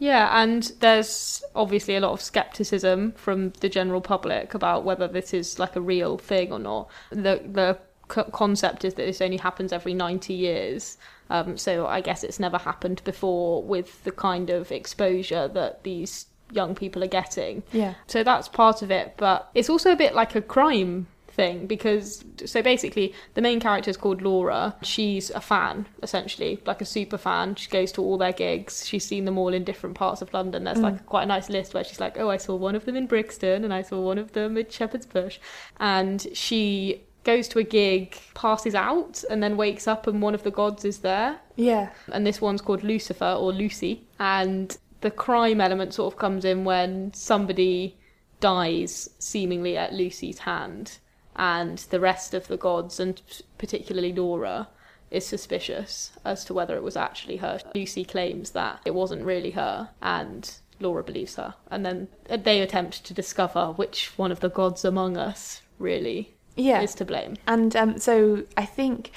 Yeah, 0.00 0.42
and 0.42 0.64
there's 0.80 1.44
obviously 1.54 1.94
a 1.94 2.00
lot 2.00 2.12
of 2.12 2.20
skepticism 2.20 3.12
from 3.12 3.50
the 3.60 3.68
general 3.68 4.00
public 4.00 4.52
about 4.52 4.82
whether 4.84 5.06
this 5.06 5.32
is 5.32 5.60
like 5.60 5.76
a 5.76 5.80
real 5.80 6.18
thing 6.18 6.52
or 6.52 6.58
not. 6.58 6.90
The 7.10 7.42
the 7.46 7.78
co- 8.08 8.24
concept 8.24 8.84
is 8.84 8.94
that 8.94 9.06
this 9.06 9.20
only 9.20 9.36
happens 9.36 9.72
every 9.72 9.94
90 9.94 10.34
years. 10.34 10.98
Um, 11.28 11.56
so 11.56 11.86
I 11.86 12.00
guess 12.00 12.24
it's 12.24 12.40
never 12.40 12.58
happened 12.58 13.02
before 13.04 13.62
with 13.62 14.02
the 14.02 14.10
kind 14.10 14.50
of 14.50 14.72
exposure 14.72 15.46
that 15.48 15.84
these 15.84 16.26
young 16.50 16.74
people 16.74 17.04
are 17.04 17.14
getting. 17.20 17.62
Yeah. 17.72 17.94
So 18.08 18.24
that's 18.24 18.48
part 18.48 18.82
of 18.82 18.90
it, 18.90 19.14
but 19.16 19.48
it's 19.54 19.70
also 19.70 19.92
a 19.92 19.96
bit 19.96 20.14
like 20.14 20.34
a 20.34 20.42
crime 20.42 21.06
thing 21.40 21.66
because 21.66 22.24
so 22.44 22.58
basically 22.62 23.06
the 23.34 23.40
main 23.48 23.60
character 23.60 23.90
is 23.90 23.96
called 23.96 24.20
Laura. 24.22 24.62
She's 24.82 25.30
a 25.30 25.40
fan 25.40 25.86
essentially, 26.02 26.52
like 26.70 26.80
a 26.80 26.84
super 26.96 27.18
fan. 27.18 27.54
She 27.54 27.68
goes 27.70 27.90
to 27.92 28.02
all 28.02 28.18
their 28.18 28.32
gigs. 28.44 28.86
She's 28.88 29.04
seen 29.12 29.24
them 29.24 29.38
all 29.38 29.52
in 29.58 29.64
different 29.64 29.94
parts 29.96 30.20
of 30.22 30.32
London. 30.38 30.64
There's 30.64 30.78
Mm. 30.78 30.82
like 30.88 31.06
quite 31.06 31.24
a 31.24 31.26
nice 31.36 31.48
list 31.56 31.74
where 31.74 31.84
she's 31.84 32.00
like, 32.00 32.18
"Oh, 32.18 32.30
I 32.30 32.38
saw 32.46 32.54
one 32.68 32.74
of 32.74 32.84
them 32.86 32.96
in 32.96 33.06
Brixton 33.06 33.64
and 33.64 33.72
I 33.72 33.82
saw 33.82 33.98
one 34.00 34.18
of 34.24 34.32
them 34.32 34.56
at 34.58 34.72
Shepherd's 34.72 35.06
Bush." 35.06 35.38
And 35.78 36.26
she 36.32 37.02
goes 37.24 37.46
to 37.48 37.58
a 37.58 37.62
gig, 37.80 38.16
passes 38.34 38.74
out 38.74 39.22
and 39.30 39.42
then 39.42 39.56
wakes 39.56 39.86
up 39.86 40.06
and 40.06 40.22
one 40.22 40.34
of 40.34 40.42
the 40.42 40.50
gods 40.50 40.84
is 40.84 40.98
there 40.98 41.38
Yeah. 41.56 41.90
and 42.14 42.26
this 42.26 42.40
one's 42.40 42.62
called 42.62 42.82
Lucifer 42.82 43.32
or 43.42 43.52
Lucy. 43.52 44.04
And 44.18 44.76
the 45.02 45.10
crime 45.10 45.60
element 45.60 45.92
sort 45.94 46.12
of 46.12 46.18
comes 46.18 46.44
in 46.44 46.64
when 46.64 47.12
somebody 47.14 47.96
dies 48.40 49.10
seemingly 49.18 49.76
at 49.76 49.92
Lucy's 49.92 50.38
hand, 50.40 50.98
and 51.36 51.78
the 51.78 52.00
rest 52.00 52.34
of 52.34 52.48
the 52.48 52.56
gods, 52.56 53.00
and 53.00 53.20
particularly 53.58 54.12
Laura, 54.12 54.68
is 55.10 55.26
suspicious 55.26 56.12
as 56.24 56.44
to 56.44 56.54
whether 56.54 56.76
it 56.76 56.82
was 56.82 56.96
actually 56.96 57.38
her. 57.38 57.60
Lucy 57.74 58.04
claims 58.04 58.50
that 58.50 58.80
it 58.84 58.94
wasn't 58.94 59.24
really 59.24 59.50
her, 59.52 59.90
and 60.00 60.54
Laura 60.78 61.02
believes 61.02 61.36
her. 61.36 61.54
And 61.70 61.84
then 61.84 62.08
they 62.28 62.60
attempt 62.60 63.04
to 63.04 63.14
discover 63.14 63.72
which 63.72 64.16
one 64.18 64.32
of 64.32 64.40
the 64.40 64.48
gods 64.48 64.84
among 64.84 65.16
us 65.16 65.62
really 65.78 66.34
Yeah. 66.56 66.80
is 66.80 66.94
to 66.96 67.04
blame. 67.04 67.36
And 67.46 67.74
um, 67.74 67.98
so 67.98 68.44
I 68.56 68.64
think 68.66 69.10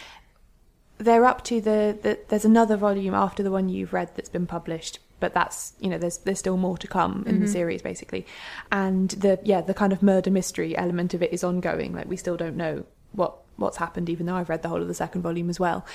they're 0.98 1.26
up 1.26 1.44
to 1.46 1.60
the, 1.62 1.98
the 2.02 2.20
there's 2.30 2.46
another 2.46 2.78
volume 2.78 3.14
after 3.14 3.44
the 3.44 3.52
one 3.52 3.70
you've 3.70 3.94
read 3.94 4.12
that's 4.16 4.30
been 4.30 4.48
published 4.48 5.00
but 5.20 5.34
that's 5.34 5.74
you 5.80 5.90
know 5.90 5.98
there's 5.98 6.18
there's 6.20 6.40
still 6.40 6.58
more 6.58 6.78
to 6.78 6.88
come 6.88 7.24
in 7.28 7.40
the 7.40 7.46
Mhm. 7.46 7.50
series 7.50 7.82
basically 7.82 8.26
and 8.72 9.12
the 9.12 9.40
yeah 9.44 9.62
the 9.62 9.74
kind 9.74 9.94
of 9.94 10.02
murder 10.04 10.30
mystery 10.32 10.78
element 10.78 11.14
of 11.14 11.22
it 11.24 11.32
is 11.34 11.44
ongoing 11.44 11.94
like 11.94 12.08
we 12.08 12.18
still 12.18 12.38
don't 12.38 12.56
know 12.58 12.84
what 13.14 13.38
what's 13.56 13.78
happened 13.78 14.10
even 14.10 14.26
though 14.26 14.36
I've 14.36 14.50
read 14.50 14.64
the 14.64 14.70
whole 14.70 14.82
of 14.82 14.88
the 14.88 14.94
second 14.94 15.22
volume 15.22 15.50
as 15.50 15.60
well 15.60 15.86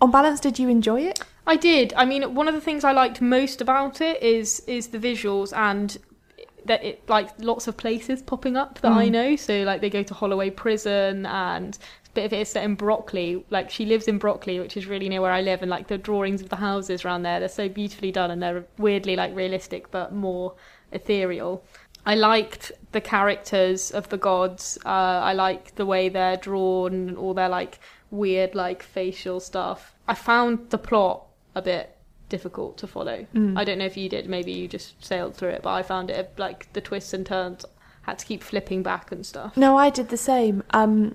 on 0.00 0.10
balance 0.10 0.40
did 0.40 0.58
you 0.58 0.68
enjoy 0.68 1.02
it 1.02 1.20
I 1.44 1.56
did. 1.56 1.92
I 1.96 2.04
mean, 2.04 2.36
one 2.36 2.46
of 2.46 2.54
the 2.54 2.60
things 2.60 2.84
I 2.84 2.92
liked 2.92 3.20
most 3.20 3.60
about 3.60 4.00
it 4.00 4.22
is 4.22 4.60
is 4.68 4.88
the 4.88 4.98
visuals 4.98 5.52
and 5.56 5.98
that 6.64 6.84
it 6.84 7.02
like 7.08 7.28
lots 7.38 7.66
of 7.66 7.76
places 7.76 8.22
popping 8.22 8.56
up 8.56 8.80
that 8.82 8.92
I 8.92 9.08
Mm. 9.08 9.10
know. 9.10 9.36
So 9.36 9.64
like 9.64 9.80
they 9.80 9.90
go 9.90 10.04
to 10.04 10.14
Holloway 10.14 10.50
Prison 10.50 11.26
and 11.26 11.76
bit 12.14 12.26
of 12.26 12.32
it 12.32 12.40
is 12.40 12.48
set 12.50 12.64
in 12.64 12.74
Brockley. 12.74 13.44
Like 13.50 13.70
she 13.70 13.86
lives 13.86 14.08
in 14.08 14.18
Brockley, 14.18 14.60
which 14.60 14.76
is 14.76 14.86
really 14.86 15.08
near 15.08 15.20
where 15.20 15.32
I 15.32 15.40
live, 15.40 15.62
and 15.62 15.70
like 15.70 15.88
the 15.88 15.98
drawings 15.98 16.42
of 16.42 16.48
the 16.48 16.56
houses 16.56 17.04
around 17.04 17.22
there, 17.22 17.40
they're 17.40 17.48
so 17.48 17.68
beautifully 17.68 18.12
done 18.12 18.30
and 18.30 18.42
they're 18.42 18.64
weirdly 18.78 19.16
like 19.16 19.34
realistic 19.34 19.90
but 19.90 20.12
more 20.12 20.54
ethereal. 20.92 21.64
I 22.04 22.16
liked 22.16 22.72
the 22.90 23.00
characters 23.00 23.90
of 23.90 24.08
the 24.08 24.18
gods. 24.18 24.78
Uh, 24.84 24.88
I 24.88 25.32
like 25.34 25.76
the 25.76 25.86
way 25.86 26.08
they're 26.08 26.36
drawn 26.36 26.92
and 26.92 27.16
all 27.16 27.34
their 27.34 27.48
like 27.48 27.78
weird 28.10 28.54
like 28.54 28.82
facial 28.82 29.40
stuff. 29.40 29.94
I 30.08 30.14
found 30.14 30.70
the 30.70 30.78
plot 30.78 31.26
a 31.54 31.62
bit 31.62 31.96
difficult 32.28 32.78
to 32.78 32.86
follow. 32.86 33.26
Mm. 33.34 33.58
I 33.58 33.64
don't 33.64 33.78
know 33.78 33.84
if 33.84 33.96
you 33.96 34.08
did. 34.08 34.28
Maybe 34.28 34.52
you 34.52 34.66
just 34.66 35.02
sailed 35.04 35.36
through 35.36 35.50
it, 35.50 35.62
but 35.62 35.70
I 35.70 35.82
found 35.82 36.10
it 36.10 36.32
like 36.36 36.72
the 36.72 36.80
twists 36.80 37.14
and 37.14 37.24
turns. 37.24 37.64
Had 38.02 38.18
to 38.18 38.26
keep 38.26 38.42
flipping 38.42 38.82
back 38.82 39.12
and 39.12 39.24
stuff. 39.24 39.56
no 39.56 39.76
I 39.76 39.88
did 39.88 40.08
the 40.08 40.16
same 40.16 40.64
um 40.70 41.14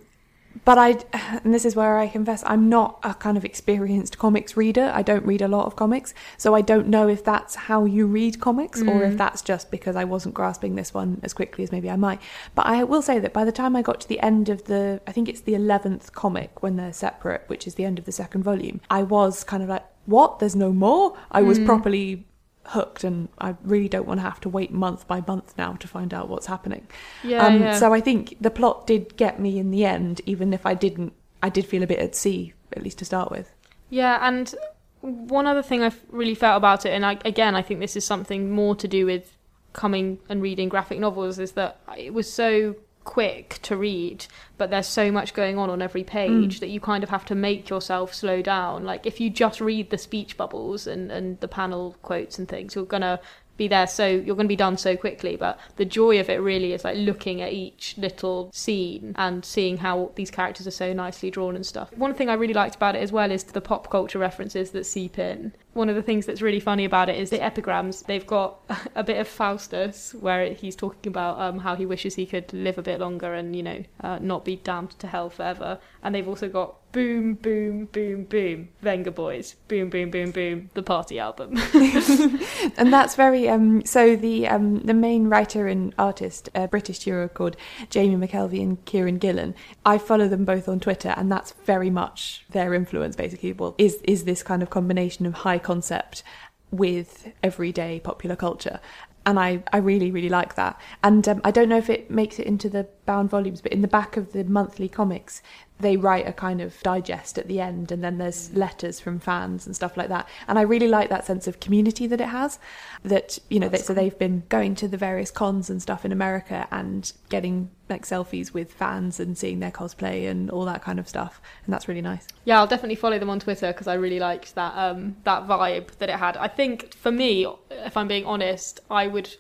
but 0.65 0.77
I, 0.77 0.97
and 1.43 1.53
this 1.53 1.65
is 1.65 1.75
where 1.75 1.97
I 1.97 2.07
confess, 2.07 2.43
I'm 2.45 2.69
not 2.69 2.99
a 3.03 3.13
kind 3.13 3.37
of 3.37 3.45
experienced 3.45 4.17
comics 4.17 4.55
reader. 4.55 4.91
I 4.93 5.01
don't 5.01 5.25
read 5.25 5.41
a 5.41 5.47
lot 5.47 5.65
of 5.65 5.75
comics, 5.75 6.13
so 6.37 6.53
I 6.55 6.61
don't 6.61 6.87
know 6.87 7.07
if 7.07 7.23
that's 7.23 7.55
how 7.55 7.85
you 7.85 8.05
read 8.07 8.39
comics 8.39 8.81
or 8.83 9.03
if 9.03 9.13
Mm. 9.13 9.17
that's 9.17 9.41
just 9.41 9.71
because 9.71 9.95
I 9.95 10.03
wasn't 10.03 10.35
grasping 10.35 10.75
this 10.75 10.93
one 10.93 11.19
as 11.23 11.33
quickly 11.33 11.63
as 11.63 11.71
maybe 11.71 11.89
I 11.89 11.95
might. 11.95 12.19
But 12.55 12.65
I 12.67 12.83
will 12.83 13.01
say 13.01 13.19
that 13.19 13.33
by 13.33 13.45
the 13.45 13.51
time 13.51 13.75
I 13.75 13.81
got 13.81 13.99
to 14.01 14.07
the 14.07 14.19
end 14.19 14.49
of 14.49 14.65
the, 14.65 15.01
I 15.07 15.11
think 15.11 15.27
it's 15.29 15.41
the 15.41 15.53
11th 15.55 16.13
comic 16.13 16.61
when 16.63 16.75
they're 16.75 16.93
separate, 16.93 17.43
which 17.47 17.67
is 17.67 17.75
the 17.75 17.85
end 17.85 17.99
of 17.99 18.05
the 18.05 18.11
second 18.11 18.43
volume, 18.43 18.81
I 18.89 19.03
was 19.03 19.43
kind 19.43 19.63
of 19.63 19.69
like, 19.69 19.85
what? 20.05 20.39
There's 20.39 20.55
no 20.55 20.71
more? 20.71 21.15
I 21.31 21.41
was 21.41 21.59
Mm. 21.59 21.65
properly 21.65 22.25
hooked 22.67 23.03
and 23.03 23.29
I 23.39 23.55
really 23.63 23.87
don't 23.87 24.07
want 24.07 24.19
to 24.19 24.23
have 24.23 24.39
to 24.41 24.49
wait 24.49 24.71
month 24.71 25.07
by 25.07 25.23
month 25.25 25.57
now 25.57 25.73
to 25.73 25.87
find 25.87 26.13
out 26.13 26.29
what's 26.29 26.47
happening. 26.47 26.87
Yeah, 27.23 27.45
um, 27.45 27.61
yeah. 27.61 27.75
So 27.77 27.93
I 27.93 28.01
think 28.01 28.35
the 28.41 28.51
plot 28.51 28.87
did 28.87 29.15
get 29.17 29.39
me 29.39 29.57
in 29.57 29.71
the 29.71 29.85
end, 29.85 30.21
even 30.25 30.53
if 30.53 30.65
I 30.65 30.73
didn't, 30.73 31.13
I 31.41 31.49
did 31.49 31.65
feel 31.65 31.83
a 31.83 31.87
bit 31.87 31.99
at 31.99 32.15
sea, 32.15 32.53
at 32.73 32.83
least 32.83 32.99
to 32.99 33.05
start 33.05 33.31
with. 33.31 33.53
Yeah, 33.89 34.19
and 34.21 34.53
one 35.01 35.47
other 35.47 35.63
thing 35.63 35.83
I've 35.83 36.01
really 36.09 36.35
felt 36.35 36.57
about 36.57 36.85
it, 36.85 36.89
and 36.89 37.05
I, 37.05 37.17
again, 37.23 37.55
I 37.55 37.61
think 37.61 37.79
this 37.79 37.95
is 37.95 38.03
something 38.03 38.51
more 38.51 38.75
to 38.75 38.87
do 38.87 39.05
with 39.05 39.37
coming 39.73 40.19
and 40.27 40.41
reading 40.41 40.69
graphic 40.69 40.99
novels, 40.99 41.39
is 41.39 41.53
that 41.53 41.79
it 41.97 42.13
was 42.13 42.31
so 42.31 42.75
quick 43.07 43.57
to 43.63 43.75
read, 43.77 44.25
but 44.57 44.69
there's 44.69 44.85
so 44.85 45.11
much 45.11 45.33
going 45.33 45.57
on 45.57 45.69
on 45.69 45.81
every 45.81 46.03
page 46.03 46.57
Mm. 46.57 46.59
that 46.59 46.67
you 46.67 46.79
kind 46.79 47.03
of 47.03 47.09
have 47.09 47.25
to 47.25 47.35
make 47.35 47.69
yourself 47.69 48.13
slow 48.13 48.41
down. 48.41 48.83
Like 48.83 49.05
if 49.05 49.19
you 49.21 49.29
just 49.29 49.59
read 49.61 49.89
the 49.89 49.97
speech 49.97 50.35
bubbles 50.37 50.85
and, 50.87 51.09
and 51.11 51.39
the 51.39 51.47
panel 51.47 51.95
quotes 52.03 52.37
and 52.37 52.47
things, 52.47 52.75
you're 52.75 52.85
gonna 52.85 53.19
be 53.57 53.67
there 53.67 53.87
so 53.87 54.07
you're 54.07 54.35
going 54.35 54.47
to 54.47 54.47
be 54.47 54.55
done 54.55 54.77
so 54.77 54.95
quickly. 54.95 55.35
But 55.35 55.59
the 55.75 55.85
joy 55.85 56.19
of 56.19 56.29
it 56.29 56.37
really 56.37 56.73
is 56.73 56.83
like 56.83 56.97
looking 56.97 57.41
at 57.41 57.53
each 57.53 57.97
little 57.97 58.49
scene 58.53 59.13
and 59.17 59.43
seeing 59.43 59.77
how 59.77 60.11
these 60.15 60.31
characters 60.31 60.67
are 60.67 60.71
so 60.71 60.93
nicely 60.93 61.31
drawn 61.31 61.55
and 61.55 61.65
stuff. 61.65 61.91
One 61.97 62.13
thing 62.13 62.29
i 62.29 62.33
really 62.33 62.53
liked 62.53 62.75
about 62.75 62.95
it 62.95 62.99
as 62.99 63.11
well 63.11 63.31
is 63.31 63.43
the 63.43 63.61
pop 63.61 63.89
culture 63.89 64.19
references 64.19 64.71
that 64.71 64.85
seep 64.85 65.19
in. 65.19 65.53
One 65.73 65.89
of 65.89 65.95
the 65.95 66.01
things 66.01 66.25
that's 66.25 66.41
really 66.41 66.59
funny 66.59 66.85
about 66.85 67.09
it 67.09 67.17
is 67.17 67.29
the 67.29 67.43
epigrams. 67.43 68.03
They've 68.03 68.25
got 68.25 68.59
a 68.95 69.03
bit 69.03 69.17
of 69.17 69.27
faustus 69.27 70.13
where 70.13 70.53
he's 70.53 70.75
talking 70.75 71.09
about 71.09 71.39
um, 71.39 71.59
how 71.59 71.75
he 71.75 71.85
wishes 71.85 72.15
he 72.15 72.25
could 72.25 72.51
live 72.53 72.77
a 72.77 72.81
bit 72.81 72.99
longer 72.99 73.33
and 73.33 73.55
you 73.55 73.63
know 73.63 73.83
uh, 74.01 74.19
not 74.19 74.45
be 74.45 74.55
damned 74.55 74.91
to 74.99 75.07
hell 75.07 75.29
forever. 75.29 75.79
And 76.03 76.13
they've 76.15 76.27
also 76.27 76.49
got 76.49 76.75
boom 76.97 77.35
boom 77.35 77.85
boom 77.85 78.23
boom 78.23 78.69
Vengaboys 78.83 79.53
boom 79.67 79.87
boom 79.91 80.09
boom 80.09 80.31
boom 80.31 80.69
the 80.73 80.81
party 80.81 81.19
album. 81.19 81.55
And 82.77 82.91
that's 82.91 83.13
very 83.13 83.47
um 83.47 83.85
so 83.85 84.15
the 84.15 84.47
um 84.47 84.79
the 84.79 84.95
main 84.95 85.27
writer 85.27 85.67
and 85.67 85.93
artist 85.99 86.49
a 86.55 86.67
british 86.67 86.99
duo 86.99 87.27
called 87.27 87.55
jamie 87.91 88.15
mckelvie 88.15 88.63
and 88.63 88.83
kieron 88.85 89.19
gillen 89.19 89.53
i 89.85 89.99
follow 89.99 90.27
them 90.27 90.43
both 90.43 90.67
on 90.67 90.79
twitter 90.79 91.13
and 91.17 91.31
that's 91.31 91.51
very 91.65 91.91
much 91.91 92.45
their 92.49 92.73
influence 92.73 93.15
basically. 93.15 93.53
Well 93.53 93.75
is 93.77 93.99
is 94.03 94.23
this 94.23 94.41
kind 94.41 94.63
of 94.63 94.71
combination 94.71 95.27
of 95.27 95.33
high 95.45 95.59
concept 95.59 96.23
with 96.71 97.31
everyday 97.43 97.99
popular 97.99 98.35
culture. 98.35 98.79
And 99.25 99.39
I, 99.39 99.61
I 99.73 99.77
really 99.77 100.09
really 100.09 100.29
like 100.29 100.55
that. 100.55 100.79
And 101.03 101.27
um, 101.27 101.41
I 101.43 101.51
don't 101.51 101.69
know 101.69 101.77
if 101.77 101.89
it 101.89 102.09
makes 102.09 102.39
it 102.39 102.47
into 102.47 102.69
the 102.69 102.87
bound 103.05 103.29
volumes 103.29 103.61
but 103.61 103.73
in 103.73 103.81
the 103.81 103.87
back 103.87 104.17
of 104.17 104.31
the 104.31 104.43
monthly 104.45 104.89
comics 104.89 105.41
they 105.79 105.97
write 105.97 106.27
a 106.27 106.33
kind 106.33 106.61
of 106.61 106.81
digest 106.81 107.37
at 107.37 107.47
the 107.47 107.59
end 107.59 107.91
and 107.91 108.03
then 108.03 108.17
there's 108.17 108.53
letters 108.53 108.99
from 108.99 109.19
fans 109.19 109.65
and 109.65 109.75
stuff 109.75 109.95
like 109.95 110.09
that. 110.09 110.27
And 110.47 110.57
I 110.57 110.63
really 110.63 110.87
like 110.87 111.09
that 111.09 111.25
sense 111.25 111.47
of 111.47 111.59
community 111.59 112.07
that 112.07 112.21
it 112.21 112.29
has 112.29 112.59
that 113.03 113.37
you 113.49 113.59
know 113.59 113.69
they, 113.69 113.77
so 113.77 113.93
they've 113.93 114.17
been 114.17 114.43
going 114.49 114.75
to 114.75 114.87
the 114.87 114.97
various 114.97 115.31
cons 115.31 115.69
and 115.69 115.81
stuff 115.81 116.03
in 116.03 116.11
America 116.11 116.67
and 116.71 117.11
getting 117.29 117.69
like 117.89 118.05
selfies 118.05 118.53
with 118.53 118.73
fans 118.73 119.19
and 119.19 119.37
seeing 119.37 119.59
their 119.59 119.71
cosplay 119.71 120.29
and 120.29 120.49
all 120.49 120.65
that 120.65 120.81
kind 120.81 120.99
of 120.99 121.07
stuff 121.07 121.41
and 121.65 121.73
that's 121.73 121.87
really 121.87 122.01
nice. 122.01 122.27
Yeah, 122.45 122.59
I'll 122.59 122.67
definitely 122.67 122.95
follow 122.95 123.19
them 123.19 123.29
on 123.29 123.39
Twitter 123.39 123.67
because 123.71 123.87
I 123.87 123.93
really 123.93 124.19
liked 124.19 124.55
that 124.55 124.73
um, 124.75 125.15
that 125.23 125.47
vibe 125.47 125.91
that 125.97 126.09
it 126.09 126.15
had. 126.15 126.37
I 126.37 126.47
think 126.47 126.93
for 126.95 127.11
me, 127.11 127.47
if 127.69 127.95
I'm 127.95 128.07
being 128.07 128.25
honest, 128.25 128.79
I 128.89 129.07
would 129.07 129.35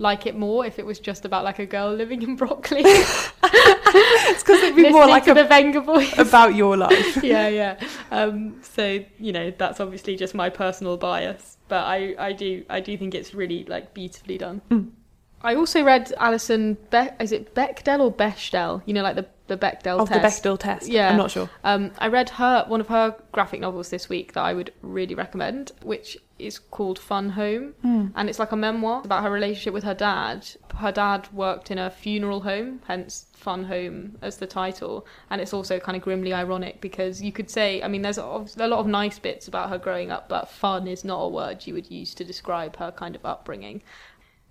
like 0.00 0.26
it 0.26 0.34
more 0.34 0.64
if 0.64 0.78
it 0.78 0.86
was 0.86 0.98
just 0.98 1.24
about 1.26 1.44
like 1.44 1.58
a 1.58 1.66
girl 1.66 1.92
living 1.92 2.22
in 2.22 2.34
Brockley. 2.34 2.80
it's 2.84 4.42
because 4.42 4.62
it'd 4.62 4.74
be 4.74 4.88
more 4.90 5.06
like 5.06 5.28
a, 5.28 5.34
the 5.34 5.44
Venga 5.44 5.80
about 6.18 6.54
your 6.54 6.76
life. 6.88 7.22
yeah, 7.22 7.48
yeah. 7.48 7.78
Um, 8.10 8.60
so 8.62 9.04
you 9.18 9.32
know, 9.32 9.52
that's 9.56 9.78
obviously 9.78 10.16
just 10.16 10.34
my 10.34 10.48
personal 10.48 10.96
bias, 10.96 11.58
but 11.68 11.84
I, 11.84 12.14
I 12.18 12.32
do 12.32 12.64
I 12.70 12.80
do 12.80 12.96
think 12.96 13.14
it's 13.14 13.34
really 13.34 13.64
like 13.64 13.94
beautifully 13.94 14.38
done. 14.38 14.62
Mm. 14.70 14.90
I 15.42 15.54
also 15.54 15.82
read 15.82 16.12
Alison 16.18 16.76
Be- 16.90 17.08
is 17.18 17.32
it 17.32 17.54
Bechdel 17.54 18.00
or 18.00 18.12
Bechdel? 18.12 18.82
You 18.86 18.94
know, 18.94 19.02
like 19.02 19.16
the 19.16 19.26
the 19.48 19.56
Bechdel 19.58 20.00
Of 20.00 20.08
the 20.08 20.18
test. 20.18 20.42
Bechdel 20.44 20.58
test. 20.58 20.88
Yeah, 20.88 21.10
I'm 21.10 21.18
not 21.18 21.30
sure. 21.30 21.50
Um, 21.62 21.90
I 21.98 22.08
read 22.08 22.30
her 22.30 22.64
one 22.68 22.80
of 22.80 22.88
her 22.88 23.16
graphic 23.32 23.60
novels 23.60 23.90
this 23.90 24.08
week 24.08 24.32
that 24.32 24.42
I 24.42 24.54
would 24.54 24.72
really 24.80 25.14
recommend, 25.14 25.72
which 25.82 26.16
is 26.46 26.58
called 26.58 26.98
Fun 26.98 27.30
Home, 27.30 27.74
Hmm. 27.82 28.06
and 28.14 28.28
it's 28.28 28.38
like 28.38 28.52
a 28.52 28.56
memoir 28.56 29.02
about 29.04 29.22
her 29.22 29.30
relationship 29.30 29.72
with 29.74 29.84
her 29.84 29.94
dad. 29.94 30.46
Her 30.76 30.92
dad 30.92 31.28
worked 31.32 31.70
in 31.70 31.78
a 31.78 31.90
funeral 31.90 32.40
home, 32.40 32.80
hence 32.86 33.26
Fun 33.32 33.64
Home 33.64 34.18
as 34.22 34.38
the 34.38 34.46
title, 34.46 35.06
and 35.30 35.40
it's 35.40 35.52
also 35.52 35.78
kind 35.78 35.96
of 35.96 36.02
grimly 36.02 36.32
ironic 36.32 36.80
because 36.80 37.22
you 37.22 37.32
could 37.32 37.50
say, 37.50 37.82
I 37.82 37.88
mean, 37.88 38.02
there's 38.02 38.18
a 38.18 38.24
lot 38.24 38.80
of 38.80 38.86
nice 38.86 39.18
bits 39.18 39.48
about 39.48 39.70
her 39.70 39.78
growing 39.78 40.10
up, 40.10 40.28
but 40.28 40.48
fun 40.48 40.86
is 40.86 41.04
not 41.04 41.20
a 41.20 41.28
word 41.28 41.66
you 41.66 41.74
would 41.74 41.90
use 41.90 42.14
to 42.14 42.24
describe 42.24 42.76
her 42.76 42.90
kind 42.92 43.14
of 43.16 43.24
upbringing 43.24 43.82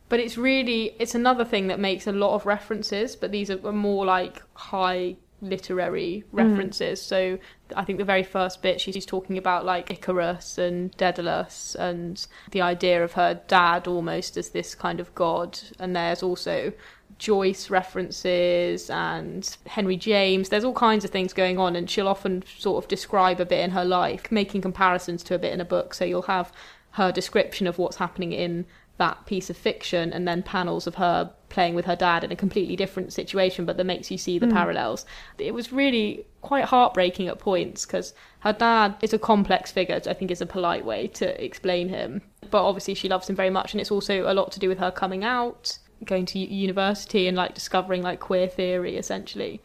but 0.09 0.19
it's 0.19 0.39
really 0.39 0.95
it's 0.97 1.13
another 1.13 1.45
thing 1.45 1.67
that 1.67 1.79
makes 1.79 2.07
a 2.07 2.11
lot 2.11 2.33
of 2.33 2.47
references 2.47 3.15
but 3.15 3.31
these 3.31 3.51
are 3.51 3.71
more 3.71 4.07
like 4.07 4.41
high 4.55 5.15
literary 5.41 6.23
mm. 6.33 6.37
references 6.37 7.01
so 7.01 7.37
i 7.75 7.83
think 7.83 7.97
the 7.97 8.05
very 8.05 8.23
first 8.23 8.61
bit 8.61 8.81
she's 8.81 9.05
talking 9.05 9.37
about 9.37 9.65
like 9.65 9.89
icarus 9.91 10.57
and 10.57 10.91
daedalus 10.97 11.75
and 11.75 12.27
the 12.51 12.61
idea 12.61 13.03
of 13.03 13.13
her 13.13 13.39
dad 13.47 13.87
almost 13.87 14.37
as 14.37 14.49
this 14.49 14.75
kind 14.75 14.99
of 14.99 15.13
god 15.15 15.59
and 15.79 15.95
there's 15.95 16.23
also 16.23 16.73
Joyce 17.17 17.69
references 17.69 18.89
and 18.89 19.57
Henry 19.67 19.97
James. 19.97 20.49
There's 20.49 20.63
all 20.63 20.73
kinds 20.73 21.03
of 21.03 21.11
things 21.11 21.33
going 21.33 21.59
on, 21.59 21.75
and 21.75 21.89
she'll 21.89 22.07
often 22.07 22.43
sort 22.57 22.81
of 22.81 22.87
describe 22.87 23.41
a 23.41 23.45
bit 23.45 23.59
in 23.59 23.71
her 23.71 23.83
life, 23.83 24.31
making 24.31 24.61
comparisons 24.61 25.21
to 25.23 25.35
a 25.35 25.37
bit 25.37 25.51
in 25.51 25.59
a 25.59 25.65
book. 25.65 25.93
So 25.93 26.05
you'll 26.05 26.21
have 26.23 26.53
her 26.91 27.11
description 27.11 27.67
of 27.67 27.77
what's 27.77 27.97
happening 27.97 28.31
in 28.31 28.65
that 28.99 29.25
piece 29.25 29.49
of 29.49 29.57
fiction 29.57 30.13
and 30.13 30.27
then 30.27 30.43
panels 30.43 30.85
of 30.85 30.95
her 30.95 31.31
playing 31.49 31.73
with 31.73 31.85
her 31.85 31.95
dad 31.95 32.23
in 32.23 32.31
a 32.31 32.35
completely 32.35 32.75
different 32.75 33.11
situation 33.11 33.65
but 33.65 33.75
that 33.77 33.85
makes 33.85 34.11
you 34.11 34.17
see 34.17 34.37
the 34.37 34.45
Mm. 34.45 34.53
parallels. 34.53 35.05
It 35.39 35.53
was 35.53 35.73
really 35.73 36.25
quite 36.41 36.65
heartbreaking 36.65 37.27
at 37.27 37.39
points 37.39 37.85
because 37.85 38.13
her 38.41 38.53
dad 38.53 38.95
is 39.01 39.13
a 39.13 39.19
complex 39.19 39.71
figure 39.71 39.99
i 40.07 40.13
think 40.13 40.29
is 40.31 40.41
a 40.41 40.45
polite 40.45 40.85
way 40.85 41.07
to 41.07 41.43
explain 41.43 41.89
him. 41.89 42.21
But 42.51 42.63
obviously 42.63 42.93
she 42.93 43.09
loves 43.09 43.27
him 43.29 43.35
very 43.35 43.49
much 43.49 43.73
and 43.73 43.81
it's 43.81 43.91
also 43.91 44.31
a 44.31 44.33
lot 44.33 44.51
to 44.51 44.59
do 44.59 44.69
with 44.69 44.77
her 44.79 44.91
coming 44.91 45.23
out 45.23 45.79
going 46.05 46.25
to 46.25 46.39
university 46.39 47.27
and 47.27 47.35
like 47.35 47.53
discovering 47.53 48.01
like 48.01 48.19
queer 48.19 48.47
theory 48.47 48.95
essentially. 48.97 49.61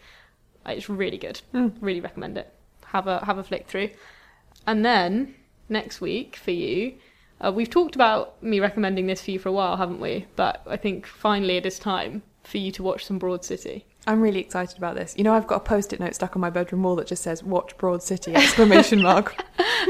It's 0.67 0.89
really 0.89 1.19
good. 1.19 1.43
Mm. 1.53 1.73
really 1.81 2.01
recommend 2.01 2.39
it. 2.39 2.53
Have 2.87 3.07
a 3.07 3.25
have 3.25 3.39
a 3.39 3.45
flick 3.45 3.67
through. 3.69 3.91
And 4.67 4.85
then 4.85 5.35
next 5.69 6.01
week 6.01 6.37
for 6.37 6.53
you 6.53 6.95
uh, 7.45 7.53
we've 7.53 7.71
talked 7.71 7.95
about 7.95 8.43
me 8.43 8.61
recommending 8.61 9.07
this 9.07 9.23
for 9.23 9.31
you 9.31 9.39
for 9.39 9.49
a 9.49 9.53
while, 9.53 9.77
haven't 9.77 10.01
we? 10.01 10.27
But 10.37 10.63
I 10.67 10.77
think 10.77 11.07
finally 11.07 11.57
it 11.57 11.67
is 11.67 11.79
time 11.79 12.23
for 12.43 12.59
you 12.59 12.71
to 12.73 12.83
watch 12.83 13.05
some 13.05 13.19
Broad 13.19 13.45
City. 13.45 13.85
I'm 14.07 14.21
really 14.21 14.41
excited 14.41 14.77
about 14.77 14.97
this. 14.97 15.15
You 15.17 15.25
know, 15.25 15.33
I've 15.33 15.47
got 15.47 15.57
a 15.57 15.61
post-it 15.61 15.99
note 15.99 16.15
stuck 16.15 16.37
on 16.37 16.41
my 16.41 16.51
bedroom 16.51 16.83
wall 16.83 16.97
that 16.97 17.07
just 17.07 17.23
says 17.23 17.43
"Watch 17.43 17.77
Broad 17.79 18.03
City!" 18.03 18.35
exclamation 18.35 19.03
mark. 19.11 19.43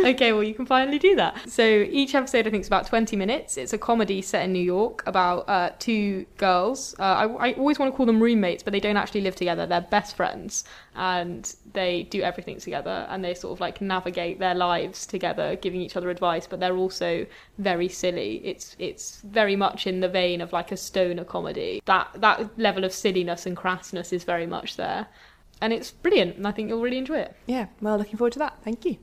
okay, 0.04 0.32
well, 0.32 0.44
you 0.44 0.54
can 0.54 0.66
finally 0.66 1.00
do 1.00 1.16
that. 1.16 1.50
So 1.50 1.64
each 1.90 2.14
episode, 2.14 2.46
I 2.46 2.50
think, 2.50 2.60
is 2.62 2.68
about 2.68 2.86
20 2.86 3.16
minutes. 3.16 3.56
It's 3.56 3.72
a 3.72 3.78
comedy 3.78 4.22
set 4.22 4.44
in 4.44 4.52
New 4.52 4.62
York 4.62 5.02
about 5.06 5.48
uh, 5.48 5.70
two 5.80 6.26
girls. 6.36 6.94
Uh, 6.98 7.02
I, 7.02 7.48
I 7.48 7.52
always 7.54 7.78
want 7.78 7.92
to 7.92 7.96
call 7.96 8.06
them 8.06 8.22
roommates, 8.22 8.62
but 8.62 8.72
they 8.72 8.80
don't 8.80 8.96
actually 8.96 9.22
live 9.22 9.34
together. 9.34 9.66
They're 9.66 9.80
best 9.80 10.14
friends, 10.14 10.64
and 10.94 11.54
they 11.72 12.04
do 12.04 12.22
everything 12.22 12.58
together, 12.58 13.06
and 13.08 13.24
they 13.24 13.34
sort 13.34 13.52
of 13.52 13.60
like 13.60 13.80
navigate 13.80 14.38
their 14.38 14.54
lives 14.54 15.06
together, 15.06 15.56
giving 15.56 15.80
each 15.80 15.96
other 15.96 16.10
advice. 16.10 16.46
But 16.46 16.60
they're 16.60 16.76
also 16.76 17.26
very 17.58 17.88
silly. 17.88 18.40
It's 18.44 18.76
it's 18.78 19.20
very 19.22 19.56
much 19.56 19.86
in 19.86 20.00
the 20.00 20.08
vein 20.08 20.40
of 20.40 20.52
like 20.52 20.72
a 20.72 20.76
stoner 20.76 21.24
comedy. 21.24 21.82
That 21.84 22.08
that 22.16 22.58
level 22.58 22.84
of 22.84 22.92
silliness 22.92 23.46
and 23.46 23.56
crassness 23.56 24.12
is 24.12 24.24
very 24.24 24.46
much 24.46 24.76
there. 24.76 25.06
And 25.60 25.72
it's 25.72 25.90
brilliant, 25.90 26.36
and 26.36 26.46
I 26.46 26.50
think 26.50 26.68
you'll 26.68 26.82
really 26.82 26.98
enjoy 26.98 27.18
it. 27.18 27.36
Yeah, 27.46 27.66
well, 27.80 27.96
looking 27.96 28.16
forward 28.16 28.32
to 28.34 28.38
that. 28.40 28.58
Thank 28.64 28.84
you. 28.84 28.98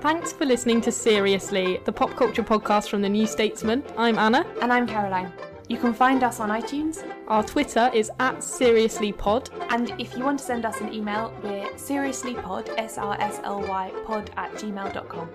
Thanks 0.00 0.32
for 0.32 0.44
listening 0.44 0.82
to 0.82 0.92
Seriously, 0.92 1.80
the 1.86 1.92
pop 1.92 2.14
culture 2.14 2.42
podcast 2.42 2.90
from 2.90 3.00
the 3.00 3.08
New 3.08 3.26
Statesman. 3.26 3.82
I'm 3.96 4.18
Anna. 4.18 4.44
And 4.60 4.70
I'm 4.70 4.86
Caroline. 4.86 5.32
You 5.68 5.78
can 5.78 5.94
find 5.94 6.22
us 6.22 6.40
on 6.40 6.50
iTunes. 6.50 7.02
Our 7.26 7.42
Twitter 7.42 7.90
is 7.94 8.10
at 8.20 8.36
SeriouslyPod. 8.38 9.48
And 9.70 9.94
if 9.98 10.14
you 10.16 10.24
want 10.24 10.38
to 10.40 10.44
send 10.44 10.66
us 10.66 10.80
an 10.80 10.92
email, 10.92 11.32
we're 11.42 11.72
seriouslypod, 11.74 12.68
S 12.76 12.98
R 12.98 13.16
S 13.18 13.40
L 13.44 13.62
Y, 13.62 13.90
pod 14.04 14.30
at 14.36 14.52
gmail.com. 14.52 15.30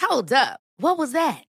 Hold 0.00 0.32
up. 0.32 0.60
What 0.76 0.96
was 0.98 1.12
that? 1.12 1.44